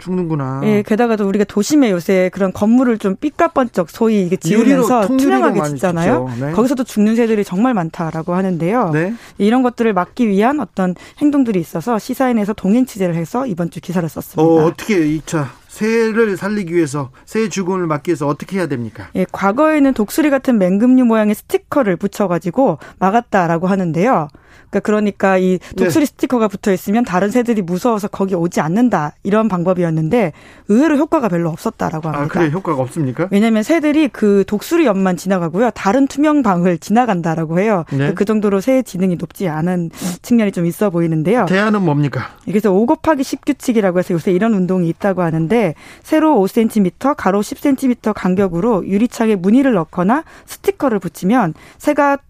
죽는구나. 0.00 0.60
예, 0.64 0.82
게다가도 0.82 1.26
우리가 1.26 1.44
도심에 1.44 1.90
요새 1.90 2.30
그런 2.32 2.52
건물을 2.52 2.98
좀 2.98 3.16
삐까번쩍 3.16 3.90
소위 3.90 4.22
이게 4.22 4.36
지으면서 4.36 5.06
투명하게 5.06 5.62
짓잖아요. 5.62 6.30
네. 6.40 6.52
거기서도 6.52 6.84
죽는 6.84 7.16
새들이 7.16 7.44
정말 7.44 7.74
많다라고 7.74 8.34
하는데요. 8.34 8.90
네. 8.92 9.14
이런 9.38 9.62
것들을 9.62 9.92
막기 9.92 10.28
위한 10.28 10.60
어떤 10.60 10.94
행동들이 11.18 11.60
있어서 11.60 11.98
시사인에서 11.98 12.52
동행 12.52 12.86
취재를 12.86 13.14
해서 13.14 13.46
이번 13.46 13.70
주 13.70 13.80
기사를 13.80 14.06
썼습니다. 14.08 14.42
어, 14.42 14.66
어떻게 14.66 15.06
이차 15.06 15.50
새를 15.68 16.38
살리기 16.38 16.74
위해서 16.74 17.10
새 17.26 17.50
죽음을 17.50 17.86
막기 17.86 18.10
위해서 18.10 18.26
어떻게 18.26 18.56
해야 18.56 18.66
됩니까? 18.66 19.08
예, 19.14 19.26
과거에는 19.30 19.92
독수리 19.92 20.30
같은 20.30 20.58
맹금류 20.58 21.04
모양의 21.04 21.34
스티커를 21.34 21.96
붙여가지고 21.96 22.78
막았다라고 22.98 23.66
하는데요. 23.66 24.28
그러니까, 24.70 24.80
그러니까 24.80 25.38
이 25.38 25.58
독수리 25.76 26.04
네. 26.04 26.06
스티커가 26.06 26.48
붙어 26.48 26.72
있으면 26.72 27.04
다른 27.04 27.30
새들이 27.30 27.62
무서워서 27.62 28.08
거기 28.08 28.34
오지 28.34 28.60
않는다 28.60 29.12
이런 29.22 29.48
방법이었는데 29.48 30.32
의외로 30.68 30.96
효과가 30.96 31.28
별로 31.28 31.50
없었다라고 31.50 32.08
합니다. 32.08 32.24
아, 32.24 32.28
그래 32.28 32.50
효과가 32.50 32.82
없습니까? 32.82 33.28
왜냐하면 33.30 33.62
새들이 33.62 34.08
그 34.08 34.44
독수리 34.46 34.86
옆만 34.86 35.16
지나가고요. 35.16 35.70
다른 35.70 36.06
투명 36.06 36.42
방을 36.42 36.78
지나간다라고 36.78 37.60
해요. 37.60 37.84
네. 37.92 38.12
그 38.14 38.24
정도로 38.24 38.60
새의 38.60 38.84
지능이 38.84 39.16
높지 39.16 39.48
않은 39.48 39.90
측면이 40.22 40.52
좀 40.52 40.66
있어 40.66 40.90
보이는데요. 40.90 41.46
대안은 41.46 41.82
뭡니까? 41.82 42.30
그래서 42.44 42.72
5 42.72 42.86
곱하기 42.86 43.22
10 43.22 43.44
규칙이라고 43.44 43.98
해서 43.98 44.14
요새 44.14 44.32
이런 44.32 44.54
운동이 44.54 44.88
있다고 44.88 45.22
하는데 45.22 45.74
세로 46.02 46.34
5cm, 46.36 47.14
가로 47.16 47.40
10cm 47.40 48.12
간격으로 48.14 48.86
유리창에 48.86 49.36
무늬를 49.36 49.72
넣거나 49.74 50.24
스티커를 50.46 50.98
붙이면 50.98 51.54
새가 51.78 52.16
그 52.16 52.22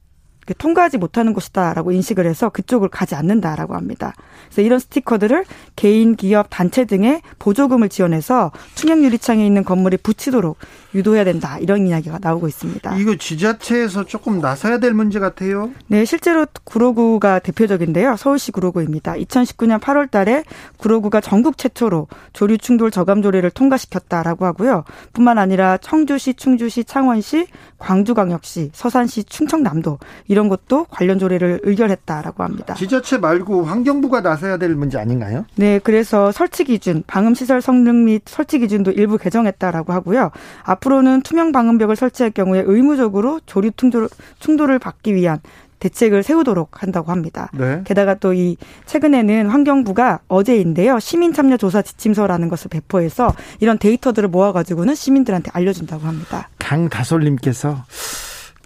통과하지 0.55 0.99
못하는 0.99 1.33
곳이다라고 1.33 1.93
인식을 1.93 2.27
해서 2.27 2.49
그쪽을 2.49 2.89
가지 2.89 3.15
않는다라고 3.15 3.75
합니다. 3.75 4.15
그래서 4.47 4.63
이런 4.63 4.79
스티커들을 4.79 5.45
개인, 5.75 6.17
기업, 6.17 6.47
단체 6.51 6.85
등의 6.85 7.23
보조금을 7.39 7.89
지원해서 7.89 8.53
투명 8.75 9.05
유리창에 9.05 9.45
있는 9.45 9.65
건물에 9.65 9.97
붙이도록 9.97 10.59
유도해야 10.95 11.25
된다 11.25 11.59
이런 11.59 11.87
이야기가 11.87 12.19
나오고 12.21 12.49
있습니다. 12.49 12.97
이거 12.97 13.17
지자체에서 13.17 14.05
조금 14.05 14.41
나서야 14.41 14.79
될 14.79 14.95
문제 14.95 15.19
같아요. 15.19 15.71
네, 15.89 16.05
실제로 16.05 16.47
구로구가 16.65 17.41
대표적인데요. 17.41 18.17
서울시 18.17 18.53
구로구입니다. 18.53 19.15
2019년 19.15 19.81
8월 19.81 20.11
달에 20.11 20.45
구로구가 20.79 21.21
전국 21.21 21.59
최초로 21.59 22.09
조류 22.33 22.59
충돌 22.59 22.91
저감 22.91 23.23
조례를 23.23 23.51
통과시켰다라고 23.51 24.47
하고요. 24.47 24.85
뿐만 25.13 25.39
아니라 25.39 25.77
청주시, 25.79 26.35
충주시, 26.35 26.85
창원시, 26.85 27.47
광주광역시, 27.79 28.71
서산시, 28.73 29.25
충청남도 29.25 29.99
이런 30.29 30.49
것도 30.49 30.87
관련 30.91 31.19
조례를 31.19 31.61
의결했다라고 31.63 32.43
합니다. 32.43 32.75
지자체 32.75 33.19
말고 33.19 33.65
환경부가 33.65 34.21
나서야 34.21 34.57
될 34.57 34.75
문제 34.75 34.99
아닌가요? 34.99 35.45
네, 35.57 35.79
그래서 35.83 36.33
설치 36.33 36.65
기준, 36.65 37.03
방음 37.07 37.35
시설 37.35 37.61
성능 37.61 38.05
및 38.05 38.23
설치 38.27 38.59
기준도 38.59 38.93
일부 38.93 39.19
개정했다라고 39.19 39.93
하고요. 39.93 40.31
앞으로는 40.65 41.23
투명 41.23 41.53
방음벽을 41.53 41.97
설치할 41.97 42.31
경우에 42.31 42.63
의무적으로 42.67 43.41
조류 43.47 43.71
충돌, 43.77 44.09
충돌을 44.39 44.79
받기 44.79 45.15
위한 45.15 45.41
대책을 45.89 46.23
세우도록 46.23 46.83
한다고 46.83 47.11
합니다. 47.11 47.51
네. 47.55 47.83
게다가 47.85 48.15
또 48.15 48.37
이 48.37 48.57
최근에는 48.85 49.49
환경부가 49.49 50.21
어제인데요. 50.29 50.99
시민 51.01 51.33
참여 51.33 51.57
조사 51.57 51.83
지침서라는 51.83 52.49
것을 52.49 52.69
배포해서 52.69 53.35
이런 53.61 53.79
데이터들을 53.79 54.29
모아 54.29 54.53
가지고는 54.53 54.95
시민들한테 54.95 55.51
알려준다고 55.55 56.07
합니다. 56.07 56.49
강다솔 56.59 57.25
님께서 57.25 57.85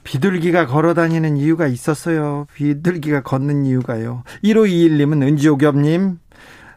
비둘기가 0.02 0.66
걸어 0.66 0.94
다니는 0.94 1.36
이유가 1.36 1.66
있었어요. 1.66 2.46
비둘기가 2.54 3.22
걷는 3.22 3.64
이유가요. 3.66 4.24
1521님은 4.42 5.22
은지오겹님, 5.22 6.18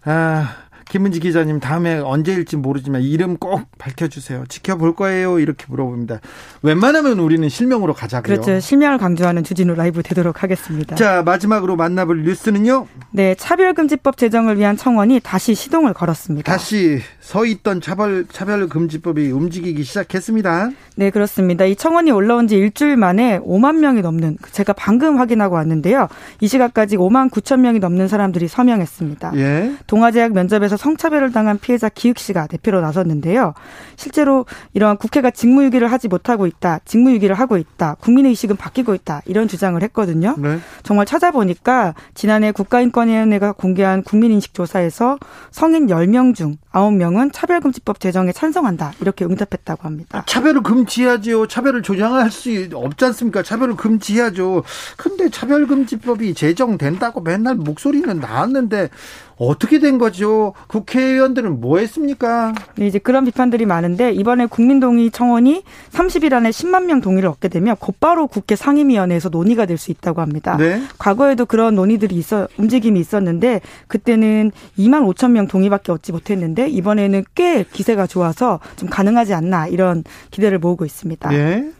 아, 0.05 0.55
김은지 0.89 1.19
기자님 1.19 1.59
다음에 1.59 1.97
언제일지 1.99 2.57
모르지만 2.57 3.01
이름 3.01 3.37
꼭 3.37 3.61
밝혀주세요. 3.77 4.45
지켜볼 4.47 4.95
거예요. 4.95 5.39
이렇게 5.39 5.65
물어봅니다. 5.69 6.19
웬만하면 6.61 7.19
우리는 7.19 7.47
실명으로 7.49 7.93
가자고요. 7.93 8.41
그렇죠. 8.41 8.59
실명을 8.59 8.97
강조하는 8.97 9.43
주진우 9.43 9.75
라이브 9.75 10.03
되도록 10.03 10.43
하겠습니다. 10.43 10.95
자 10.95 11.23
마지막으로 11.23 11.75
만나볼 11.75 12.23
뉴스는요. 12.23 12.87
네, 13.11 13.35
차별금지법 13.35 14.17
제정을 14.17 14.57
위한 14.57 14.77
청원이 14.77 15.19
다시 15.23 15.55
시동을 15.55 15.93
걸었습니다. 15.93 16.51
다시 16.51 16.99
서 17.19 17.45
있던 17.45 17.81
차별 17.81 18.25
차별금지법이 18.31 19.31
움직이기 19.31 19.83
시작했습니다. 19.83 20.71
네, 20.95 21.09
그렇습니다. 21.09 21.65
이 21.65 21.75
청원이 21.75 22.11
올라온 22.11 22.47
지 22.47 22.55
일주일 22.55 22.97
만에 22.97 23.39
5만 23.39 23.77
명이 23.77 24.01
넘는 24.01 24.37
제가 24.51 24.73
방금 24.73 25.17
확인하고 25.17 25.55
왔는데요. 25.55 26.07
이 26.41 26.47
시각까지 26.47 26.97
5만 26.97 27.31
9천 27.31 27.61
명이 27.61 27.79
넘는 27.79 28.07
사람들이 28.07 28.47
서명했습니다. 28.47 29.31
예. 29.35 29.71
동아제약 29.87 30.33
면접에서 30.33 30.72
성차별을 30.77 31.31
당한 31.31 31.57
피해자 31.59 31.89
기욱 31.89 32.17
씨가 32.17 32.47
대표로 32.47 32.81
나섰는데요. 32.81 33.53
실제로 33.95 34.45
이러한 34.73 34.97
국회가 34.97 35.31
직무유기를 35.31 35.91
하지 35.91 36.07
못하고 36.07 36.47
있다, 36.47 36.79
직무유기를 36.85 37.35
하고 37.35 37.57
있다, 37.57 37.95
국민의식은 37.95 38.57
바뀌고 38.57 38.93
있다 38.95 39.21
이런 39.25 39.47
주장을 39.47 39.81
했거든요. 39.81 40.35
네. 40.37 40.59
정말 40.83 41.05
찾아보니까 41.05 41.93
지난해 42.13 42.51
국가인권위원회가 42.51 43.53
공개한 43.53 44.03
국민인식 44.03 44.53
조사에서 44.53 45.17
성인 45.51 45.87
10명 45.87 46.35
중 46.35 46.57
9명은 46.73 47.31
차별금지법 47.31 47.99
제정에 47.99 48.31
찬성한다 48.31 48.93
이렇게 48.99 49.25
응답했다고 49.25 49.83
합니다. 49.83 50.23
차별을 50.27 50.63
금지해야죠. 50.63 51.47
차별을 51.47 51.83
조장할 51.83 52.31
수 52.31 52.49
없지 52.73 53.05
않습니까? 53.05 53.43
차별을 53.43 53.75
금지해야죠. 53.75 54.63
근데 54.97 55.29
차별금지법이 55.29 56.33
제정된다고 56.33 57.21
맨날 57.21 57.55
목소리는 57.55 58.19
나왔는데 58.19 58.89
어떻게 59.35 59.79
된 59.79 59.97
거죠? 59.97 60.53
국회의원들은 60.67 61.59
뭐 61.59 61.79
했습니까? 61.79 62.53
네, 62.75 62.87
이제 62.87 62.99
그런 62.99 63.25
비판들이 63.25 63.65
많은데 63.65 64.11
이번에 64.11 64.45
국민동의 64.45 65.09
청원이 65.11 65.63
30일 65.91 66.33
안에 66.33 66.51
10만 66.51 66.85
명 66.85 67.01
동의를 67.01 67.29
얻게 67.29 67.47
되면 67.49 67.75
곧바로 67.77 68.27
국회 68.27 68.55
상임위원회에서 68.55 69.29
논의가 69.29 69.65
될 69.65 69.73
수 69.83 69.89
있다고 69.91 70.21
합니다. 70.21 70.55
네. 70.55 70.81
과거에도 70.99 71.45
그런 71.45 71.73
논의들이 71.75 72.15
있어 72.15 72.47
움직임이 72.57 72.99
있었는데 72.99 73.59
그때는 73.87 74.51
2만 74.77 75.03
5천 75.13 75.31
명 75.31 75.47
동의밖에 75.47 75.91
얻지 75.91 76.11
못했는데 76.13 76.62
이번에는 76.67 77.23
꽤 77.35 77.63
기세가 77.63 78.07
좋아서 78.07 78.59
좀 78.75 78.89
가능하지 78.89 79.33
않나 79.33 79.67
이런 79.67 80.03
기대를 80.31 80.59
모으고 80.59 80.85
있습니다. 80.85 81.33
예. 81.33 81.71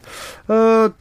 어, 0.48 0.54
저 0.54 0.92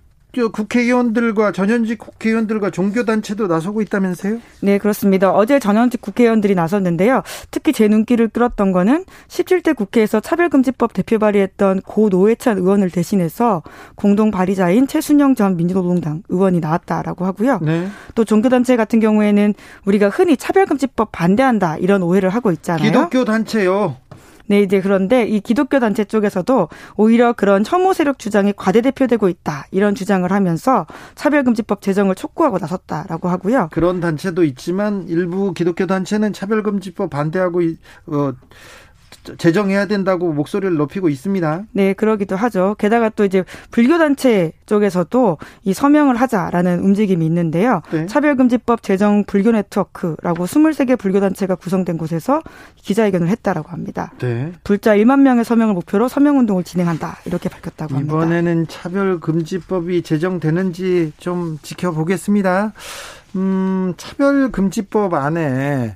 국회의원들과 0.41 1.51
전현직 1.51 1.99
국회의원들과 1.99 2.71
종교단체도 2.71 3.47
나서고 3.47 3.81
있다면서요? 3.81 4.39
네, 4.61 4.77
그렇습니다. 4.77 5.31
어제 5.31 5.59
전현직 5.59 6.01
국회의원들이 6.01 6.55
나섰는데요. 6.55 7.21
특히 7.51 7.71
제 7.71 7.87
눈길을 7.87 8.29
끌었던 8.29 8.71
거는 8.71 9.05
17대 9.27 9.75
국회에서 9.75 10.19
차별금지법 10.19 10.93
대표 10.93 11.19
발의했던 11.19 11.81
고 11.81 12.09
노회찬 12.09 12.57
의원을 12.57 12.89
대신해서 12.89 13.61
공동 13.95 14.31
발의자인 14.31 14.87
최순영 14.87 15.35
전 15.35 15.55
민주노동당 15.55 16.23
의원이 16.29 16.59
나왔다라고 16.59 17.25
하고요. 17.25 17.59
네. 17.61 17.87
또 18.15 18.25
종교단체 18.25 18.75
같은 18.75 18.99
경우에는 18.99 19.53
우리가 19.85 20.09
흔히 20.09 20.35
차별금지법 20.35 21.11
반대한다 21.11 21.77
이런 21.77 22.01
오해를 22.01 22.29
하고 22.29 22.51
있잖아요. 22.51 22.83
기독교 22.83 23.25
단체요. 23.25 23.97
네, 24.47 24.61
이제 24.61 24.81
그런데 24.81 25.25
이 25.25 25.39
기독교 25.39 25.79
단체 25.79 26.03
쪽에서도 26.03 26.69
오히려 26.97 27.33
그런 27.33 27.63
혐오 27.65 27.93
세력 27.93 28.19
주장이 28.19 28.53
과대대표되고 28.55 29.29
있다. 29.29 29.67
이런 29.71 29.95
주장을 29.95 30.29
하면서 30.29 30.85
차별금지법 31.15 31.81
제정을 31.81 32.15
촉구하고 32.15 32.57
나섰다라고 32.59 33.29
하고요. 33.29 33.69
그런 33.71 33.99
단체도 33.99 34.43
있지만 34.43 35.07
일부 35.07 35.53
기독교 35.53 35.87
단체는 35.87 36.33
차별금지법 36.33 37.09
반대하고 37.09 37.61
어 38.07 38.33
제정해야 39.37 39.85
된다고 39.87 40.33
목소리를 40.33 40.75
높이고 40.75 41.09
있습니다. 41.09 41.63
네, 41.71 41.93
그러기도 41.93 42.35
하죠. 42.35 42.75
게다가 42.77 43.09
또 43.09 43.25
이제 43.25 43.43
불교 43.71 43.97
단체 43.97 44.51
쪽에서도 44.65 45.37
이 45.63 45.73
서명을 45.73 46.15
하자라는 46.15 46.79
움직임이 46.79 47.25
있는데요. 47.25 47.81
네. 47.91 48.05
차별금지법 48.05 48.83
제정 48.83 49.23
불교 49.25 49.51
네트워크라고 49.51 50.45
23개 50.45 50.97
불교 50.97 51.19
단체가 51.19 51.55
구성된 51.55 51.97
곳에서 51.97 52.41
기자회견을 52.75 53.27
했다라고 53.29 53.69
합니다. 53.69 54.11
네. 54.19 54.51
불자 54.63 54.95
1만 54.97 55.21
명의 55.21 55.43
서명을 55.43 55.73
목표로 55.73 56.07
서명 56.07 56.39
운동을 56.39 56.63
진행한다. 56.63 57.17
이렇게 57.25 57.49
밝혔다고 57.49 57.95
합니다. 57.95 58.13
이번에는 58.13 58.67
차별금지법이 58.67 60.01
제정되는지 60.03 61.13
좀 61.17 61.57
지켜보겠습니다. 61.61 62.73
음, 63.35 63.93
차별금지법 63.97 65.13
안에 65.13 65.95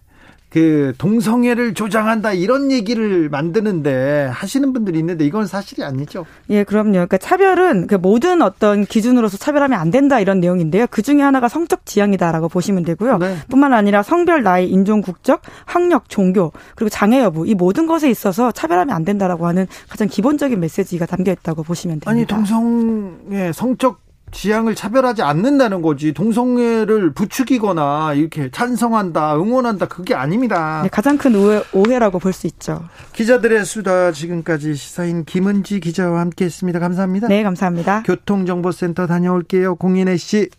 그 0.50 0.94
동성애를 0.98 1.74
조장한다 1.74 2.32
이런 2.32 2.72
얘기를 2.72 3.28
만드는데 3.30 4.30
하시는 4.32 4.72
분들이 4.72 5.00
있는데 5.00 5.26
이건 5.26 5.46
사실이 5.46 5.84
아니죠. 5.84 6.26
예, 6.50 6.64
그럼요. 6.64 6.92
그러니까 6.94 7.18
차별은 7.18 7.88
그 7.88 7.96
모든 7.96 8.42
어떤 8.42 8.86
기준으로서 8.86 9.38
차별하면 9.38 9.78
안 9.78 9.92
된다 9.92 10.20
이런 10.20 10.40
내용인데요. 10.40 10.88
그 10.90 11.02
중에 11.02 11.22
하나가 11.22 11.50
성적 11.50 11.86
지향이다라고 11.86 12.48
보시면 12.48 12.84
되고요. 12.84 13.18
네. 13.18 13.36
뿐만 13.50 13.74
아니라 13.74 14.04
성별, 14.04 14.44
나이, 14.44 14.70
인종, 14.70 15.02
국적, 15.02 15.42
학력, 15.66 16.10
종교 16.10 16.54
그리고 16.76 16.90
장애 16.90 17.22
여부 17.22 17.46
이 17.46 17.54
모든 17.54 17.86
것에 17.86 18.10
있어서 18.10 18.52
차별하면 18.52 18.96
안 18.96 19.04
된다라고 19.04 19.48
하는 19.48 19.68
가장 19.90 20.08
기본적인 20.08 20.60
메시지가 20.60 21.08
담겨 21.08 21.34
있다고 21.34 21.64
보시면 21.64 22.00
됩니다. 22.00 22.12
아니 22.12 22.26
동성애 22.26 23.52
성적 23.52 24.07
지향을 24.32 24.76
차별하지 24.76 25.22
않는다는 25.22 25.82
거지 25.82 26.14
동성애를 26.14 27.14
부추기거나 27.14 28.14
이렇게 28.14 28.50
찬성한다 28.52 29.36
응원한다 29.38 29.88
그게 29.88 30.14
아닙니다. 30.16 30.82
네, 30.84 30.90
가장 30.90 31.18
큰 31.18 31.36
오해, 31.36 32.00
라고 32.00 32.20
볼 32.20 32.34
수 32.34 32.46
있죠. 32.48 32.84
기자들의 33.14 33.66
수다 33.66 34.12
지금까지 34.12 34.76
시사인 34.76 35.26
김은지 35.26 35.80
기자와 35.80 36.20
함께했습니다. 36.22 36.80
감사합니다. 36.80 37.28
네 37.30 37.42
감사합니다. 37.44 38.04
교통정보센터 38.04 39.08
다녀올게요. 39.08 39.76
공인혜 39.76 40.18
씨. 40.18 40.50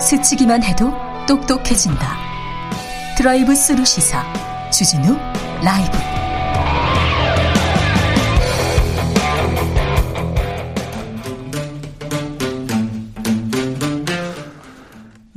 스치기만 0.00 0.62
해도 0.62 0.92
똑똑해진다. 1.26 2.16
드라이브 3.16 3.54
스루 3.54 3.84
시사 3.84 4.24
주진우 4.70 5.16
라이브. 5.62 6.07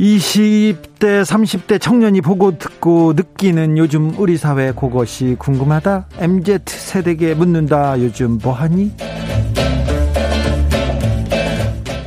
20대, 0.01 1.21
30대 1.21 1.79
청년이 1.79 2.21
보고 2.21 2.57
듣고 2.57 3.13
느끼는 3.13 3.77
요즘 3.77 4.11
우리 4.17 4.35
사회 4.35 4.71
그것이 4.71 5.35
궁금하다. 5.37 6.07
MZ 6.17 6.59
세대에게 6.65 7.35
묻는다. 7.35 7.99
요즘 8.01 8.39
뭐하니? 8.41 8.93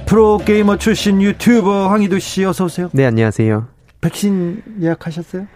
프로게이머 0.07 0.77
출신 0.79 1.23
유튜버 1.23 1.89
황희도 1.89 2.19
씨 2.19 2.45
어서 2.45 2.65
오세요. 2.65 2.89
네, 2.93 3.05
안녕하세요. 3.07 3.67
백신 4.01 4.63
예약하셨어요? 4.83 5.47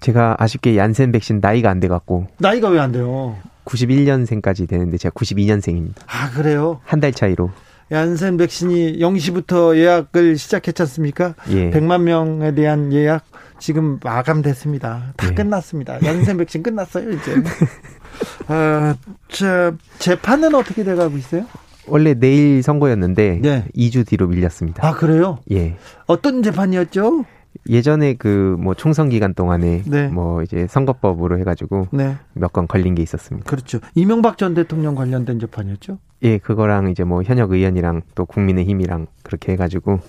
제가 0.00 0.36
아쉽게 0.38 0.76
얀센 0.76 1.10
백신 1.10 1.40
나이가 1.42 1.68
안 1.70 1.80
돼 1.80 1.88
갖고. 1.88 2.28
나이가 2.38 2.68
왜 2.68 2.78
안 2.78 2.92
돼요? 2.92 3.36
91년생까지 3.64 4.68
되는데 4.68 4.96
제가 4.98 5.12
92년생입니다. 5.14 5.96
아, 6.06 6.30
그래요? 6.30 6.80
한 6.84 7.00
달 7.00 7.12
차이로. 7.12 7.50
얀센 7.90 8.36
백신이 8.36 8.98
0시부터 8.98 9.76
예약을 9.76 10.36
시작했지 10.36 10.82
않습니까? 10.82 11.34
예. 11.50 11.70
100만 11.70 12.02
명에 12.02 12.54
대한 12.54 12.92
예약 12.92 13.24
지금 13.58 13.98
마감됐습니다. 14.02 15.14
다 15.16 15.28
예. 15.30 15.34
끝났습니다. 15.34 15.98
얀센 16.04 16.36
백신 16.36 16.62
끝났어요, 16.62 17.10
이제. 17.10 17.34
아, 18.48 18.94
저, 19.28 19.72
재판은 19.98 20.54
어떻게 20.54 20.84
돼가고 20.84 21.16
있어요? 21.16 21.44
원래 21.86 22.14
내일 22.14 22.62
선거였는데 22.62 23.40
네. 23.42 23.64
2주 23.74 24.06
뒤로 24.06 24.26
밀렸습니다. 24.28 24.86
아, 24.86 24.92
그래요? 24.92 25.38
예. 25.50 25.76
어떤 26.06 26.42
재판이었죠? 26.42 27.24
예전에 27.68 28.14
그 28.14 28.56
뭐 28.58 28.74
총선 28.74 29.08
기간 29.08 29.34
동안에 29.34 29.82
네. 29.86 30.08
뭐 30.08 30.42
이제 30.42 30.66
선거법으로 30.68 31.38
해가지고 31.38 31.88
네. 31.92 32.16
몇건 32.34 32.66
걸린 32.66 32.94
게 32.94 33.02
있었습니다. 33.02 33.48
그렇죠. 33.48 33.78
이명박 33.94 34.38
전 34.38 34.54
대통령 34.54 34.94
관련된 34.94 35.38
재판이었죠? 35.38 35.98
예, 36.22 36.38
그거랑 36.38 36.88
이제 36.90 37.04
뭐 37.04 37.22
현역 37.22 37.52
의원이랑 37.52 38.02
또 38.14 38.24
국민의힘이랑 38.26 39.06
그렇게 39.22 39.52
해가지고 39.52 40.00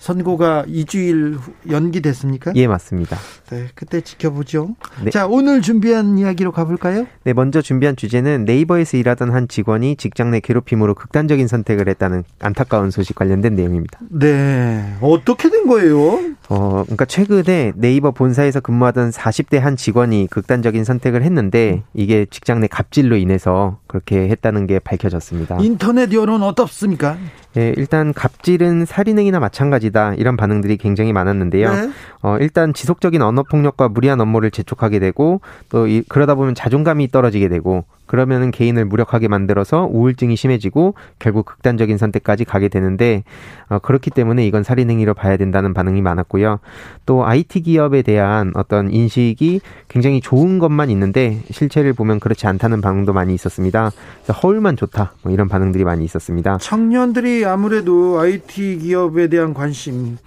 선고가 0.00 0.64
2주일 0.66 1.38
연기됐습니까? 1.70 2.52
예, 2.56 2.66
맞습니다. 2.66 3.18
네, 3.50 3.66
그때 3.74 4.00
지켜보죠. 4.00 4.74
네. 5.04 5.10
자, 5.10 5.26
오늘 5.26 5.60
준비한 5.60 6.16
이야기로 6.16 6.52
가볼까요? 6.52 7.06
네, 7.24 7.34
먼저 7.34 7.60
준비한 7.60 7.96
주제는 7.96 8.46
네이버에서 8.46 8.96
일하던 8.96 9.30
한 9.30 9.46
직원이 9.46 9.96
직장 9.96 10.30
내 10.30 10.40
괴롭힘으로 10.40 10.94
극단적인 10.94 11.46
선택을 11.46 11.86
했다는 11.88 12.24
안타까운 12.40 12.90
소식 12.90 13.14
관련된 13.14 13.54
내용입니다. 13.54 14.00
네, 14.08 14.96
어떻게 15.02 15.50
된 15.50 15.66
거예요? 15.66 16.18
어, 16.48 16.82
그러니까 16.84 17.04
최근에 17.04 17.72
네이버 17.76 18.10
본사에서 18.10 18.60
근무하던 18.60 19.10
40대 19.10 19.58
한 19.58 19.76
직원이 19.76 20.26
극단적인 20.30 20.82
선택을 20.84 21.22
했는데 21.22 21.82
이게 21.92 22.26
직장 22.30 22.60
내 22.60 22.68
갑질로 22.68 23.16
인해서 23.16 23.78
그렇게 23.90 24.28
했다는 24.28 24.68
게 24.68 24.78
밝혀졌습니다. 24.78 25.58
인터넷 25.60 26.12
여론 26.12 26.44
어떻습니까? 26.44 27.18
예, 27.56 27.74
일단 27.76 28.12
갑질은 28.14 28.84
살인행위나 28.84 29.40
마찬가지다 29.40 30.14
이런 30.14 30.36
반응들이 30.36 30.76
굉장히 30.76 31.12
많았는데요. 31.12 31.72
네. 31.74 31.90
어, 32.22 32.36
일단 32.38 32.72
지속적인 32.72 33.20
언어 33.20 33.42
폭력과 33.42 33.88
무리한 33.88 34.20
업무를 34.20 34.52
재촉하게 34.52 35.00
되고 35.00 35.40
또 35.70 35.88
이, 35.88 36.04
그러다 36.08 36.36
보면 36.36 36.54
자존감이 36.54 37.08
떨어지게 37.08 37.48
되고 37.48 37.84
그러면은 38.06 38.50
개인을 38.50 38.84
무력하게 38.86 39.28
만들어서 39.28 39.88
우울증이 39.90 40.34
심해지고 40.34 40.94
결국 41.18 41.46
극단적인 41.46 41.96
선택까지 41.96 42.44
가게 42.44 42.68
되는데 42.68 43.24
어, 43.68 43.78
그렇기 43.78 44.10
때문에 44.10 44.46
이건 44.46 44.62
살인행위로 44.62 45.14
봐야 45.14 45.36
된다는 45.36 45.74
반응이 45.74 46.02
많았고요. 46.02 46.58
또 47.06 47.24
IT 47.24 47.62
기업에 47.62 48.02
대한 48.02 48.52
어떤 48.54 48.90
인식이 48.90 49.60
굉장히 49.88 50.20
좋은 50.20 50.58
것만 50.58 50.90
있는데 50.90 51.40
실체를 51.50 51.92
보면 51.92 52.20
그렇지 52.20 52.46
않다는 52.46 52.80
반응도 52.80 53.12
많이 53.12 53.34
있었습니다. 53.34 53.79
그래서 54.22 54.32
허울만 54.40 54.76
좋다 54.76 55.14
뭐 55.22 55.32
이런 55.32 55.48
반응들이 55.48 55.84
많이 55.84 56.04
있었습니다. 56.04 56.58
청년들이 56.58 57.44
아무래도 57.46 58.18
IT 58.18 58.78
기업에 58.82 59.28
대한 59.28 59.54
관심 59.54 60.18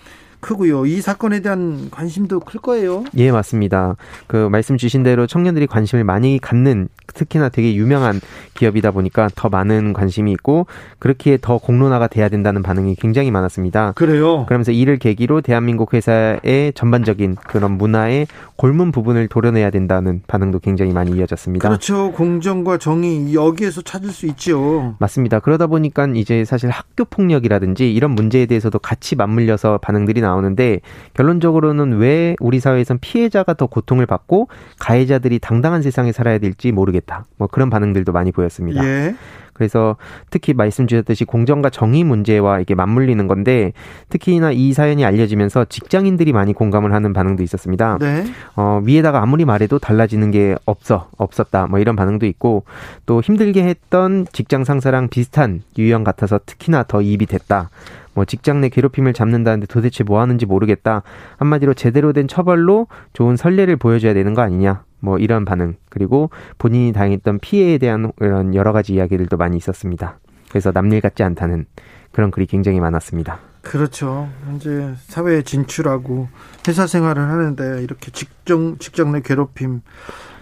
크고요. 0.44 0.86
이 0.86 1.02
사건에 1.02 1.40
대한 1.40 1.90
관심도 1.90 2.42
클 2.42 2.60
거예요. 2.60 3.06
예, 3.18 3.32
맞습니다. 3.32 3.96
그 4.28 4.50
말씀 4.50 4.78
주신 4.78 5.02
대로 5.02 5.26
청년들이 5.26 5.68
관심을 5.68 6.04
많이 6.04 6.38
갖는 6.40 6.90
특히나 7.14 7.50
되게 7.50 7.76
유명한 7.76 8.20
기업이다 8.56 8.92
보니까 8.92 9.30
더 9.36 9.50
많은 9.50 9.94
관심이 9.94 10.32
있고 10.34 10.66
그렇기에 11.00 11.38
더 11.42 11.58
공론화가 11.58 12.08
돼야 12.08 12.28
된다는 12.28 12.62
반응이 12.62 12.96
굉장히 12.96 13.32
많았습니다. 13.32 13.94
그래요. 13.94 14.46
그러면서 14.48 14.72
이를 14.72 14.98
계기로 14.98 15.42
대한민국 15.42 15.94
회사의 15.94 16.74
전반적인 16.76 17.36
그런 17.36 17.78
문화의 17.78 18.28
골문 18.56 18.92
부분을 18.92 19.28
도려내야 19.28 19.70
된다는 19.70 20.22
반응도 20.28 20.60
굉장히 20.60 20.92
많이 20.92 21.12
이어졌습니다. 21.12 21.68
그렇죠. 21.68 22.12
공정과 22.12 22.78
정의 22.80 23.34
여기에서 23.34 23.82
찾을 23.82 24.10
수 24.10 24.26
있죠. 24.28 24.96
맞습니다. 25.00 25.40
그러다 25.40 25.68
보니까 25.68 26.08
이제 26.16 26.44
사실 26.46 26.70
학교 26.70 27.06
폭력이라든지 27.06 27.94
이런 27.94 28.12
문제에 28.12 28.46
대해서도 28.46 28.80
같이 28.80 29.16
맞물려서 29.16 29.80
반응들이 29.80 30.22
나 30.22 30.33
오는데 30.36 30.80
결론적으로는 31.14 31.98
왜 31.98 32.36
우리 32.40 32.60
사회에선 32.60 33.00
피해자가 33.00 33.54
더 33.54 33.68
고통을 33.68 34.06
받고 34.06 34.48
가해자들이 34.80 35.40
당당한 35.40 35.82
세상에 35.82 36.12
살아야 36.12 36.38
될지 36.38 36.72
모르겠다. 36.72 37.26
뭐 37.38 37.48
그런 37.48 37.70
반응들도 37.70 38.12
많이 38.12 38.32
보였습니다. 38.32 38.84
예. 38.86 39.16
그래서 39.54 39.96
특히 40.30 40.54
말씀 40.54 40.88
주셨듯이 40.88 41.26
공정과 41.26 41.70
정의 41.70 42.04
문제와 42.04 42.60
이게 42.60 42.76
맞물리는 42.76 43.28
건데 43.28 43.72
특히나 44.10 44.52
이 44.52 44.74
사연이 44.74 45.06
알려지면서 45.06 45.66
직장인들이 45.66 46.34
많이 46.34 46.54
공감을 46.54 46.94
하는 46.94 47.14
반응도 47.14 47.44
있었습니다. 47.44 47.98
네. 48.00 48.26
어, 48.56 48.82
위에다가 48.84 49.22
아무리 49.22 49.46
말해도 49.46 49.80
달라지는 49.80 50.32
게 50.32 50.56
없어 50.66 51.10
없었다 51.18 51.68
뭐 51.68 51.80
이런 51.80 51.96
반응도 51.96 52.26
있고 52.26 52.66
또 53.06 53.22
힘들게 53.22 53.64
했던 53.64 54.26
직장 54.34 54.64
상사랑 54.64 55.10
비슷한 55.10 55.62
유형 55.78 56.04
같아서 56.04 56.40
특히나 56.46 56.84
더 56.84 57.02
입이 57.02 57.28
됐다. 57.28 57.70
뭐 58.14 58.26
직장 58.26 58.62
내 58.62 58.70
괴롭힘을 58.70 59.14
잡는다는데 59.14 59.68
도대체 59.68 60.04
뭐 60.04 60.22
하는지 60.22 60.46
모르겠다. 60.46 61.04
한마디로 61.38 61.74
제대로 61.74 62.14
된 62.14 62.28
처벌로 62.28 62.88
좋은 63.14 63.36
선례를 63.36 63.78
보여줘야 63.78 64.14
되는 64.14 64.34
거 64.34 64.42
아니냐. 64.42 64.84
뭐 65.00 65.18
이런 65.18 65.46
반응. 65.46 65.76
그리고 65.90 66.30
본인이 66.58 66.94
당했던 66.94 67.40
피해에 67.40 67.78
대한 67.78 68.12
이런 68.22 68.56
여러 68.56 68.72
가지 68.72 68.94
이야기들도 68.94 69.36
많이 69.38 69.58
있었습니다. 69.58 70.20
그래서 70.50 70.72
남일 70.74 71.02
같지 71.02 71.24
않다는 71.24 71.66
그런 72.12 72.32
글이 72.32 72.46
굉장히 72.46 72.80
많았습니다. 72.80 73.40
그렇죠. 73.64 74.30
이제 74.56 74.94
사회에 75.08 75.42
진출하고 75.42 76.28
회사 76.68 76.86
생활을 76.86 77.24
하는데 77.24 77.82
이렇게 77.82 78.12
직장 78.12 78.78
직장 78.78 79.14
내 79.14 79.22
괴롭힘 79.22 79.82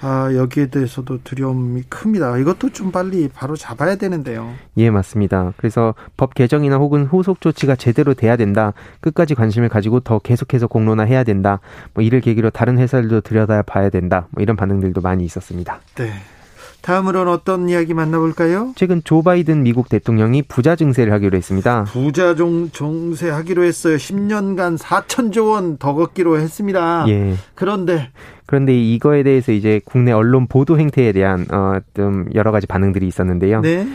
아, 0.02 0.32
여기에 0.34 0.68
대해서도 0.68 1.20
두려움이 1.24 1.84
큽니다. 1.84 2.36
이것도 2.40 2.72
좀 2.72 2.92
빨리 2.92 3.30
바로 3.30 3.56
잡아야 3.56 3.96
되는데요. 3.96 4.52
예, 4.78 4.90
맞습니다. 4.90 5.54
그래서 5.58 5.94
법 6.18 6.34
개정이나 6.34 6.78
혹은 6.78 7.06
후속 7.06 7.40
조치가 7.40 7.76
제대로 7.76 8.16
돼야 8.16 8.36
된다. 8.36 8.74
끝까지 9.00 9.36
관심을 9.36 9.70
가지고 9.70 10.00
더 10.00 10.18
계속해서 10.18 10.66
공론화해야 10.66 11.24
된다. 11.24 11.60
뭐 11.94 12.04
이를 12.04 12.20
계기로 12.22 12.50
다른 12.50 12.80
회사들도 12.80 13.22
들여다 13.22 13.62
봐야 13.62 13.90
된다. 13.90 14.28
뭐 14.32 14.42
이런 14.42 14.58
반응들도 14.58 15.00
많이 15.02 15.24
있었습니다. 15.24 15.80
네. 15.96 16.12
다음으로는 16.82 17.32
어떤 17.32 17.70
이야기 17.70 17.94
만나볼까요? 17.94 18.74
최근 18.76 19.02
조 19.04 19.22
바이든 19.22 19.64
미국 19.64 19.88
대통령이 19.90 20.42
부자 20.44 20.76
증세를 20.76 21.14
하기로 21.14 21.38
했습니다. 21.38 21.84
부자 21.86 22.36
종, 22.36 22.70
종세하기로 22.72 23.64
했어요. 23.64 23.96
10년간 23.98 24.78
4천조 24.78 25.52
원 25.52 25.78
더 25.78 25.94
걷기로 25.94 26.38
했습니다. 26.40 27.06
예. 27.08 27.36
그런데 27.56 28.10
그런데 28.46 28.78
이거에 28.78 29.24
대해서 29.24 29.52
이제 29.52 29.80
국내 29.86 30.12
언론 30.12 30.48
보도 30.48 30.78
행태에 30.80 31.12
대한 31.12 31.46
어좀 31.50 32.26
여러 32.34 32.52
가지 32.52 32.68
반응들이 32.68 33.08
있었는데요. 33.08 33.62
네. 33.62 33.88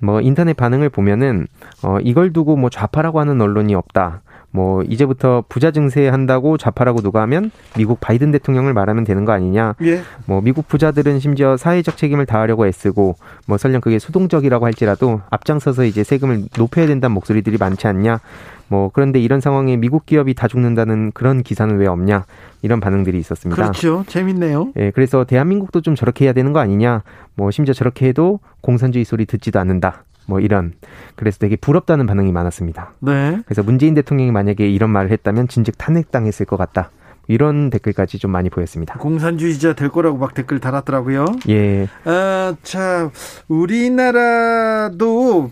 뭐 0.00 0.20
인터넷 0.20 0.54
반응을 0.56 0.88
보면은 0.90 1.46
어 1.82 1.98
이걸 2.00 2.32
두고 2.32 2.56
뭐 2.56 2.70
좌파라고 2.70 3.20
하는 3.20 3.40
언론이 3.40 3.74
없다. 3.74 4.22
뭐 4.50 4.82
이제부터 4.82 5.44
부자 5.48 5.70
증세한다고 5.70 6.56
좌파라고 6.56 7.00
누가 7.02 7.20
하면 7.22 7.50
미국 7.76 8.00
바이든 8.00 8.32
대통령을 8.32 8.72
말하면 8.72 9.04
되는 9.04 9.24
거 9.24 9.32
아니냐. 9.32 9.74
예. 9.82 10.00
뭐 10.26 10.40
미국 10.40 10.68
부자들은 10.68 11.20
심지어 11.20 11.56
사회적 11.56 11.96
책임을 11.96 12.26
다하려고 12.26 12.66
애쓰고 12.66 13.16
뭐 13.46 13.58
설령 13.58 13.80
그게 13.80 13.98
수동적이라고 13.98 14.64
할지라도 14.64 15.20
앞장서서 15.30 15.84
이제 15.84 16.02
세금을 16.02 16.44
높여야 16.56 16.86
된다는 16.86 17.14
목소리들이 17.14 17.58
많지 17.58 17.86
않냐. 17.86 18.20
뭐 18.68 18.90
그런데 18.92 19.18
이런 19.18 19.40
상황에 19.40 19.76
미국 19.76 20.06
기업이 20.06 20.34
다 20.34 20.46
죽는다는 20.46 21.12
그런 21.12 21.42
기사는 21.42 21.76
왜 21.78 21.86
없냐 21.86 22.24
이런 22.62 22.80
반응들이 22.80 23.18
있었습니다. 23.18 23.62
그렇죠. 23.62 24.04
재밌네요. 24.06 24.72
예, 24.76 24.90
그래서 24.90 25.24
대한민국도 25.24 25.80
좀 25.80 25.94
저렇게 25.94 26.26
해야 26.26 26.32
되는 26.32 26.52
거 26.52 26.60
아니냐. 26.60 27.02
뭐 27.34 27.50
심지어 27.50 27.72
저렇게 27.72 28.08
해도 28.08 28.40
공산주의 28.60 29.04
소리 29.04 29.24
듣지도 29.24 29.58
않는다. 29.58 30.04
뭐 30.28 30.40
이런 30.40 30.74
그래서 31.16 31.38
되게 31.38 31.56
부럽다는 31.56 32.06
반응이 32.06 32.30
많았습니다. 32.30 32.92
네. 33.00 33.40
그래서 33.46 33.62
문재인 33.62 33.94
대통령이 33.94 34.30
만약에 34.30 34.68
이런 34.68 34.90
말을 34.90 35.10
했다면 35.10 35.48
진즉 35.48 35.76
탄핵당했을 35.78 36.46
것 36.46 36.56
같다. 36.56 36.90
이런 37.28 37.70
댓글까지 37.70 38.18
좀 38.18 38.30
많이 38.30 38.48
보였습니다. 38.50 38.98
공산주의자 38.98 39.74
될 39.74 39.90
거라고 39.90 40.16
막 40.16 40.34
댓글 40.34 40.60
달았더라고요. 40.60 41.26
예. 41.50 41.86
아, 42.04 42.54
자, 42.62 43.10
우리나라도 43.48 44.90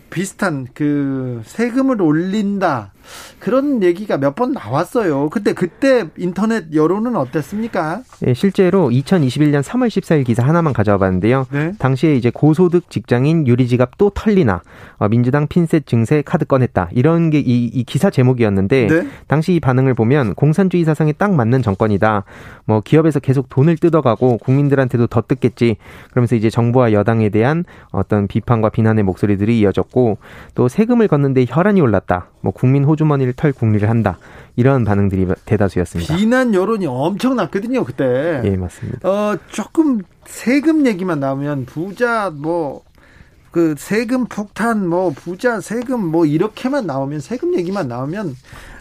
비슷한 0.09 0.67
그 0.73 1.41
세금을 1.45 2.01
올린다. 2.01 2.93
그런 3.39 3.83
얘기가 3.83 4.17
몇 4.17 4.37
번 4.37 4.51
나왔어요. 4.51 5.29
근데 5.29 5.53
그때 5.53 6.05
인터넷 6.15 6.71
여론은 6.73 7.15
어땠습니까? 7.15 8.01
예, 8.27 8.33
실제로 8.35 8.89
2021년 8.89 9.63
3월 9.63 9.87
14일 9.87 10.25
기사 10.25 10.43
하나만 10.43 10.73
가져와 10.73 10.99
봤는데요. 10.99 11.47
네. 11.51 11.71
당시에 11.79 12.13
이제 12.15 12.29
고소득 12.31 12.91
직장인 12.91 13.47
유리지갑 13.47 13.97
또 13.97 14.11
털리나 14.11 14.61
어, 14.97 15.07
민주당 15.09 15.47
핀셋 15.47 15.87
증세 15.87 16.21
카드 16.21 16.45
꺼냈다 16.45 16.89
이런 16.93 17.31
게 17.31 17.39
이 17.39 17.71
이 17.73 17.83
기사 17.83 18.09
제목이었는데 18.11 18.87
네. 18.87 19.07
당시 19.27 19.53
이 19.55 19.59
반응을 19.59 19.93
보면 19.95 20.35
공산주의 20.35 20.83
사상에 20.83 21.13
딱 21.13 21.33
맞는 21.33 21.63
정권이다. 21.63 22.23
뭐 22.65 22.81
기업에서 22.81 23.19
계속 23.19 23.49
돈을 23.49 23.77
뜯어가고 23.77 24.37
국민들한테도 24.37 25.07
더 25.07 25.21
뜯겠지. 25.21 25.77
그러면서 26.11 26.35
이제 26.35 26.49
정부와 26.51 26.93
여당에 26.93 27.29
대한 27.29 27.65
어떤 27.91 28.27
비판과 28.27 28.69
비난의 28.69 29.03
목소리들이 29.03 29.57
이어졌고 29.59 30.17
또 30.53 30.67
세금을 30.67 31.07
걷는데 31.07 31.45
혈안이 31.47 31.81
올랐다. 31.81 32.27
뭐 32.41 32.51
국민 32.53 32.83
호주 32.83 32.96
머니를 33.05 33.33
털 33.33 33.51
국리를 33.53 33.89
한다. 33.89 34.17
이런 34.55 34.83
반응들이 34.85 35.27
대다수였습니다. 35.45 36.15
비난 36.15 36.53
여론이 36.53 36.85
엄청났거든요, 36.87 37.83
그때. 37.83 38.41
예, 38.43 38.55
맞습니다. 38.57 39.07
어, 39.07 39.37
조금 39.51 40.01
세금 40.25 40.85
얘기만 40.85 41.19
나오면 41.19 41.65
부자 41.65 42.31
뭐 42.31 42.87
그 43.57 43.73
세금 43.75 44.25
폭탄 44.25 44.87
뭐 44.87 45.09
부자 45.09 45.61
세금 45.61 46.05
뭐 46.05 46.27
이렇게만 46.27 46.85
나오면 46.85 47.21
세금 47.21 47.57
얘기만 47.57 47.87
나오면 47.87 48.35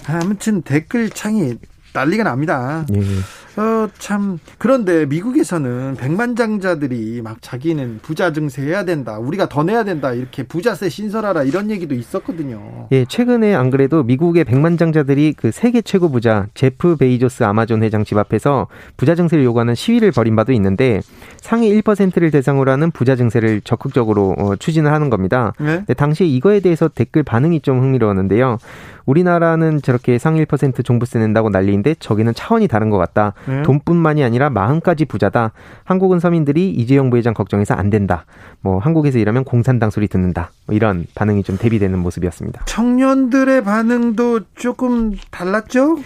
아무튼 0.06 0.60
댓글 0.60 1.08
창이 1.08 1.54
난리가 1.96 2.24
납니다. 2.24 2.84
예. 2.94 3.00
어, 3.58 3.88
참. 3.98 4.38
그런데 4.58 5.06
미국에서는 5.06 5.96
백만장자들이 5.98 7.22
막 7.22 7.38
자기는 7.40 8.00
부자 8.02 8.32
증세해야 8.32 8.84
된다. 8.84 9.18
우리가 9.18 9.48
더 9.48 9.62
내야 9.64 9.82
된다. 9.82 10.12
이렇게 10.12 10.42
부자세 10.42 10.90
신설하라. 10.90 11.44
이런 11.44 11.70
얘기도 11.70 11.94
있었거든요. 11.94 12.88
예, 12.92 13.06
최근에 13.06 13.54
안 13.54 13.70
그래도 13.70 14.02
미국의 14.02 14.44
백만장자들이 14.44 15.34
그 15.38 15.50
세계 15.52 15.80
최고 15.80 16.10
부자 16.10 16.48
제프 16.52 16.96
베이조스 16.96 17.44
아마존 17.44 17.82
회장 17.82 18.04
집 18.04 18.18
앞에서 18.18 18.66
부자 18.98 19.14
증세를 19.14 19.42
요구하는 19.44 19.74
시위를 19.74 20.12
벌인 20.12 20.36
바도 20.36 20.52
있는데 20.52 21.00
상위 21.38 21.70
1%를 21.80 22.30
대상으로 22.30 22.70
하는 22.70 22.90
부자 22.90 23.16
증세를 23.16 23.62
적극적으로 23.62 24.34
어, 24.38 24.56
추진을 24.56 24.92
하는 24.92 25.08
겁니다. 25.08 25.54
네? 25.58 25.76
근데 25.76 25.94
당시에 25.94 26.26
이거에 26.26 26.60
대해서 26.60 26.88
댓글 26.88 27.22
반응이 27.22 27.60
좀 27.60 27.80
흥미로웠는데요. 27.80 28.58
우리나라는 29.06 29.80
저렇게 29.82 30.18
상위 30.18 30.44
1% 30.44 30.84
종부세 30.84 31.18
낸다고 31.18 31.48
난리인데 31.48 31.94
저기는 32.00 32.34
차원이 32.34 32.68
다른 32.68 32.90
것 32.90 32.98
같다. 32.98 33.32
네. 33.46 33.62
돈뿐만이 33.62 34.22
아니라 34.22 34.50
마음까지 34.50 35.06
부자다. 35.06 35.52
한국은 35.84 36.20
서민들이 36.20 36.70
이재용 36.70 37.10
부회장 37.10 37.32
걱정해서 37.32 37.74
안 37.74 37.88
된다. 37.88 38.26
뭐 38.60 38.78
한국에서 38.78 39.18
일하면 39.18 39.44
공산당 39.44 39.90
소리 39.90 40.08
듣는다. 40.08 40.50
뭐 40.66 40.76
이런 40.76 41.06
반응이 41.14 41.44
좀 41.44 41.56
대비되는 41.56 41.98
모습이었습니다. 41.98 42.64
청년들의 42.66 43.64
반응도 43.64 44.40
조금 44.56 45.14
달랐죠? 45.30 45.98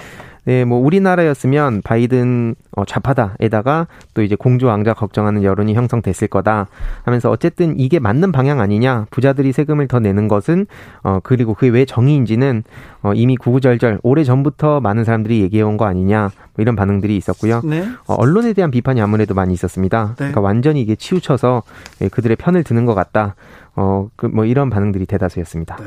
네, 0.44 0.64
뭐 0.64 0.78
우리나라였으면 0.78 1.82
바이든 1.82 2.54
어, 2.76 2.84
좌파다에다가 2.84 3.86
또 4.14 4.22
이제 4.22 4.34
공주 4.36 4.66
왕자 4.66 4.94
걱정하는 4.94 5.42
여론이 5.42 5.74
형성됐을 5.74 6.28
거다 6.28 6.68
하면서 7.02 7.30
어쨌든 7.30 7.78
이게 7.78 7.98
맞는 7.98 8.32
방향 8.32 8.60
아니냐 8.60 9.06
부자들이 9.10 9.52
세금을 9.52 9.86
더 9.88 10.00
내는 10.00 10.28
것은 10.28 10.66
어 11.02 11.20
그리고 11.22 11.54
그게 11.54 11.68
왜 11.70 11.84
정의인지는 11.84 12.64
어 13.02 13.12
이미 13.14 13.36
구구절절 13.36 14.00
오래 14.02 14.24
전부터 14.24 14.80
많은 14.80 15.04
사람들이 15.04 15.40
얘기해 15.42 15.62
온 15.62 15.76
거 15.76 15.84
아니냐 15.86 16.30
뭐 16.54 16.62
이런 16.62 16.74
반응들이 16.76 17.16
있었고요. 17.16 17.60
네. 17.64 17.86
어, 18.06 18.14
언론에 18.14 18.52
대한 18.52 18.70
비판이 18.70 19.00
아무래도 19.00 19.34
많이 19.34 19.54
있었습니다. 19.54 20.14
그러니까 20.16 20.40
완전히 20.40 20.80
이게 20.82 20.94
치우쳐서 20.96 21.62
예, 22.02 22.08
그들의 22.08 22.36
편을 22.36 22.64
드는 22.64 22.86
것 22.86 22.94
같다. 22.94 23.34
어, 23.76 24.08
그 24.16 24.26
뭐 24.26 24.44
이런 24.44 24.68
반응들이 24.70 25.06
대다수였습니다. 25.06 25.76
네. 25.76 25.84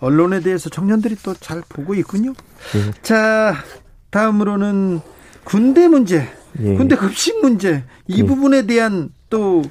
언론에 0.00 0.40
대해서 0.40 0.68
청년들이 0.70 1.16
또 1.16 1.34
잘 1.34 1.62
보고 1.68 1.94
있군요. 1.94 2.32
예. 2.76 2.90
자, 3.02 3.54
다음으로는 4.10 5.00
군대 5.44 5.88
문제, 5.88 6.26
예. 6.60 6.74
군대 6.74 6.96
급식 6.96 7.40
문제 7.40 7.84
이 8.06 8.20
예. 8.20 8.26
부분에 8.26 8.66
대한 8.66 9.10
또 9.30 9.62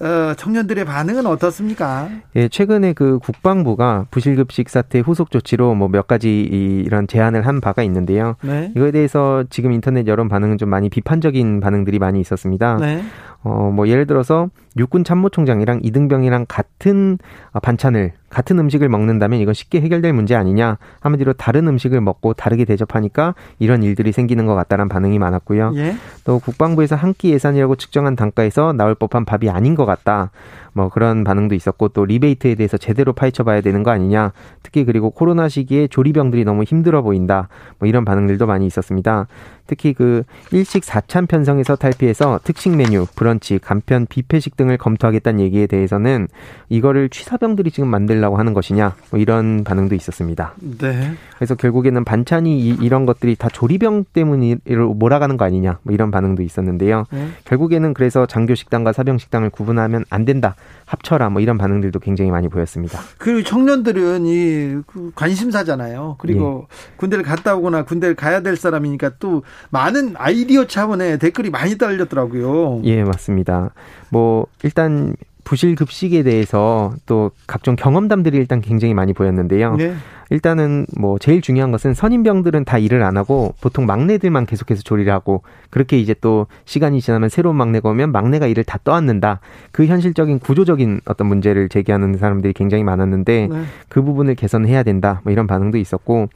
어, 0.00 0.32
청년들의 0.34 0.86
반응은 0.86 1.26
어떻습니까? 1.26 2.08
예, 2.34 2.48
최근에 2.48 2.94
그 2.94 3.18
국방부가 3.18 4.06
부실급식 4.10 4.70
사태 4.70 4.98
후속 5.00 5.30
조치로 5.30 5.74
뭐 5.74 5.88
몇 5.88 6.06
가지 6.06 6.40
이- 6.40 6.82
이런 6.86 7.06
제안을 7.06 7.46
한 7.46 7.60
바가 7.60 7.82
있는데요. 7.82 8.36
네. 8.42 8.72
이거에 8.74 8.92
대해서 8.92 9.44
지금 9.50 9.72
인터넷 9.72 10.06
여론 10.06 10.30
반응은 10.30 10.56
좀 10.56 10.70
많이 10.70 10.88
비판적인 10.88 11.60
반응들이 11.60 11.98
많이 11.98 12.18
있었습니다. 12.18 12.76
네. 12.80 13.04
어, 13.42 13.70
뭐 13.74 13.88
예를 13.88 14.06
들어서 14.06 14.48
육군 14.78 15.04
참모총장이랑 15.04 15.80
이등병이랑 15.82 16.46
같은 16.48 17.18
아, 17.52 17.60
반찬을 17.60 18.12
같은 18.30 18.58
음식을 18.58 18.88
먹는다면 18.88 19.40
이건 19.40 19.52
쉽게 19.52 19.80
해결될 19.80 20.12
문제 20.12 20.34
아니냐. 20.34 20.78
한마디로 21.00 21.34
다른 21.34 21.68
음식을 21.68 22.00
먹고 22.00 22.32
다르게 22.32 22.64
대접하니까 22.64 23.34
이런 23.58 23.82
일들이 23.82 24.12
생기는 24.12 24.46
것 24.46 24.54
같다는 24.54 24.88
반응이 24.88 25.18
많았고요. 25.18 25.72
예. 25.76 25.96
또 26.24 26.38
국방부에서 26.38 26.96
한 26.96 27.10
끼 27.18 27.30
예산이라고 27.32 27.74
측정한 27.74 28.14
단가에서 28.14 28.72
나올 28.72 28.94
법한 28.94 29.24
밥이 29.24 29.50
아닌 29.50 29.74
것 29.74 29.84
같다. 29.84 30.30
뭐 30.72 30.88
그런 30.88 31.24
반응도 31.24 31.56
있었고 31.56 31.88
또 31.88 32.04
리베이트에 32.04 32.54
대해서 32.54 32.76
제대로 32.76 33.12
파헤쳐 33.12 33.42
봐야 33.42 33.60
되는 33.60 33.82
거 33.82 33.90
아니냐. 33.90 34.32
특히 34.62 34.84
그리고 34.84 35.10
코로나 35.10 35.48
시기에 35.48 35.88
조리병들이 35.88 36.44
너무 36.44 36.62
힘들어 36.62 37.02
보인다. 37.02 37.48
뭐 37.80 37.88
이런 37.88 38.04
반응들도 38.04 38.46
많이 38.46 38.66
있었습니다. 38.66 39.26
특히 39.66 39.92
그 39.92 40.22
일식 40.52 40.84
사찬 40.84 41.26
편성에서 41.26 41.76
탈피해서 41.76 42.40
특식 42.44 42.76
메뉴, 42.76 43.06
브런치, 43.16 43.58
간편, 43.58 44.06
뷔페식 44.08 44.56
등을 44.56 44.78
검토하겠다는 44.78 45.40
얘기에 45.40 45.66
대해서는 45.66 46.28
이거를 46.68 47.08
취사병들이 47.08 47.70
지금 47.72 47.88
만들 47.88 48.19
려고 48.20 48.36
하는 48.36 48.54
것이냐. 48.54 48.94
뭐 49.10 49.20
이런 49.20 49.64
반응도 49.64 49.94
있었습니다. 49.94 50.54
네. 50.78 51.12
그래서 51.36 51.54
결국에는 51.54 52.04
반찬이 52.04 52.60
이, 52.60 52.88
런 52.88 53.06
것들이 53.06 53.36
다 53.36 53.48
조리병 53.48 54.04
때문으로 54.12 54.94
몰아가는 54.94 55.36
거 55.36 55.44
아니냐 55.44 55.78
뭐 55.82 55.94
이런 55.94 56.10
반응도 56.10 56.42
있었는데요. 56.42 57.06
네. 57.12 57.28
결국에는 57.44 57.94
그래서 57.94 58.26
장교 58.26 58.54
식당과 58.54 58.92
사병 58.92 59.18
식당을 59.18 59.50
구분하면 59.50 60.04
안 60.10 60.24
된다 60.24 60.56
합쳐라 60.86 61.30
뭐 61.30 61.40
이런 61.40 61.56
반응들도 61.56 61.98
굉장히 62.00 62.30
많이 62.30 62.48
보였습니다. 62.48 62.98
그리고 63.18 63.42
청년들은 63.42 64.26
이그 64.26 65.12
관심사잖아요. 65.14 66.16
그리고 66.18 66.66
예. 66.68 66.96
군대를 66.96 67.24
갔다 67.24 67.54
오거나 67.54 67.84
군대를 67.84 68.16
가야 68.16 68.42
될 68.42 68.56
사람이니까 68.56 69.12
또 69.18 69.42
많은 69.70 70.14
아이디어 70.16 70.66
차원의 70.66 71.18
댓글이 71.18 71.50
많이 71.50 71.78
달렸더라고요. 71.78 72.82
예 72.84 73.04
맞습니다. 73.04 73.70
뭐 74.10 74.46
일단 74.62 75.14
부실 75.50 75.74
급식에 75.74 76.22
대해서 76.22 76.92
또 77.06 77.32
각종 77.48 77.74
경험담들이 77.74 78.36
일단 78.36 78.60
굉장히 78.60 78.94
많이 78.94 79.12
보였는데요. 79.12 79.74
네. 79.74 79.94
일단은 80.30 80.86
뭐 80.96 81.18
제일 81.18 81.42
중요한 81.42 81.72
것은 81.72 81.92
선임병들은 81.92 82.64
다 82.64 82.78
일을 82.78 83.02
안 83.02 83.16
하고 83.16 83.54
보통 83.60 83.84
막내들만 83.84 84.46
계속해서 84.46 84.82
조리를 84.82 85.12
하고 85.12 85.42
그렇게 85.70 85.98
이제 85.98 86.14
또 86.20 86.46
시간이 86.64 87.00
지나면 87.00 87.28
새로운 87.28 87.56
막내가 87.56 87.88
오면 87.90 88.12
막내가 88.12 88.46
일을 88.46 88.64
다 88.64 88.78
떠안는다. 88.82 89.40
그 89.72 89.86
현실적인 89.86 90.38
구조적인 90.38 91.00
어떤 91.04 91.26
문제를 91.26 91.68
제기하는 91.68 92.16
사람들이 92.16 92.52
굉장히 92.52 92.84
많았는데 92.84 93.48
네. 93.50 93.62
그 93.88 94.02
부분을 94.02 94.36
개선해야 94.36 94.84
된다. 94.84 95.20
뭐 95.24 95.32
이런 95.32 95.46
반응도 95.46 95.78
있었고 95.78 96.28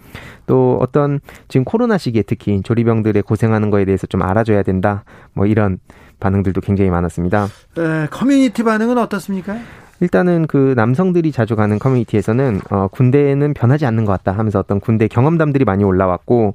또 0.47 0.78
어떤 0.80 1.20
지금 1.49 1.64
코로나 1.64 1.97
시기에 1.97 2.22
특히 2.22 2.61
조리병들의 2.62 3.22
고생하는 3.22 3.70
거에 3.70 3.84
대해서 3.84 4.07
좀 4.07 4.22
알아줘야 4.22 4.62
된다. 4.62 5.05
뭐 5.32 5.47
이런 5.47 5.78
반응들도 6.20 6.61
굉장히 6.62 6.90
많았습니다. 6.90 7.49
네, 7.76 8.07
커뮤니티 8.11 8.62
반응은 8.62 8.99
어떻습니까? 8.99 9.57
일단은 10.01 10.47
그 10.47 10.74
남성들이 10.76 11.32
자주 11.32 11.57
가는 11.57 11.78
커뮤니티에서는 11.78 12.61
어 12.70 12.88
군대는 12.88 13.55
변하지 13.55 13.86
않는 13.86 14.05
것 14.05 14.12
같다 14.12 14.32
하면서 14.32 14.59
어떤 14.59 14.80
군대 14.80 15.09
경험담들이 15.09 15.64
많이 15.64 15.84
올라왔고 15.84 16.55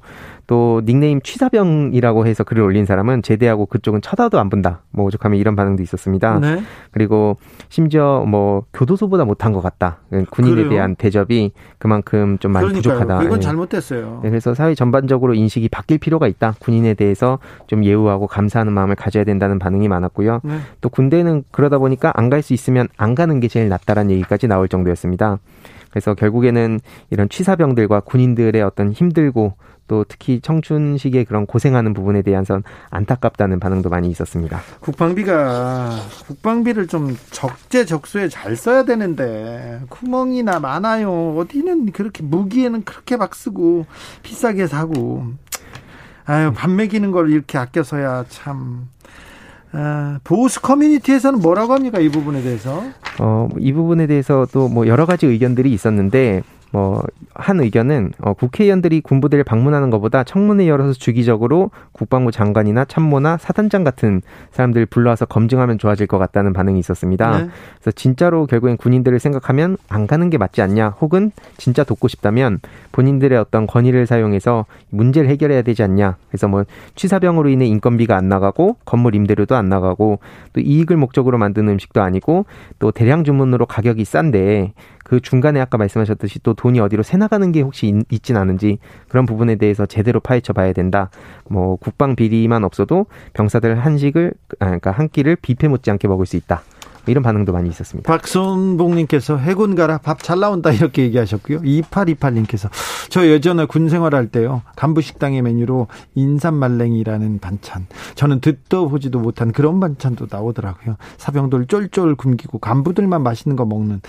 또 0.50 0.82
닉네임 0.84 1.20
취사병이라고 1.20 2.26
해서 2.26 2.42
글을 2.42 2.64
올린 2.64 2.84
사람은 2.84 3.22
제대하고 3.22 3.66
그쪽은 3.66 4.00
쳐다도 4.02 4.40
안 4.40 4.50
본다. 4.50 4.80
뭐 4.90 5.04
오죽하면 5.04 5.38
이런 5.38 5.54
반응도 5.54 5.80
있었습니다. 5.84 6.40
네. 6.40 6.60
그리고 6.90 7.36
심지어 7.68 8.24
뭐 8.26 8.64
교도소보다 8.72 9.24
못한 9.24 9.52
것 9.52 9.60
같다. 9.60 9.98
군인에 10.30 10.56
그래요? 10.56 10.70
대한 10.70 10.96
대접이 10.96 11.52
그만큼 11.78 12.36
좀 12.38 12.50
많이 12.50 12.66
그러니까요. 12.66 12.94
부족하다. 12.98 13.22
이건 13.22 13.38
네. 13.38 13.46
잘못됐어요. 13.46 14.20
네, 14.24 14.30
그래서 14.30 14.52
사회 14.54 14.74
전반적으로 14.74 15.34
인식이 15.34 15.68
바뀔 15.68 15.98
필요가 15.98 16.26
있다. 16.26 16.56
군인에 16.58 16.94
대해서 16.94 17.38
좀 17.68 17.84
예우하고 17.84 18.26
감사하는 18.26 18.72
마음을 18.72 18.96
가져야 18.96 19.22
된다는 19.22 19.60
반응이 19.60 19.86
많았고요. 19.86 20.40
네. 20.42 20.58
또 20.80 20.88
군대는 20.88 21.44
그러다 21.52 21.78
보니까 21.78 22.12
안 22.16 22.28
갈 22.28 22.42
수 22.42 22.54
있으면 22.54 22.88
안 22.96 23.14
가는 23.14 23.38
게 23.38 23.46
제일 23.46 23.68
낫다라는 23.68 24.10
얘기까지 24.10 24.48
나올 24.48 24.66
정도였습니다. 24.66 25.38
그래서 25.90 26.14
결국에는 26.14 26.80
이런 27.10 27.28
취사병들과 27.28 28.00
군인들의 28.00 28.60
어떤 28.62 28.92
힘들고 28.92 29.54
또 29.90 30.04
특히 30.06 30.38
청춘 30.40 30.98
시기에 30.98 31.24
그런 31.24 31.46
고생하는 31.46 31.94
부분에 31.94 32.22
대해서 32.22 32.60
안타깝다는 32.90 33.58
반응도 33.58 33.88
많이 33.88 34.08
있었습니다. 34.08 34.60
국방비가 34.78 35.90
국방비를 36.28 36.86
좀 36.86 37.16
적재적소에 37.32 38.28
잘 38.28 38.54
써야 38.54 38.84
되는데 38.84 39.80
구멍이나 39.88 40.60
많아요. 40.60 41.34
어디는 41.36 41.90
그렇게 41.90 42.22
무기에는 42.22 42.84
그렇게 42.84 43.16
막 43.16 43.34
쓰고 43.34 43.86
비싸게 44.22 44.68
사고 44.68 45.24
아유 46.24 46.52
밥 46.54 46.70
먹이는 46.70 47.10
걸 47.10 47.32
이렇게 47.32 47.58
아껴서야 47.58 48.26
참 48.28 48.86
아, 49.72 50.20
보수 50.22 50.60
커뮤니티에서는 50.62 51.40
뭐라고 51.40 51.72
합니까 51.74 51.98
이 51.98 52.08
부분에 52.10 52.42
대해서? 52.42 52.84
어, 53.18 53.48
이 53.58 53.72
부분에 53.72 54.06
대해서 54.06 54.46
또 54.52 54.68
뭐 54.68 54.86
여러 54.86 55.04
가지 55.04 55.26
의견들이 55.26 55.72
있었는데 55.72 56.44
뭐 56.72 57.02
한 57.34 57.60
의견은 57.60 58.12
어, 58.20 58.34
국회의원들이 58.34 59.00
군부대를 59.00 59.44
방문하는 59.44 59.90
것보다 59.90 60.24
청문회 60.24 60.68
열어서 60.68 60.92
주기적으로 60.92 61.70
국방부 61.92 62.30
장관이나 62.30 62.84
참모나 62.84 63.38
사단장 63.38 63.84
같은 63.84 64.20
사람들 64.50 64.86
불러와서 64.86 65.26
검증하면 65.26 65.78
좋아질 65.78 66.06
것 66.06 66.18
같다는 66.18 66.52
반응이 66.52 66.78
있었습니다. 66.80 67.38
네. 67.38 67.48
그래서 67.76 67.92
진짜로 67.92 68.46
결국엔 68.46 68.76
군인들을 68.76 69.18
생각하면 69.18 69.76
안 69.88 70.06
가는 70.06 70.28
게 70.28 70.38
맞지 70.38 70.60
않냐, 70.60 70.88
혹은 71.00 71.30
진짜 71.56 71.84
돕고 71.84 72.08
싶다면 72.08 72.60
본인들의 72.92 73.38
어떤 73.38 73.66
권위를 73.66 74.06
사용해서 74.06 74.66
문제를 74.90 75.30
해결해야 75.30 75.62
되지 75.62 75.82
않냐. 75.82 76.16
그래서 76.28 76.48
뭐 76.48 76.64
취사병으로 76.94 77.48
인해 77.48 77.66
인건비가 77.66 78.16
안 78.16 78.28
나가고 78.28 78.76
건물 78.84 79.14
임대료도 79.14 79.54
안 79.56 79.68
나가고 79.68 80.18
또 80.52 80.60
이익을 80.60 80.96
목적으로 80.96 81.38
만든 81.38 81.68
음식도 81.68 82.02
아니고 82.02 82.46
또 82.78 82.90
대량 82.90 83.24
주문으로 83.24 83.66
가격이 83.66 84.04
싼데 84.04 84.72
그 85.10 85.18
중간에 85.18 85.60
아까 85.60 85.76
말씀하셨듯이 85.76 86.38
또 86.44 86.54
돈이 86.54 86.78
어디로 86.78 87.02
새 87.02 87.16
나가는 87.16 87.50
게 87.50 87.62
혹시 87.62 87.92
있, 88.10 88.22
진 88.22 88.36
않은지 88.36 88.78
그런 89.08 89.26
부분에 89.26 89.56
대해서 89.56 89.84
제대로 89.84 90.20
파헤쳐 90.20 90.52
봐야 90.52 90.72
된다. 90.72 91.10
뭐 91.48 91.74
국방 91.74 92.14
비리만 92.14 92.62
없어도 92.62 93.06
병사들 93.32 93.76
한식을 93.76 94.34
아, 94.60 94.66
그러니까 94.66 94.92
한 94.92 95.08
끼를 95.08 95.34
뷔페 95.34 95.66
못지않게 95.66 96.06
먹을 96.06 96.26
수 96.26 96.36
있다. 96.36 96.62
이런 97.10 97.22
반응도 97.22 97.52
많이 97.52 97.68
있었습니다. 97.68 98.10
박선봉님께서 98.10 99.36
해군 99.38 99.74
가라 99.74 99.98
밥 99.98 100.22
잘 100.22 100.40
나온다 100.40 100.70
이렇게 100.70 101.02
얘기하셨고요. 101.02 101.60
2828님께서 101.62 102.68
저 103.08 103.26
예전에 103.26 103.64
군 103.66 103.88
생활할 103.88 104.28
때요 104.28 104.62
간부 104.76 105.00
식당의 105.00 105.42
메뉴로 105.42 105.88
인삼말랭이라는 106.14 107.38
반찬 107.40 107.86
저는 108.14 108.40
듣도 108.40 108.88
보지도 108.88 109.18
못한 109.20 109.52
그런 109.52 109.80
반찬도 109.80 110.26
나오더라고요. 110.30 110.96
사병들 111.18 111.66
쫄쫄 111.66 112.16
굶기고 112.16 112.58
간부들만 112.58 113.22
맛있는 113.22 113.56
거 113.56 113.64
먹는 113.64 114.00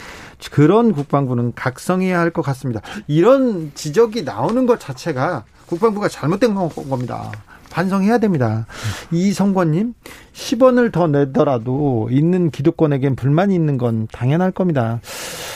그런 0.52 0.93
국방부는 0.93 1.54
각성해야 1.56 2.20
할 2.20 2.32
것 2.32 2.41
같습니다. 2.43 2.80
이런 3.08 3.72
지적이 3.76 4.24
나오는 4.24 4.66
것 4.66 4.80
자체가 4.80 5.43
국방부가 5.66 6.08
잘못된 6.08 6.56
겁니다. 6.56 7.30
반성해야 7.72 8.20
됩니다. 8.20 8.68
이성권님, 9.12 9.94
10원을 10.34 10.92
더 10.92 11.08
내더라도 11.08 12.10
있는 12.12 12.52
기득권에겐 12.52 13.16
불만이 13.16 13.56
있는 13.56 13.78
건 13.78 14.08
당연할 14.12 14.52
겁니다. 14.52 15.00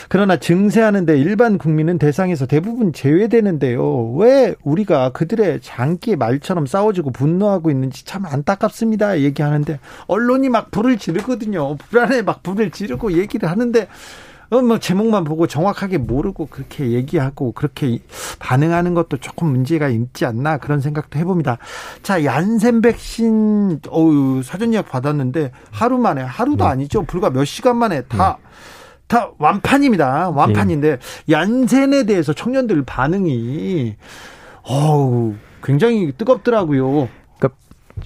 그러나 0.08 0.38
증세하는데 0.38 1.18
일반 1.18 1.58
국민은 1.58 1.98
대상에서 1.98 2.46
대부분 2.46 2.94
제외되는데요. 2.94 4.14
왜 4.14 4.56
우리가 4.64 5.12
그들의 5.12 5.60
장기 5.62 6.16
말처럼 6.16 6.66
싸워주고 6.66 7.12
분노하고 7.12 7.72
있는지 7.72 8.06
참 8.06 8.26
안타깝습니다. 8.26 9.20
얘기하는데 9.20 9.80
언론이 10.08 10.50
막 10.50 10.72
불을 10.72 10.98
지르거든요. 10.98 11.76
불안에 11.78 12.22
막 12.22 12.44
불을 12.44 12.72
지르고 12.72 13.14
얘기를 13.14 13.50
하는데 13.50 13.82
어, 13.82 13.88
뭐 14.50 14.80
제목만 14.80 15.24
보고 15.24 15.48
정확하게 15.48 15.98
모르고 15.98 16.48
그렇게 16.48 16.92
얘기하고 16.92 17.52
그렇게 17.52 18.00
반응하는 18.40 18.94
것도 18.94 19.18
조금 19.18 19.50
문제가 19.50 19.90
있지 19.90 20.26
않나 20.26 20.58
그런 20.58 20.82
생각도 20.82 21.20
해봅니다. 21.20 21.58
자, 22.04 22.24
얀센 22.24 22.82
백신 22.82 23.82
어우 23.90 24.44
사전 24.44 24.74
예약 24.74 24.90
받았는데 24.90 25.52
하루 25.72 25.98
만에 25.98 26.22
하루도 26.22 26.64
네. 26.64 26.70
아니죠. 26.70 27.04
불과 27.04 27.30
몇 27.30 27.46
시간 27.46 27.78
만에 27.78 28.02
다 28.04 28.38
네. 28.40 28.46
다 29.08 29.32
완판입니다. 29.38 30.30
완판인데 30.30 30.98
네. 30.98 31.34
얀센에 31.34 32.04
대해서 32.04 32.34
청년들 32.34 32.84
반응이 32.84 33.96
어우 34.64 35.34
굉장히 35.64 36.12
뜨겁더라고요. 36.18 37.10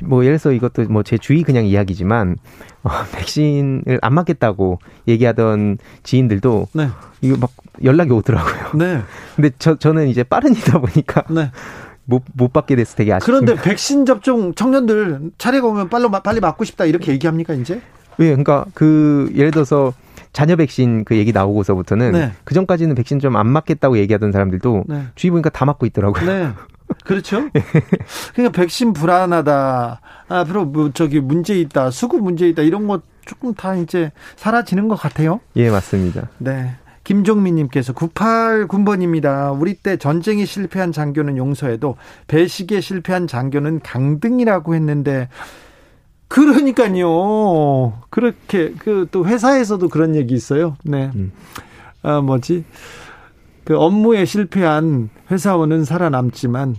뭐 0.06 0.24
예를 0.24 0.38
들어서 0.38 0.52
이것도 0.54 0.84
뭐 0.90 1.04
제 1.04 1.18
주위 1.18 1.44
그냥 1.44 1.66
이야기지만 1.66 2.38
어, 2.84 2.90
백신을 3.14 4.00
안 4.02 4.14
맞겠다고 4.14 4.80
얘기하던 5.08 5.78
지인들도 6.04 6.68
네. 6.74 6.90
이거 7.22 7.38
막 7.38 7.52
연락이 7.84 8.12
오더라고요. 8.12 8.72
네. 8.76 9.02
근데 9.36 9.52
저 9.60 9.76
저는 9.76 10.08
이제 10.08 10.24
빠른이다 10.24 10.80
보니까 10.80 11.24
네. 11.30 11.52
못, 12.06 12.24
못 12.34 12.52
받게 12.54 12.76
돼서 12.76 12.96
되게 12.96 13.14
아쉽습니다. 13.14 13.46
그런데 13.46 13.62
백신 13.70 14.06
접종 14.06 14.54
청년들 14.56 15.32
차례가 15.38 15.68
오면 15.68 15.90
빨리, 15.90 16.08
빨리 16.24 16.40
맞고 16.40 16.64
싶다 16.64 16.86
이렇게 16.86 17.12
얘기합니까 17.12 17.54
이제? 17.54 17.82
예, 18.20 18.26
그러니까 18.26 18.66
그 18.74 19.32
예를 19.36 19.52
들어서 19.52 19.94
자녀 20.34 20.56
백신 20.56 21.06
그 21.06 21.16
얘기 21.18 21.32
나오고서부터는 21.32 22.12
네. 22.12 22.32
그 22.44 22.54
전까지는 22.56 22.96
백신 22.96 23.20
좀 23.20 23.36
안 23.36 23.48
맞겠다고 23.48 23.98
얘기하던 24.00 24.32
사람들도 24.32 24.84
네. 24.88 25.04
주위 25.16 25.30
보니까 25.32 25.50
다 25.50 25.66
맞고 25.66 25.86
있더라고요. 25.86 26.26
네. 26.26 26.50
그렇죠. 27.04 27.50
그러니까 28.34 28.62
백신 28.62 28.94
불안하다. 28.94 30.02
앞으로 30.28 30.66
뭐 30.66 30.92
저기 30.94 31.20
문제 31.20 31.60
있다. 31.60 31.92
수급 31.92 32.22
문제 32.22 32.48
있다. 32.50 32.62
이런 32.62 32.88
거 32.88 33.02
조금 33.26 33.54
다 33.54 33.76
이제 33.76 34.12
사라지는 34.36 34.88
것 34.88 34.96
같아요. 34.96 35.40
예, 35.56 35.70
맞습니다. 35.70 36.30
네. 36.38 36.76
김종민님께서 37.04 37.94
98 37.94 38.68
군번입니다. 38.68 39.52
우리 39.52 39.74
때 39.74 39.98
전쟁에 39.98 40.46
실패한 40.46 40.92
장교는 40.92 41.38
용서해도 41.38 41.96
배식에 42.28 42.82
실패한 42.82 43.26
장교는 43.26 43.80
강등이라고 43.82 44.76
했는데 44.76 45.30
그러니까요. 46.28 47.94
그렇게 48.12 48.74
그 48.74 49.08
또 49.12 49.26
회사에서도 49.26 49.88
그런 49.90 50.16
얘기 50.16 50.36
있어요. 50.36 50.78
네. 50.84 51.10
음. 51.16 51.32
아 52.04 52.22
뭐지? 52.22 52.64
그 53.64 53.78
업무에 53.78 54.26
실패한 54.26 55.10
회사원은 55.32 55.86
살아남지만 55.86 56.76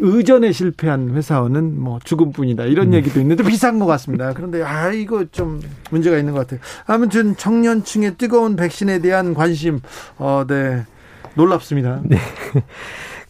의전에 0.00 0.52
실패한 0.52 1.14
회사원은 1.14 1.80
뭐 1.80 1.98
죽음뿐이다 2.02 2.64
이런 2.64 2.88
음. 2.88 2.94
얘기도 2.94 3.20
있는데 3.20 3.42
비싼 3.44 3.78
것 3.78 3.86
같습니다. 3.86 4.32
그런데 4.32 4.62
아 4.62 4.90
이거 4.90 5.24
좀 5.30 5.60
문제가 5.90 6.18
있는 6.18 6.32
것 6.32 6.40
같아요. 6.40 6.60
아무튼 6.86 7.36
청년층의 7.36 8.16
뜨거운 8.16 8.56
백신에 8.56 9.00
대한 9.00 9.34
관심, 9.34 9.80
어네 10.18 10.84
놀랍습니다. 11.34 12.00
네. 12.04 12.18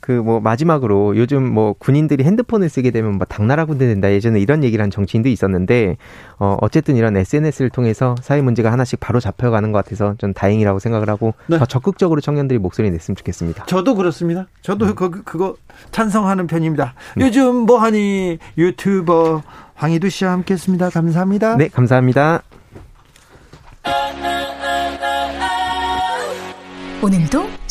그 0.05 0.25
뭐 0.25 0.41
마지막으로 0.41 1.17
요즘 1.17 1.45
뭐 1.53 1.75
군인들이 1.79 2.25
핸드폰을 2.25 2.69
쓰게 2.69 2.91
되면 2.91 3.19
막 3.19 3.29
당나라 3.29 3.65
군대 3.65 3.87
된다 3.87 4.11
예전에 4.11 4.41
이런 4.41 4.65
얘기를 4.65 4.83
한 4.83 4.91
정치인도 4.91 5.29
있었는데 5.29 5.97
어 6.39 6.57
어쨌든 6.61 6.97
이런 6.97 7.17
SNS를 7.17 7.71
통해서 7.71 8.15
사회 8.23 8.41
문제가 8.43 8.73
하나씩 8.73 9.01
바로 9.01 9.21
잡혀가는 9.21 9.73
것 9.73 9.85
같아서 9.85 10.15
좀 10.19 10.33
다행이라고 10.33 10.79
생각을 10.79 11.09
하고 11.09 11.35
네. 11.47 11.59
더 11.59 11.67
적극적으로 11.67 12.21
청년들이 12.21 12.59
목소리 12.59 12.91
냈으면 12.91 13.17
좋겠습니다. 13.17 13.67
저도 13.67 13.95
그렇습니다. 13.95 14.47
저도 14.63 14.87
음. 14.87 14.95
그, 14.95 15.23
그거 15.25 15.57
찬성하는 15.91 16.47
편입니다. 16.47 16.95
네. 17.17 17.27
요즘 17.27 17.55
뭐하니 17.67 18.39
유튜버 18.57 19.43
황희두 19.75 20.09
씨와 20.09 20.33
함께했습니다. 20.33 20.91
감사합니다. 20.91 21.57
네, 21.57 21.69
감사합니다. 21.69 22.43
오늘도 27.03 27.44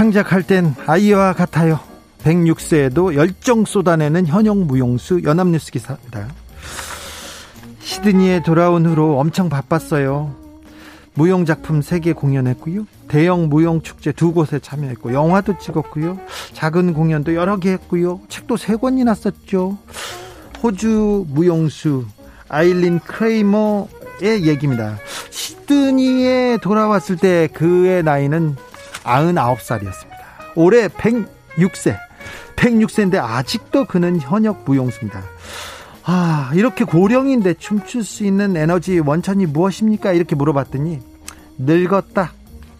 창작할 0.00 0.42
땐 0.44 0.74
아이와 0.86 1.34
같아요. 1.34 1.78
106세에도 2.24 3.14
열정 3.16 3.66
쏟아내는 3.66 4.26
현역 4.26 4.56
무용수 4.56 5.20
연합뉴스 5.24 5.70
기사입니다. 5.70 6.26
시드니에 7.80 8.42
돌아온 8.42 8.86
후로 8.86 9.18
엄청 9.18 9.50
바빴어요. 9.50 10.34
무용 11.12 11.44
작품 11.44 11.80
3개 11.80 12.16
공연했고요. 12.16 12.86
대형 13.08 13.50
무용 13.50 13.82
축제 13.82 14.10
두 14.10 14.32
곳에 14.32 14.58
참여했고 14.58 15.12
영화도 15.12 15.58
찍었고요. 15.58 16.18
작은 16.54 16.94
공연도 16.94 17.34
여러 17.34 17.58
개 17.58 17.72
했고요. 17.72 18.22
책도 18.30 18.54
3권이나 18.54 19.14
썼죠. 19.14 19.76
호주 20.62 21.26
무용수 21.28 22.06
아일린 22.48 23.00
크레이머의 23.00 24.46
얘기입니다. 24.46 24.96
시드니에 25.28 26.56
돌아왔을 26.62 27.18
때 27.18 27.50
그의 27.52 28.02
나이는 28.02 28.56
99살이었습니다. 29.04 30.20
올해 30.56 30.88
106세. 30.88 31.96
106세인데 32.56 33.16
아직도 33.16 33.86
그는 33.86 34.20
현역 34.20 34.64
무용수입니다. 34.64 35.22
아, 36.04 36.50
이렇게 36.54 36.84
고령인데 36.84 37.54
춤출 37.54 38.04
수 38.04 38.24
있는 38.24 38.56
에너지 38.56 38.98
원천이 38.98 39.46
무엇입니까? 39.46 40.12
이렇게 40.12 40.34
물어봤더니 40.34 41.00
늙었다. 41.58 42.32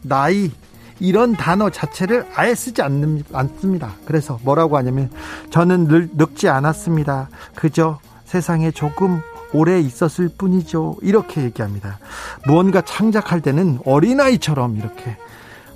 나이 0.03 0.51
이런 0.99 1.33
단어 1.33 1.71
자체를 1.71 2.27
아예 2.35 2.55
쓰지 2.55 2.83
않는, 2.83 3.25
않습니다. 3.33 3.95
그래서 4.05 4.39
뭐라고 4.43 4.77
하냐면 4.77 5.11
저는 5.51 5.89
늘 5.89 6.11
늙지 6.12 6.49
않았습니다. 6.49 7.29
그저 7.55 7.99
세상에 8.25 8.71
조금 8.71 9.23
오래 9.53 9.81
있었을 9.81 10.31
뿐이죠. 10.37 10.97
이렇게 11.03 11.43
얘기합니다. 11.43 11.99
무언가 12.47 12.83
창작할 12.83 13.41
때는 13.41 13.81
어린아이처럼 13.85 14.77
이렇게 14.77 15.16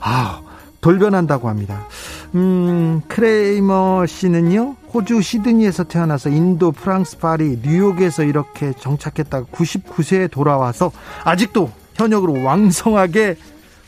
아 0.05 0.43
돌변한다고 0.83 1.49
합니다. 1.49 1.87
음, 2.35 3.01
크레이머 3.09 4.05
씨는요, 4.07 4.77
호주 4.93 5.23
시드니에서 5.23 5.85
태어나서 5.85 6.29
인도, 6.29 6.73
프랑스, 6.73 7.19
파리, 7.19 7.59
뉴욕에서 7.63 8.23
이렇게 8.23 8.73
정착했다가 8.79 9.47
99세에 9.51 10.31
돌아와서 10.31 10.93
아직도 11.25 11.73
현역으로 11.95 12.45
왕성하게 12.45 13.37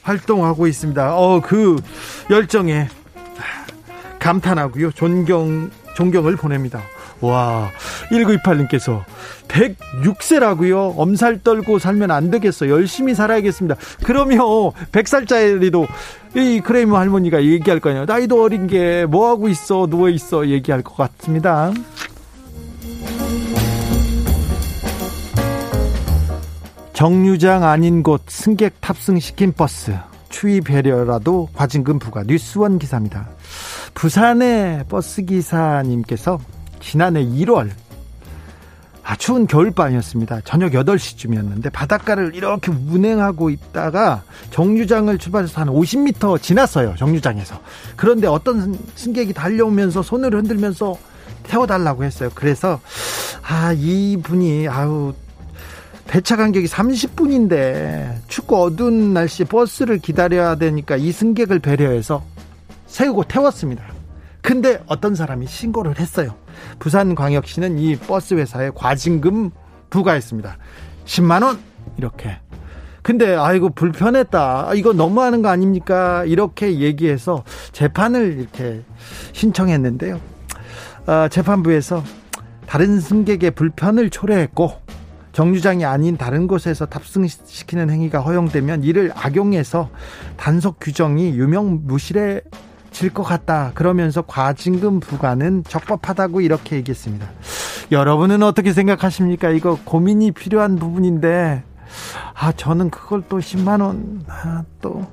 활동하고 0.02 0.66
있습니다. 0.66 1.16
어, 1.16 1.40
그 1.44 1.76
열정에 2.30 2.88
감탄하고요. 4.18 4.92
존경, 4.92 5.70
존경을 5.96 6.36
보냅니다. 6.36 6.80
와, 7.20 7.70
1928님께서 8.10 9.04
106세라고요. 9.56 10.94
엄살 10.96 11.42
떨고 11.42 11.78
살면 11.78 12.10
안 12.10 12.30
되겠어. 12.30 12.68
열심히 12.68 13.14
살아야겠습니다. 13.14 13.76
그러면 14.04 14.38
100살짜리도 14.92 15.86
이 16.34 16.60
크레이머 16.60 16.96
할머니가 16.98 17.42
얘기할 17.42 17.80
거 17.80 17.90
아니에요. 17.90 18.04
나이도 18.04 18.42
어린 18.42 18.66
게 18.66 19.06
뭐 19.06 19.28
하고 19.28 19.48
있어? 19.48 19.86
누워 19.86 20.08
있어? 20.10 20.46
얘기할 20.48 20.82
것 20.82 20.96
같습니다. 20.96 21.72
정류장 26.92 27.62
아닌 27.64 28.02
곳 28.02 28.22
승객 28.28 28.80
탑승시킨 28.80 29.52
버스 29.52 29.94
추위 30.28 30.60
배려라도 30.60 31.48
과징금 31.54 31.98
부과 31.98 32.22
뉴스원 32.26 32.78
기사입니다. 32.78 33.28
부산의 33.94 34.84
버스 34.88 35.22
기사님께서 35.22 36.38
지난해 36.80 37.24
1월 37.24 37.70
아, 39.08 39.14
추운 39.14 39.46
겨울밤이었습니다. 39.46 40.40
저녁 40.40 40.72
8시쯤이었는데 40.72 41.72
바닷가를 41.72 42.34
이렇게 42.34 42.72
운행하고 42.72 43.50
있다가 43.50 44.24
정류장을 44.50 45.16
출발해서 45.16 45.60
한 45.60 45.68
50m 45.68 46.42
지났어요. 46.42 46.96
정류장에서. 46.98 47.60
그런데 47.94 48.26
어떤 48.26 48.76
승객이 48.96 49.32
달려오면서 49.32 50.02
손을 50.02 50.34
흔들면서 50.34 50.98
태워달라고 51.44 52.02
했어요. 52.02 52.30
그래서 52.34 52.80
아, 53.42 53.72
이분이 53.72 54.66
아우 54.66 55.14
배차 56.08 56.34
간격이 56.34 56.66
30분인데 56.66 58.12
춥고 58.26 58.56
어두운 58.60 59.14
날씨 59.14 59.44
버스를 59.44 59.98
기다려야 59.98 60.56
되니까 60.56 60.96
이 60.96 61.12
승객을 61.12 61.60
배려해서 61.60 62.24
세우고 62.88 63.24
태웠습니다. 63.24 63.84
근데 64.42 64.82
어떤 64.88 65.14
사람이 65.14 65.46
신고를 65.46 66.00
했어요. 66.00 66.34
부산광역시는 66.78 67.78
이 67.78 67.96
버스 67.96 68.34
회사에 68.34 68.70
과징금 68.74 69.50
부과했습니다. 69.90 70.56
10만 71.04 71.42
원 71.42 71.58
이렇게. 71.96 72.38
근데 73.02 73.36
아이고 73.36 73.70
불편했다. 73.70 74.74
이거 74.74 74.92
너무하는 74.92 75.40
거 75.40 75.48
아닙니까? 75.48 76.24
이렇게 76.24 76.80
얘기해서 76.80 77.44
재판을 77.70 78.38
이렇게 78.38 78.82
신청했는데요. 79.32 80.20
어, 81.06 81.28
재판부에서 81.28 82.02
다른 82.66 82.98
승객의 82.98 83.52
불편을 83.52 84.10
초래했고 84.10 84.72
정류장이 85.30 85.84
아닌 85.84 86.16
다른 86.16 86.46
곳에서 86.46 86.86
탑승시키는 86.86 87.90
행위가 87.90 88.20
허용되면 88.20 88.82
이를 88.82 89.12
악용해서 89.14 89.90
단속 90.36 90.78
규정이 90.80 91.30
유명 91.36 91.82
무실해 91.84 92.40
질 92.90 93.12
것 93.12 93.22
같다. 93.22 93.72
그러면서 93.74 94.22
과징금 94.22 95.00
부과는 95.00 95.64
적법하다고 95.68 96.40
이렇게 96.40 96.76
얘기했습니다. 96.76 97.26
여러분은 97.92 98.42
어떻게 98.42 98.72
생각하십니까? 98.72 99.50
이거 99.50 99.78
고민이 99.84 100.32
필요한 100.32 100.76
부분인데, 100.76 101.62
아, 102.34 102.52
저는 102.52 102.90
그걸 102.90 103.22
또 103.28 103.38
10만원, 103.38 104.20
아, 104.28 104.64
또, 104.80 105.06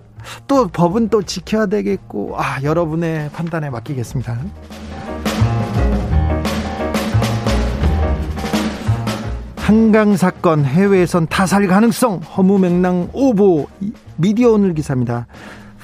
또 0.48 0.68
법은 0.68 1.10
또 1.10 1.22
지켜야 1.22 1.66
되겠고, 1.66 2.36
아, 2.40 2.62
여러분의 2.64 3.30
판단에 3.32 3.70
맡기겠습니다. 3.70 4.38
한강 9.58 10.16
사건 10.18 10.66
해외에선 10.66 11.28
타살 11.28 11.68
가능성 11.68 12.18
허무 12.18 12.60
맹랑 12.60 13.10
오보 13.14 13.68
미디어 14.18 14.52
오늘 14.52 14.74
기사입니다. 14.74 15.26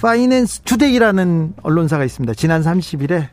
파이낸스 0.01 0.61
투데이라는 0.61 1.55
언론사가 1.61 2.05
있습니다. 2.05 2.33
지난 2.33 2.61
30일에 2.61 3.27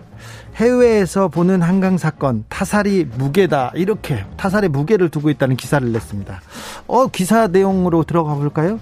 해외에서 0.56 1.28
보는 1.28 1.62
한강 1.62 1.96
사건 1.96 2.44
타살에 2.48 3.04
무게다 3.04 3.70
이렇게 3.74 4.24
타살의 4.36 4.70
무게를 4.70 5.08
두고 5.08 5.30
있다는 5.30 5.56
기사를 5.56 5.90
냈습니다. 5.92 6.40
어 6.88 7.06
기사 7.06 7.46
내용으로 7.46 8.02
들어가 8.02 8.34
볼까요? 8.34 8.80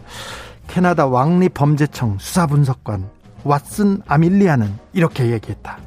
캐나다 0.66 1.06
왕립 1.06 1.52
범죄청 1.52 2.16
수사분석관 2.18 3.04
왓슨 3.44 4.00
아밀리아는 4.06 4.72
이렇게 4.94 5.30
얘기했다. 5.32 5.78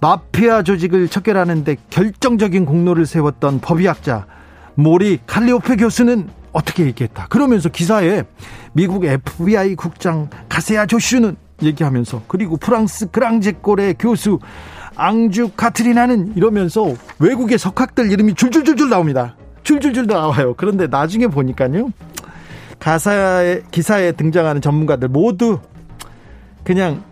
마피아 0.00 0.62
조직을 0.62 1.08
척결하는데 1.08 1.76
결정적인 1.88 2.66
공로를 2.66 3.06
세웠던 3.06 3.60
법의학자 3.60 4.26
모리 4.74 5.18
칼리오페 5.26 5.76
교수는 5.76 6.28
어떻게 6.54 6.86
얘기했다. 6.86 7.26
그러면서 7.28 7.68
기사에 7.68 8.22
미국 8.72 9.04
FBI 9.04 9.74
국장 9.74 10.30
가세아 10.48 10.86
조슈는 10.86 11.36
얘기하면서 11.62 12.22
그리고 12.26 12.56
프랑스 12.56 13.10
그랑제골의 13.10 13.96
교수 13.98 14.38
앙주 14.96 15.50
카트리나는 15.56 16.34
이러면서 16.36 16.94
외국의 17.18 17.58
석학들 17.58 18.10
이름이 18.10 18.34
줄줄줄줄 18.34 18.88
나옵니다. 18.88 19.36
줄줄줄 19.64 20.06
나와요. 20.06 20.54
그런데 20.56 20.86
나중에 20.86 21.26
보니까요. 21.26 21.90
가사의 22.78 23.64
기사에 23.70 24.12
등장하는 24.12 24.60
전문가들 24.60 25.08
모두 25.08 25.58
그냥 26.62 27.02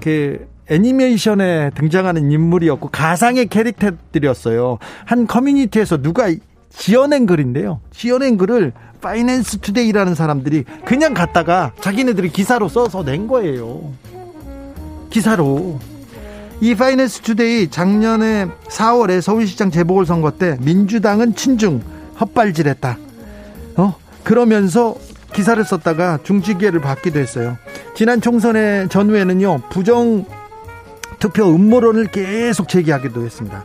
그 0.00 0.46
애니메이션에 0.68 1.70
등장하는 1.74 2.30
인물이었고 2.30 2.88
가상의 2.90 3.46
캐릭터들이었어요. 3.46 4.78
한 5.04 5.26
커뮤니티에서 5.26 6.02
누가 6.02 6.28
지어낸 6.76 7.26
글인데요. 7.26 7.80
지어낸 7.92 8.36
글을 8.36 8.72
파이낸스 9.00 9.58
투데이라는 9.58 10.14
사람들이 10.14 10.64
그냥 10.84 11.14
갖다가 11.14 11.72
자기네들이 11.80 12.30
기사로 12.30 12.68
써서 12.68 13.04
낸 13.04 13.26
거예요. 13.26 13.92
기사로. 15.10 15.78
이 16.60 16.74
파이낸스 16.74 17.22
투데이 17.22 17.70
작년에 17.70 18.46
4월에 18.68 19.20
서울시장 19.20 19.70
재보궐선거 19.70 20.32
때 20.32 20.56
민주당은 20.60 21.34
친중 21.34 21.82
헛발질했다. 22.20 22.98
어? 23.76 23.96
그러면서 24.22 24.94
기사를 25.34 25.62
썼다가 25.64 26.20
중지계를 26.22 26.80
받기도 26.80 27.18
했어요. 27.18 27.56
지난 27.94 28.20
총선의 28.20 28.88
전후에는요 28.88 29.62
부정 29.70 30.24
투표 31.18 31.48
음모론을 31.48 32.06
계속 32.06 32.68
제기하기도 32.68 33.24
했습니다. 33.24 33.64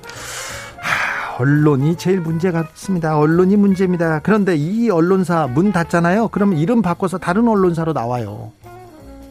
하, 1.37 1.41
언론이 1.41 1.97
제일 1.97 2.19
문제 2.19 2.51
같습니다. 2.51 3.17
언론이 3.17 3.55
문제입니다. 3.55 4.19
그런데 4.23 4.55
이 4.55 4.89
언론사 4.89 5.47
문 5.47 5.71
닫잖아요. 5.71 6.29
그러면 6.29 6.57
이름 6.57 6.81
바꿔서 6.81 7.17
다른 7.17 7.47
언론사로 7.47 7.93
나와요. 7.93 8.51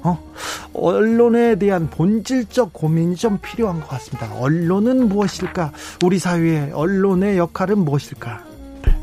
어? 0.02 0.32
언론에 0.72 1.56
대한 1.56 1.88
본질적 1.90 2.72
고민이 2.72 3.16
좀 3.16 3.38
필요한 3.42 3.80
것 3.80 3.88
같습니다. 3.88 4.32
언론은 4.38 5.08
무엇일까? 5.08 5.72
우리 6.04 6.18
사회의 6.18 6.70
언론의 6.72 7.38
역할은 7.38 7.78
무엇일까? 7.78 8.44
네. 8.84 8.96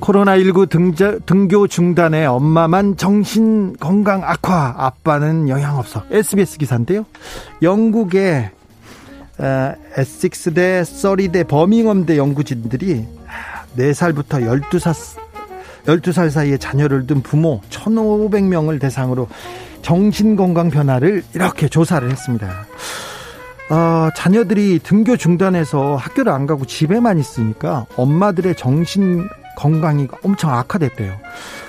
코로나19 0.00 0.68
등자, 0.68 1.18
등교 1.20 1.68
중단에 1.68 2.26
엄마만 2.26 2.98
정신 2.98 3.74
건강 3.78 4.22
악화, 4.22 4.74
아빠는 4.76 5.48
영향 5.48 5.78
없어. 5.78 6.02
SBS 6.10 6.58
기사인데요. 6.58 7.06
영국의 7.62 8.50
어, 8.52 8.63
에식스대, 9.40 10.84
서리대, 10.84 11.44
버밍엄대 11.44 12.16
연구진들이 12.16 13.06
4살부터 13.76 14.62
12살 14.70 14.94
12살 15.86 16.30
사이에 16.30 16.56
자녀를 16.56 17.06
둔 17.06 17.20
부모 17.20 17.60
1,500명을 17.70 18.80
대상으로 18.80 19.28
정신건강 19.82 20.70
변화를 20.70 21.22
이렇게 21.34 21.68
조사를 21.68 22.10
했습니다. 22.10 22.66
어, 23.70 24.08
자녀들이 24.14 24.78
등교 24.82 25.16
중단해서 25.16 25.96
학교를 25.96 26.32
안 26.32 26.46
가고 26.46 26.64
집에만 26.64 27.18
있으니까 27.18 27.86
엄마들의 27.96 28.54
정신 28.56 29.28
건강이 29.56 30.08
엄청 30.22 30.52
악화됐대요. 30.52 31.18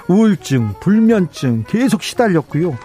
우울증, 0.07 0.74
불면증 0.80 1.66
계속 1.68 2.03
시달렸고요. 2.03 2.78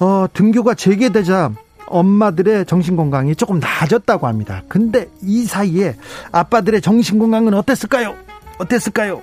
어, 0.00 0.26
등교가 0.32 0.74
재개되자 0.74 1.52
엄마들의 1.86 2.66
정신 2.66 2.96
건강이 2.96 3.36
조금 3.36 3.58
나아졌다고 3.58 4.26
합니다. 4.26 4.62
근데 4.68 5.08
이 5.22 5.44
사이에 5.44 5.96
아빠들의 6.32 6.80
정신 6.80 7.18
건강은 7.18 7.54
어땠을까요? 7.54 8.14
어땠을까요? 8.58 9.22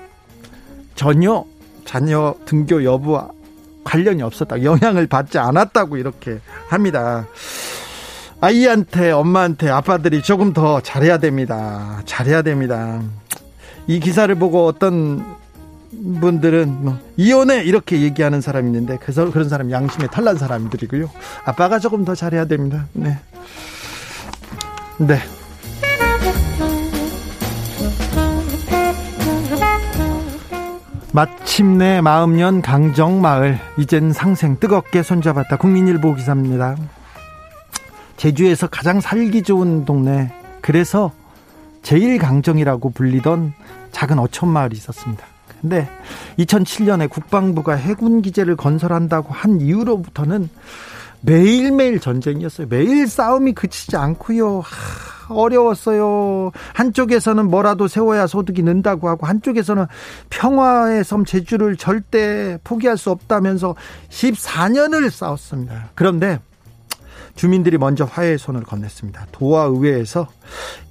전혀 0.95 1.45
자녀 1.85 2.35
등교 2.45 2.83
여부와 2.83 3.29
관련이 3.83 4.21
없었다. 4.21 4.63
영향을 4.63 5.07
받지 5.07 5.37
않았다고 5.37 5.97
이렇게 5.97 6.39
합니다. 6.67 7.25
아이한테, 8.39 9.11
엄마한테, 9.11 9.69
아빠들이 9.69 10.21
조금 10.21 10.51
더 10.51 10.81
잘해야 10.81 11.17
됩니다. 11.17 12.01
잘해야 12.05 12.41
됩니다. 12.41 13.01
이 13.87 13.99
기사를 13.99 14.33
보고 14.35 14.65
어떤 14.65 15.23
분들은 16.19 16.83
뭐 16.83 16.99
이혼해 17.17 17.63
이렇게 17.63 18.01
얘기하는 18.01 18.41
사람이 18.41 18.67
있는데 18.67 18.97
그래서 19.01 19.29
그런 19.31 19.49
사람 19.49 19.71
양심에 19.71 20.07
탈난 20.07 20.37
사람들이고요. 20.37 21.09
아빠가 21.45 21.79
조금 21.79 22.05
더 22.05 22.15
잘해야 22.15 22.45
됩니다. 22.45 22.87
네. 22.93 23.17
네. 24.97 25.19
마침내 31.13 32.01
마음연 32.01 32.63
강정마을 32.63 33.59
이젠 33.77 34.11
상생 34.11 34.57
뜨겁게 34.59 35.03
손잡았다 35.03 35.57
국민일보 35.57 36.15
기사입니다 36.15 36.75
제주에서 38.17 38.65
가장 38.65 38.99
살기 38.99 39.43
좋은 39.43 39.85
동네 39.85 40.33
그래서 40.61 41.11
제일 41.83 42.17
강정이라고 42.17 42.89
불리던 42.89 43.53
작은 43.91 44.17
어촌 44.17 44.49
마을이 44.49 44.75
있었습니다 44.75 45.32
근데 45.63 45.87
2007년에 46.37 47.09
국방부가 47.09 47.73
해군 47.73 48.21
기지를 48.21 48.55
건설한다고 48.57 49.33
한 49.33 49.61
이후로부터는 49.61 50.49
매일매일 51.21 52.01
전쟁이었어요 52.01 52.67
매일 52.69 53.07
싸움이 53.07 53.53
그치지 53.53 53.95
않고요 53.95 54.59
하... 54.59 55.13
어려웠어요. 55.29 56.51
한쪽에서는 56.73 57.49
뭐라도 57.49 57.87
세워야 57.87 58.27
소득이 58.27 58.61
는다고 58.61 59.07
하고 59.07 59.25
한쪽에서는 59.25 59.85
평화의 60.29 61.05
섬 61.05 61.23
제주를 61.23 61.77
절대 61.77 62.57
포기할 62.65 62.97
수 62.97 63.09
없다면서 63.09 63.75
14년을 64.09 65.09
싸웠습니다. 65.09 65.91
그런데 65.95 66.39
주민들이 67.35 67.77
먼저 67.77 68.05
화해의 68.05 68.37
손을 68.37 68.61
건넸습니다. 68.63 69.25
도화 69.31 69.63
의회에서 69.63 70.27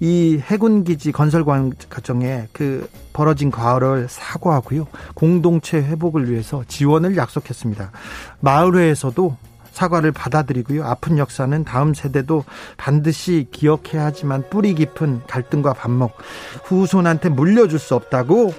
이 0.00 0.40
해군 0.42 0.84
기지 0.84 1.12
건설 1.12 1.44
과정에 1.44 2.48
그 2.52 2.88
벌어진 3.12 3.50
과를 3.50 4.06
사과하고요. 4.08 4.86
공동체 5.14 5.78
회복을 5.78 6.30
위해서 6.30 6.64
지원을 6.66 7.16
약속했습니다. 7.16 7.92
마을회에서도 8.40 9.36
사과를 9.72 10.12
받아들이고요. 10.12 10.84
아픈 10.84 11.16
역사는 11.16 11.64
다음 11.64 11.94
세대도 11.94 12.44
반드시 12.76 13.48
기억해야 13.52 14.04
하지만 14.04 14.44
뿌리 14.50 14.74
깊은 14.74 15.22
갈등과 15.26 15.72
반목, 15.72 16.12
후손한테 16.64 17.30
물려줄 17.30 17.78
수 17.78 17.94
없다고 17.94 18.52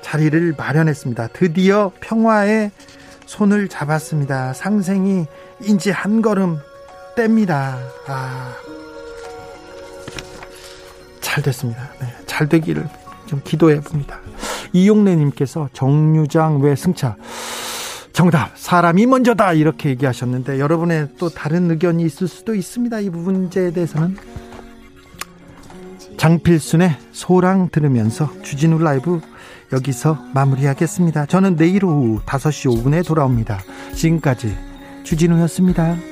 자리를 0.00 0.54
마련했습니다. 0.56 1.28
드디어 1.28 1.92
평화의 2.00 2.72
손을 3.26 3.68
잡았습니다. 3.68 4.52
상생이 4.52 5.26
인지 5.62 5.90
한 5.90 6.22
걸음 6.22 6.58
뗍니다. 7.16 7.78
아. 8.06 8.54
잘 11.20 11.42
됐습니다. 11.42 11.90
네, 12.00 12.06
잘 12.26 12.48
되기를 12.48 12.88
좀 13.26 13.40
기도해 13.44 13.80
봅니다. 13.80 14.20
이용래님께서 14.72 15.70
정류장 15.72 16.60
외 16.60 16.74
승차. 16.76 17.16
정답 18.12 18.52
사람이 18.56 19.06
먼저다 19.06 19.54
이렇게 19.54 19.88
얘기하셨는데 19.90 20.60
여러분의 20.60 21.08
또 21.18 21.28
다른 21.30 21.70
의견이 21.70 22.04
있을 22.04 22.28
수도 22.28 22.54
있습니다 22.54 23.00
이 23.00 23.08
문제에 23.08 23.70
대해서는 23.72 24.16
장필순의 26.18 26.98
소랑 27.12 27.70
들으면서 27.70 28.30
주진우 28.42 28.78
라이브 28.78 29.20
여기서 29.72 30.18
마무리하겠습니다 30.34 31.26
저는 31.26 31.56
내일 31.56 31.84
오후 31.86 32.20
5시 32.26 32.84
5분에 32.84 33.06
돌아옵니다 33.06 33.60
지금까지 33.94 34.56
주진우였습니다 35.04 36.11